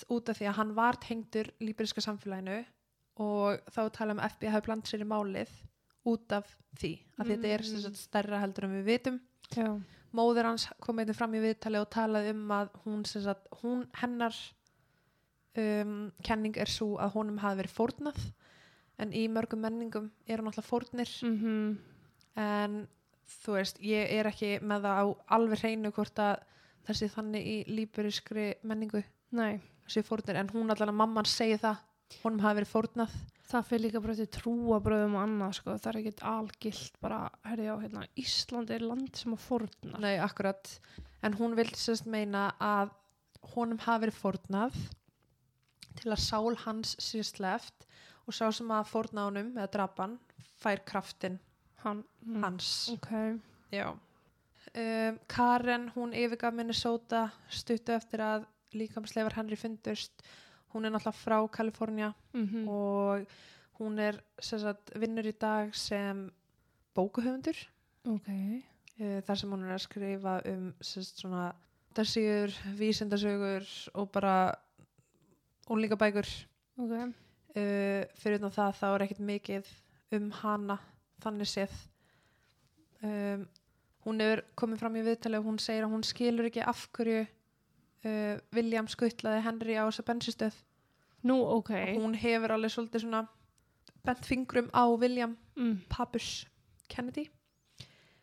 út 0.10 0.30
af 0.32 0.39
því 0.39 0.49
að 0.49 0.57
hann 0.60 0.76
var 0.78 0.99
tengdur 1.03 1.49
líberiska 1.62 2.03
samfélaginu 2.03 2.60
og 3.20 3.72
þá 3.74 3.82
tala 3.95 4.16
um 4.16 4.22
FBI 4.24 4.53
hafi 4.53 4.68
blandað 4.68 4.91
sér 4.93 5.05
í 5.05 5.10
málið 5.10 5.55
út 6.10 6.36
af 6.38 6.51
því. 6.80 6.93
Að 7.20 7.34
þetta 7.34 7.51
er 7.53 7.66
sem 7.68 7.82
sagt, 7.84 7.99
stærra 7.99 8.39
heldur 8.41 8.70
en 8.70 8.78
við 8.80 8.88
vitum. 8.93 9.20
Já. 9.49 9.70
móður 10.14 10.45
hans 10.45 10.68
kom 10.82 10.99
einnig 11.01 11.18
fram 11.18 11.34
í 11.34 11.41
viðtali 11.41 11.80
og 11.82 11.89
talaði 11.93 12.36
um 12.36 12.51
að 12.53 12.68
hún, 12.84 13.05
sagt, 13.05 13.47
hún 13.64 13.88
hennar 13.97 14.36
um, 15.57 16.12
kenning 16.26 16.57
er 16.57 16.70
svo 16.70 16.95
að 17.01 17.16
honum 17.18 17.41
hafi 17.41 17.64
verið 17.64 17.76
fórnað. 17.76 18.20
En 18.99 19.14
í 19.16 19.28
mörgum 19.32 19.62
menningum 19.64 20.10
eru 20.28 20.45
náttúrulega 20.45 20.70
fórnir. 20.70 21.14
Mm 21.26 21.78
en 22.39 22.84
þú 23.43 23.57
veist, 23.57 23.82
ég 23.86 24.14
er 24.20 24.30
ekki 24.30 24.57
með 24.66 24.88
það 24.88 25.01
á 25.01 25.05
alveg 25.38 25.64
hreinu 25.64 25.91
hvort 25.95 26.22
að 26.24 26.45
þessi 26.88 27.10
þannig 27.14 27.49
í 27.49 27.57
líburiskri 27.70 28.47
menningu. 28.68 29.03
Nei. 29.36 29.60
Þessi 29.89 30.05
fórnir, 30.05 30.39
en 30.39 30.53
hún 30.53 30.71
allan 30.71 30.93
að 30.93 30.99
mamman 31.01 31.29
segi 31.29 31.59
það 31.59 31.83
honum 32.23 32.45
hafi 32.45 32.61
verið 32.61 32.73
fórnað 32.73 33.19
Það 33.49 33.63
fyrir 33.65 33.81
líka 33.87 33.99
bara 34.03 34.13
til 34.13 34.27
trúabröðum 34.29 35.15
og 35.17 35.23
annað, 35.23 35.53
sko. 35.57 35.73
Það 35.81 35.87
er 35.89 35.97
ekkit 36.03 36.19
algilt 36.29 36.97
bara, 37.01 37.17
herri 37.49 37.65
á, 37.65 37.81
hérna, 37.81 38.03
Ísland 38.21 38.69
er 38.75 38.83
land 38.85 39.17
sem 39.17 39.33
að 39.33 39.41
fórna. 39.41 40.01
Nei, 40.03 40.19
akkurat. 40.21 40.69
En 41.25 41.33
hún 41.39 41.55
vil 41.57 41.71
sérst 41.73 42.05
meina 42.05 42.51
að 42.61 42.91
honum 43.55 43.81
hafi 43.87 44.05
verið 44.05 44.19
fórnað 44.19 44.77
til 45.97 46.13
að 46.13 46.21
sál 46.21 46.59
hans 46.67 46.93
sé 47.01 47.23
sleft 47.25 47.87
og 48.27 48.37
sá 48.37 48.45
sem 48.53 48.69
að 48.69 48.91
fórna 48.91 49.25
honum 49.31 49.49
eða 49.55 49.71
drapan 49.73 50.19
fær 50.61 50.83
kraftin 50.85 51.39
Hann. 51.81 52.03
Mm. 52.21 52.43
hans. 52.43 52.69
Ok. 52.93 53.09
Já. 53.73 53.95
Um, 54.75 55.19
Karen, 55.31 55.89
hún 55.95 56.13
yfirgaf 56.13 56.53
Minnesota 56.53 57.29
stuttu 57.49 57.95
eftir 57.95 58.21
að 58.21 58.45
líkamsleifar 58.74 59.36
Henry 59.38 59.55
fundust. 59.59 60.24
Hún 60.74 60.86
er 60.86 60.91
náttúrulega 60.93 61.17
frá 61.17 61.38
Kalifornía 61.49 62.13
Mm 62.34 62.67
og 62.70 63.26
hún 63.80 63.99
er 63.99 64.20
sagt, 64.41 64.91
vinnur 64.95 65.26
í 65.26 65.34
dag 65.39 65.74
sem 65.74 66.30
bókuhöfundur 66.95 67.55
Ok. 68.05 68.28
uh, 68.99 69.22
þar 69.26 69.38
sem 69.39 69.49
hún 69.49 69.63
er 69.65 69.74
að 69.78 69.86
skrifa 69.86 70.41
um 70.45 70.74
dagsíður, 71.95 72.51
vísindasögur 72.78 73.65
og 73.95 74.11
bara 74.11 74.55
og 75.67 75.78
líka 75.78 75.95
bækur 75.97 76.28
Ok. 76.78 76.91
uh, 76.91 78.03
fyrir 78.20 78.38
utan 78.39 78.51
það 78.51 78.76
þá 78.82 78.86
er 78.95 79.01
ekkert 79.07 79.20
mikið 79.20 79.72
um 80.11 80.32
hana 80.32 80.78
þannig 81.24 81.47
séð 81.47 81.74
um, 83.03 83.47
hún 84.05 84.22
er 84.22 84.43
komið 84.55 84.80
fram 84.84 84.95
í 84.99 85.03
viðtali 85.05 85.39
og 85.39 85.45
hún 85.49 85.59
segir 85.59 85.86
að 85.88 85.93
hún 85.95 86.03
skilur 86.07 86.45
ekki 86.49 86.61
af 86.65 86.88
hverju 86.93 87.26
uh, 88.05 88.37
William 88.55 88.87
skuttlaði 88.87 89.41
Henry 89.45 89.75
á 89.79 89.83
þessa 89.89 90.05
bensistöð 90.07 90.55
Nú, 91.23 91.35
ok. 91.43 91.71
og 91.97 92.03
hún 92.05 92.15
hefur 92.15 92.53
alveg 92.55 92.71
svolítið 92.71 93.03
svona 93.03 93.25
bent 94.05 94.25
fingrum 94.25 94.69
á 94.71 94.83
William 94.95 95.37
Mm. 95.59 95.81
Papus 95.91 96.45
Kennedy 96.87 97.25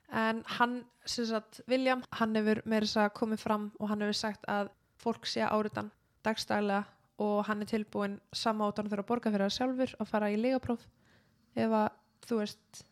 en 0.08 0.42
hann, 0.58 0.84
sem 1.04 1.26
sagt, 1.28 1.60
William 1.68 2.00
hann 2.16 2.34
hefur 2.38 2.62
meira 2.64 2.86
þess 2.86 2.96
að 3.02 3.10
komið 3.18 3.42
fram 3.42 3.66
og 3.80 3.90
hann 3.90 4.00
hefur 4.00 4.16
sagt 4.16 4.46
að 4.48 4.70
fólk 5.02 5.26
sé 5.28 5.42
áriðan 5.44 5.90
dagstælega 6.24 6.84
og 7.20 7.44
hann 7.48 7.60
er 7.64 7.68
tilbúin 7.68 8.18
sama 8.32 8.68
átan 8.70 8.88
fyrir 8.88 9.02
að 9.04 9.08
borga 9.10 9.32
fyrir 9.34 9.44
það 9.50 9.56
sjálfur 9.58 9.92
og 10.00 10.08
fara 10.08 10.30
í 10.32 10.38
legapróf 10.40 10.86
ef 11.56 11.70
að, 11.82 11.90
þú 12.28 12.38
veist 12.40 12.82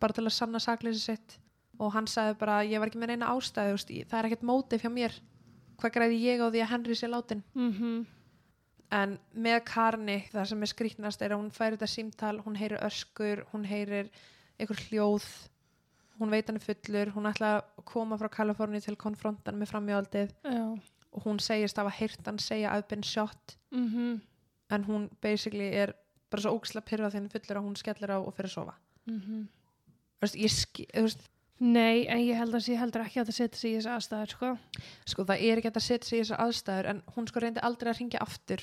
bara 0.00 0.16
til 0.16 0.24
að 0.24 0.32
sanna 0.38 0.60
sakleysi 0.64 1.00
sitt 1.04 1.36
og 1.80 1.92
hann 1.92 2.08
sagði 2.08 2.38
bara, 2.40 2.58
ég 2.64 2.80
var 2.80 2.88
ekki 2.88 3.00
með 3.00 3.12
veist, 3.76 3.90
í- 3.92 4.04
það 4.08 4.18
er 4.22 4.28
ekkert 4.30 4.48
mótið 4.48 4.84
hjá 4.86 4.90
mér 4.96 5.20
hvað 5.82 5.94
græði 5.96 6.22
ég 6.22 6.42
á 6.42 6.46
því 6.48 6.64
að 6.64 6.72
Henry 6.74 6.98
sé 6.98 7.10
látin 7.10 7.44
Mm 7.54 8.06
en 8.90 9.12
með 9.30 9.60
Karni 9.68 10.16
það 10.32 10.48
sem 10.50 10.62
er 10.64 10.68
skrýtnast 10.72 11.20
er 11.22 11.30
að 11.30 11.38
hún 11.38 11.52
færi 11.54 11.76
þetta 11.76 11.86
símtal 11.92 12.32
hún 12.42 12.56
heyrir 12.58 12.80
öskur, 12.82 13.44
hún 13.52 13.62
heyrir 13.62 14.08
einhver 14.58 14.80
hljóð 14.88 15.26
hún 16.20 16.32
veit 16.34 16.48
hann 16.50 16.58
er 16.58 16.64
fullur, 16.64 17.12
hún 17.14 17.28
ætla 17.30 17.52
að 17.60 17.84
koma 17.88 18.18
frá 18.20 18.28
Kaliforni 18.34 18.80
til 18.84 18.96
konfrontan 19.00 19.60
með 19.60 19.70
framjáldið 19.72 20.34
Já. 20.42 20.64
og 21.14 21.24
hún 21.24 21.40
segist 21.40 21.78
að 21.78 21.88
hafa 21.88 22.00
heyrt 22.00 22.26
hann 22.28 22.42
segja 22.42 22.74
I've 22.74 22.88
been 22.90 23.06
shot. 23.06 23.56
Mm 23.70 24.20
en 24.70 24.84
hún 24.86 25.08
basically 25.20 25.66
er 25.74 25.94
bara 26.30 26.42
svo 26.44 26.52
óksla 26.54 26.80
pyrrað 26.86 27.16
hann 27.16 27.24
er 27.26 27.32
fullur 27.32 27.58
að 27.58 27.64
hún 27.66 27.78
skellir 27.78 28.12
á 28.14 28.18
og 28.18 28.34
fyrir 28.36 28.50
að 28.50 28.54
sofa. 28.54 28.74
-hmm. 29.08 29.46
Þú 30.14 30.22
veist, 30.22 30.36
ég 30.36 30.50
ski, 30.50 30.86
þú 30.94 31.02
veist, 31.02 31.24
Nei, 31.60 32.06
en 32.08 32.22
ég 32.24 32.38
held 32.40 32.54
að 32.56 32.62
sé 32.64 32.76
heldur 32.80 33.02
ekki 33.04 33.20
að 33.20 33.28
það 33.28 33.36
setja 33.36 33.58
sig 33.60 33.70
í 33.70 33.74
þessi 33.76 33.90
aðstæður, 33.92 34.30
sko. 34.32 34.50
sko 35.12 35.24
það 35.28 35.42
er 35.44 35.60
ekki 35.60 35.72
að 35.74 35.82
setja 35.84 36.08
sig 36.08 36.16
í 36.16 36.22
þessar 36.22 36.40
aðstæður 36.46 36.86
en 36.94 37.02
hún 37.16 37.26
sko 37.28 37.42
reyndi 37.44 37.64
aldrei 37.68 37.90
að 37.92 37.98
ringja 38.00 38.22
aftur 38.24 38.62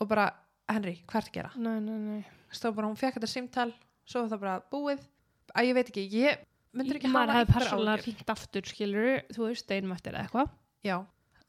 og 0.00 0.10
bara, 0.10 0.26
Henry, 0.68 0.98
hvað 1.08 1.22
er 1.22 1.30
að 1.30 1.36
gera? 1.38 1.52
Nei, 1.56 1.78
nei, 1.80 1.96
nei. 2.04 2.20
Stóð 2.52 2.76
bara, 2.76 2.90
hún 2.90 3.00
fekk 3.00 3.16
þetta 3.16 3.30
símtal 3.30 3.70
svo 4.04 4.24
var 4.24 4.32
það 4.34 4.42
bara 4.44 4.58
búið 4.74 5.06
að 5.54 5.70
ég 5.70 5.78
veit 5.78 5.92
ekki, 5.94 6.04
ég 6.12 6.42
myndur 6.76 6.98
ekki 7.00 7.10
hafa 7.10 7.22
hefði 7.24 7.40
einhver 7.40 7.56
persónulega 7.56 7.94
áhyggjur. 7.96 8.06
hringt 8.10 8.34
aftur, 8.34 8.68
skilur, 8.68 9.08
þú 9.32 9.46
veist, 9.48 9.72
einum 9.72 9.96
eftir 9.96 10.12
eða 10.12 10.26
eitthvað. 10.26 10.52
já, 10.86 10.96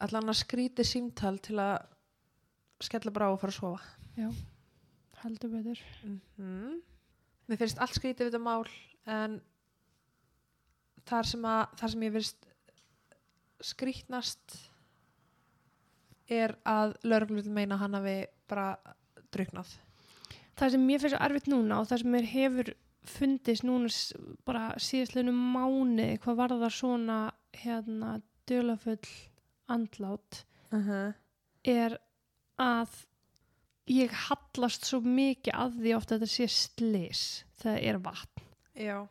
allan 0.07 0.31
að 0.31 0.39
skríti 0.39 0.85
símtal 0.87 1.35
til 1.43 1.59
að 1.59 1.75
skella 2.87 3.11
bara 3.11 3.27
á 3.27 3.31
og 3.35 3.41
fara 3.43 3.51
að 3.51 3.59
sofa 3.59 4.39
Heldur 5.21 5.51
betur. 5.53 5.83
mm 6.39 6.79
mér 7.51 7.59
finnst 7.59 7.81
allt 7.83 7.97
skrítið 7.97 8.29
við 8.29 8.31
þetta 8.31 8.39
mál 8.45 8.63
en 9.11 9.33
þar 11.09 11.29
sem, 11.31 11.45
að, 11.45 11.63
þar 11.79 11.93
sem 11.93 12.05
ég 12.07 12.17
finnst 12.17 12.49
skrítnast 13.61 14.57
er 16.31 16.55
að 16.67 16.95
lögreglu 17.03 17.43
vil 17.45 17.53
meina 17.53 17.75
að 17.75 17.83
hann 17.85 17.97
hafi 17.99 18.17
bara 18.49 18.67
druknað 19.31 19.77
Það 20.59 20.73
sem 20.73 20.83
mér 20.85 21.01
finnst 21.01 21.15
svo 21.15 21.25
erfitt 21.25 21.47
núna 21.49 21.77
og 21.81 21.87
það 21.89 22.01
sem 22.01 22.11
mér 22.13 22.27
hefur 22.29 22.73
fundist 23.11 23.65
núna 23.65 23.89
bara 24.45 24.65
síðastlega 24.77 25.33
mánu 25.33 26.07
hvað 26.21 26.37
var 26.37 26.53
það 26.53 26.75
svona 26.75 27.19
hérna 27.57 28.11
dölafull 28.49 29.13
andlát 29.71 30.43
uh 30.71 30.87
-huh. 30.87 31.13
er 31.63 31.97
að 32.59 32.89
ég 33.89 34.13
hallast 34.27 34.85
svo 34.85 34.99
mikið 35.01 35.53
að 35.53 35.79
því 35.81 35.95
ofta 35.95 36.15
að 36.15 36.21
þetta 36.21 36.33
sé 36.35 36.47
slis 36.47 37.23
þegar 37.61 37.79
það 37.79 37.87
er 37.89 37.97
vatn. 37.97 38.43
Já, 38.75 39.07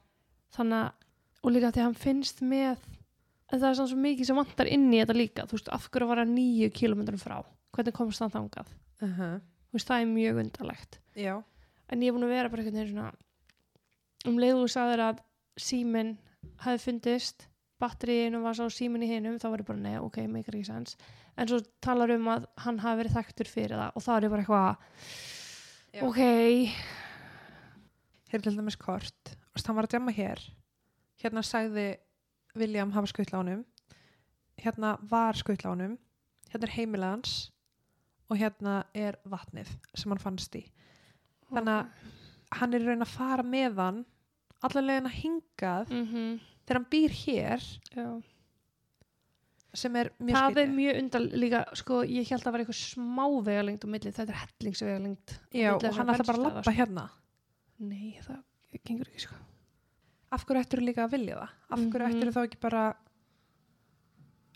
þannig 0.54 0.78
að 0.78 0.92
og 1.40 1.54
líka 1.54 1.70
því 1.72 1.80
að 1.80 1.86
hann 1.88 2.00
finnst 2.00 2.42
með 2.44 2.78
en 3.50 3.58
það 3.58 3.68
er 3.70 3.78
svona 3.78 3.90
svo 3.92 4.00
mikið 4.00 4.28
sem 4.28 4.38
vantar 4.38 4.68
inn 4.70 4.88
í 4.92 5.00
þetta 5.00 5.16
líka. 5.16 5.46
Þú 5.48 5.56
veist, 5.56 5.70
af 5.74 5.88
hverju 5.90 6.08
var 6.10 6.22
hann 6.22 6.34
nýju 6.36 6.70
kilometrum 6.76 7.18
frá? 7.18 7.40
Hvernig 7.74 7.96
komst 7.96 8.22
hann 8.22 8.30
þangað? 8.30 8.68
Uh 9.00 9.18
-huh. 9.18 9.40
þú 9.70 9.78
veist, 9.78 9.88
það 9.88 10.00
er 10.00 10.06
mjög 10.06 10.40
undarlegt. 10.44 11.00
Já. 11.16 11.42
en 11.90 12.02
ég 12.02 12.08
er 12.08 12.14
búin 12.14 12.24
að 12.24 12.34
vera 12.34 12.48
bara 12.48 12.62
einhvern 12.62 12.78
veginn 12.78 12.94
svona 12.94 13.12
um 14.28 14.38
leið 14.38 14.54
og 14.54 14.66
þú 14.66 14.72
sagðir 14.74 15.00
að 15.00 15.22
síminn 15.56 16.18
hafi 16.64 16.78
fundist 16.78 17.48
batteríinu 17.80 18.42
var 18.44 18.54
svo 18.54 18.68
síminn 18.72 19.02
í 19.02 19.08
hinum 19.10 19.38
þá 19.40 19.48
var 19.50 19.62
ég 19.62 19.66
bara, 19.66 19.78
nei, 19.80 19.96
ok, 19.98 20.20
make 20.28 20.52
ekki 20.52 20.68
sens 20.68 20.96
en 21.36 21.48
svo 21.48 21.60
talar 21.80 22.12
um 22.14 22.28
að 22.28 22.46
hann 22.64 22.78
hafi 22.84 23.02
verið 23.02 23.16
þekktur 23.16 23.50
fyrir 23.50 23.80
það 23.80 23.96
og 23.96 24.06
þá 24.06 24.10
er 24.14 24.26
ég 24.26 24.34
bara 24.34 24.44
eitthvað 24.44 24.70
Já. 25.90 26.02
ok, 26.06 26.20
hér 28.30 28.38
er 28.38 28.44
til 28.44 28.56
dæmis 28.56 28.78
kort. 28.78 29.32
Veist, 29.50 29.66
hann 29.66 29.78
var 29.78 29.88
að 29.88 29.96
djama 29.96 30.14
hér 30.14 30.44
hérna 31.22 31.42
sagði 31.46 31.86
William 32.58 32.92
hafa 32.94 33.10
honum. 33.42 33.64
Hérna 34.60 34.94
var 35.10 35.38
honum. 35.72 35.98
Hérna 36.50 36.68
er 36.68 36.74
heimilið 36.76 37.14
hans. 37.14 37.34
Og 38.30 38.38
hérna 38.38 38.84
er 38.94 39.18
vatnið 39.26 39.70
sem 39.94 40.10
hann 40.12 40.22
fannst 40.22 40.54
í. 40.58 40.64
Þannig 41.50 41.74
að 41.74 42.58
hann 42.60 42.74
er 42.74 42.86
raun 42.86 43.06
að 43.06 43.14
fara 43.14 43.46
með 43.46 43.78
hann 43.80 44.04
leiðin 44.86 45.10
að 45.10 45.18
hingað 45.22 45.94
mm 45.94 46.04
þegar 46.70 46.78
hann 46.78 46.90
býr 46.90 47.14
hér. 47.24 47.64
Já, 47.96 48.06
sem 49.74 49.96
er 49.96 50.10
mjög 50.18 50.36
það 50.36 50.46
skrítið. 50.46 50.62
er 50.62 50.72
mjög 50.74 50.98
undal 51.02 51.22
líka 51.42 51.60
sko, 51.78 52.00
ég 52.06 52.30
held 52.30 52.40
að 52.40 52.46
það 52.46 52.54
var 52.54 52.64
eitthvað 52.64 52.80
smá 52.80 53.24
vegalengt 53.46 53.86
á 53.86 53.88
milli, 53.94 54.12
þetta 54.16 54.34
er 54.34 54.40
hellingsvegalengt 54.44 55.34
og 55.74 55.86
hann 55.98 56.12
ætla 56.14 56.26
bara 56.26 56.38
að 56.38 56.46
lappa 56.46 56.74
hérna 56.74 57.06
sko. 57.06 57.20
nei, 57.90 58.18
það 58.26 58.40
gengur 58.88 59.10
ekki 59.10 59.24
sko 59.26 59.38
af 60.32 60.44
hverju 60.46 60.62
ættir 60.64 60.82
líka 60.84 61.04
að 61.06 61.10
vilja 61.16 61.36
það? 61.40 61.48
Af 61.70 61.78
hverju 61.78 62.06
Mhm. 62.08 62.16
ættir 62.20 62.32
þá 62.36 62.40
ekki 62.46 62.60
bara 62.60 62.82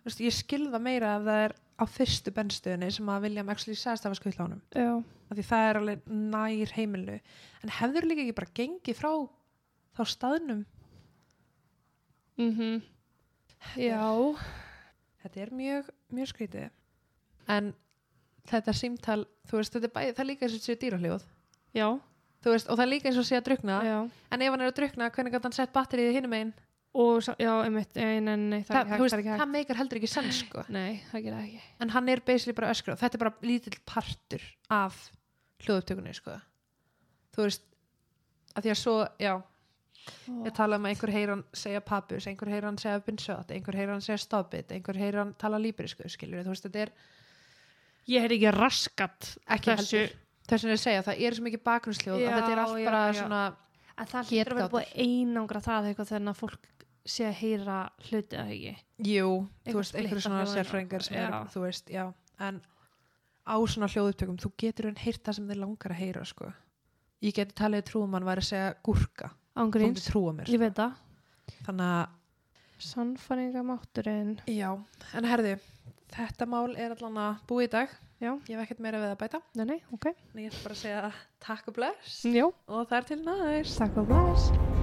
þú 0.01 0.05
veist, 0.05 0.21
ég 0.21 0.33
skil 0.33 0.69
það 0.71 0.83
meira 0.83 1.17
ef 1.17 1.23
það 1.23 1.45
er 1.45 1.55
á 1.75 1.85
fyrstu 1.91 2.31
bennstöðinni 2.31 2.93
sem 2.93 3.07
að 3.07 3.23
William 3.23 3.49
actually 3.51 3.75
sagðist 3.77 4.05
að 4.07 4.13
var 4.13 4.15
skull 4.21 4.33
á 4.39 4.45
honum 4.45 4.63
af 5.31 5.37
því 5.37 5.45
það 5.49 5.71
er 5.71 5.79
alveg 5.81 6.01
nær 6.07 6.73
heimilu 6.77 7.21
en 7.63 7.69
hefur 7.81 8.03
líka 8.07 8.23
ekki 8.23 8.35
bara 8.35 8.55
gengið 8.55 8.95
frá 9.01 9.29
þá 9.97 10.05
staðnum? 10.07 10.65
Mhm. 12.39 12.83
Já, 13.77 14.37
þetta 15.25 15.41
er 15.41 15.51
mjög, 15.51 15.89
mjög 16.13 16.29
skrítið. 16.33 16.71
En 17.49 17.75
þetta 18.47 18.75
símtal 18.77 19.25
þú 19.49 19.59
veist, 19.59 19.73
þetta 19.73 19.85
er 19.85 19.95
bæði, 19.95 20.15
það 20.19 20.27
líka 20.29 20.43
eins 20.47 20.55
og 20.55 20.61
sé 20.61 20.77
dýrahljóð. 20.77 21.23
Já, 21.75 21.87
þú 21.95 22.01
veist, 22.53 22.69
og 22.69 22.77
það 22.77 22.85
er 22.85 22.91
líka 22.93 23.09
eins 23.09 23.19
og 23.19 23.27
sé 23.29 23.39
að 23.39 23.47
drukna 23.49 23.81
já. 23.87 23.97
En 24.35 24.43
ef 24.45 24.53
hann 24.55 24.61
er 24.65 24.71
að 24.71 24.77
drukna, 24.79 25.11
hvernig 25.15 25.33
gæti 25.35 25.49
hann 25.49 25.57
sett 25.57 25.73
batterið 25.73 26.13
hinum 26.19 26.33
einn 26.39 26.53
og 26.95 27.23
já, 27.41 27.51
einmitt, 27.65 27.97
nei, 27.99 28.21
nei, 28.23 28.61
það, 28.63 28.91
það, 28.93 29.01
veist, 29.03 29.17
það 29.19 29.39
það 29.41 29.51
meikar 29.51 29.79
heldur 29.81 29.99
ekki 29.99 30.11
sens 30.13 30.43
sko. 30.45 30.63
nei, 30.77 31.01
það 31.11 31.25
gerir 31.25 31.39
það 31.39 31.47
ekki. 31.49 31.63
En 31.83 31.95
hann 31.97 32.09
er 32.13 32.23
basically 32.27 32.55
bara 32.55 32.71
öskra 32.75 32.95
þetta 33.01 33.19
er 33.19 33.23
bara 33.25 33.35
lítill 33.49 33.79
partur 33.91 34.45
af 34.71 35.01
hljóðupptökunni 35.65 36.15
sko. 36.15 36.37
þú 37.35 37.49
veist 37.49 37.65
að 38.55 38.63
því 38.69 38.71
að 38.75 38.79
svo, 38.79 38.95
já, 39.19 39.33
ég 40.45 40.55
tala 40.55 40.79
um 40.79 40.85
að 40.87 40.93
einhver 40.95 41.13
heyr 41.17 41.33
hann 41.35 41.43
segja 41.57 41.81
papus, 41.83 42.29
einhver 42.31 42.53
heyr 42.53 42.69
hann 42.69 42.79
segja 42.79 43.01
been 43.07 43.19
shot, 43.19 43.51
einhver 43.51 43.75
heyr 43.81 43.91
hann 43.91 44.05
segja 44.05 44.21
stop 44.23 44.55
it 44.55 44.71
einhver 44.77 44.99
heyr 45.01 45.19
hann 45.23 45.33
tala 45.41 45.59
líbrisku, 45.59 46.07
skiljur 46.13 46.45
þú 46.47 46.53
veist, 46.55 46.69
þetta 46.69 46.85
er 46.85 46.93
ég 48.13 48.23
hef 48.23 48.35
ekki 48.37 48.53
raskat 48.55 49.31
ekki 49.57 49.73
Þessu- 49.73 50.05
heldur 50.05 50.15
þess 50.49 50.67
að 50.67 50.75
ég 50.75 50.83
segja, 50.83 51.05
það 51.07 51.23
er 51.27 51.37
svo 51.37 51.47
mikið 51.47 51.65
bakgrunnsljóð 51.69 52.23
að 52.23 52.35
þetta 52.35 52.53
er 52.55 52.63
allt 52.65 52.81
já, 52.81 52.87
bara 52.89 53.03
já. 53.07 53.19
svona 53.21 53.43
en 53.95 54.11
það 54.11 54.31
hlýtur 54.31 54.55
að 54.55 54.61
vera 54.61 54.73
búið 54.73 54.87
að 54.87 55.03
einangra 55.05 55.63
það 55.65 55.89
eitthvað 55.91 56.11
þegar 56.11 56.31
að 56.33 56.41
fólk 56.41 56.71
sé 57.05 57.27
að 57.29 57.39
heyra 57.43 57.79
hluti 58.09 58.39
eða 58.41 58.55
ekki? 58.55 58.75
Jú, 59.05 59.31
þú 59.69 59.77
veist, 59.79 59.97
einhver 59.99 60.21
splitta 60.21 60.25
svona 60.25 60.41
hljóðin 60.41 60.57
sérfræðingar 60.59 61.05
sem 61.05 61.19
er, 61.21 61.37
þú 61.53 61.65
veist, 61.67 61.93
já. 61.93 62.05
En 62.41 62.61
á 63.45 63.57
svona 63.69 63.91
hljóðupptökum, 63.93 64.39
þú 64.41 64.51
getur 64.63 64.89
enn 64.89 65.01
heyrt 65.03 65.25
það 65.27 65.39
sem 65.39 65.49
þið 65.51 65.61
langar 65.61 65.95
að 65.95 66.01
heyra, 66.01 66.25
sko. 66.29 66.51
Ég 67.25 67.37
geti 67.37 67.57
talið 67.57 67.85
trúum 67.91 68.17
hann 68.17 68.27
væri 68.27 68.45
að 68.45 68.51
segja 68.51 68.71
gúrka 68.85 69.31
þú 69.31 69.65
ángríns, 69.65 70.09
ég 70.51 70.61
veit 70.61 70.77
það. 70.81 70.97
Sko. 71.45 71.61
þannig 71.69 71.91
að 71.93 72.85
sannfæringamátturinn 72.85 74.33
Já, 74.51 74.71
en 75.15 75.29
herðu, 75.29 75.55
þetta 76.17 76.47
mál 76.51 76.75
er 76.77 76.95
allan 76.97 77.19
að 77.27 77.41
búið 77.51 77.69
í 77.69 77.73
dag. 77.79 77.97
Já. 78.23 78.31
Ég 78.49 78.55
hef 78.57 78.63
ekkert 78.65 78.81
meira 78.81 79.01
við 79.03 79.11
að 79.13 79.19
bæta. 79.25 79.41
nei, 79.59 79.65
nei, 79.73 79.81
ok, 79.93 80.07
En 80.35 80.41
ég 80.45 80.53
ætla 80.53 80.63
bara 80.69 80.77
að 80.79 80.83
segja 80.85 81.13
takk 81.45 81.69
og 81.69 81.75
bless 81.81 82.23
já, 82.25 82.47
og 82.47 82.87
það 82.89 82.97
er 83.01 83.11
til 83.11 83.21
næst. 83.27 83.79
takk 83.83 83.99
og 84.01 84.09
bless 84.09 84.74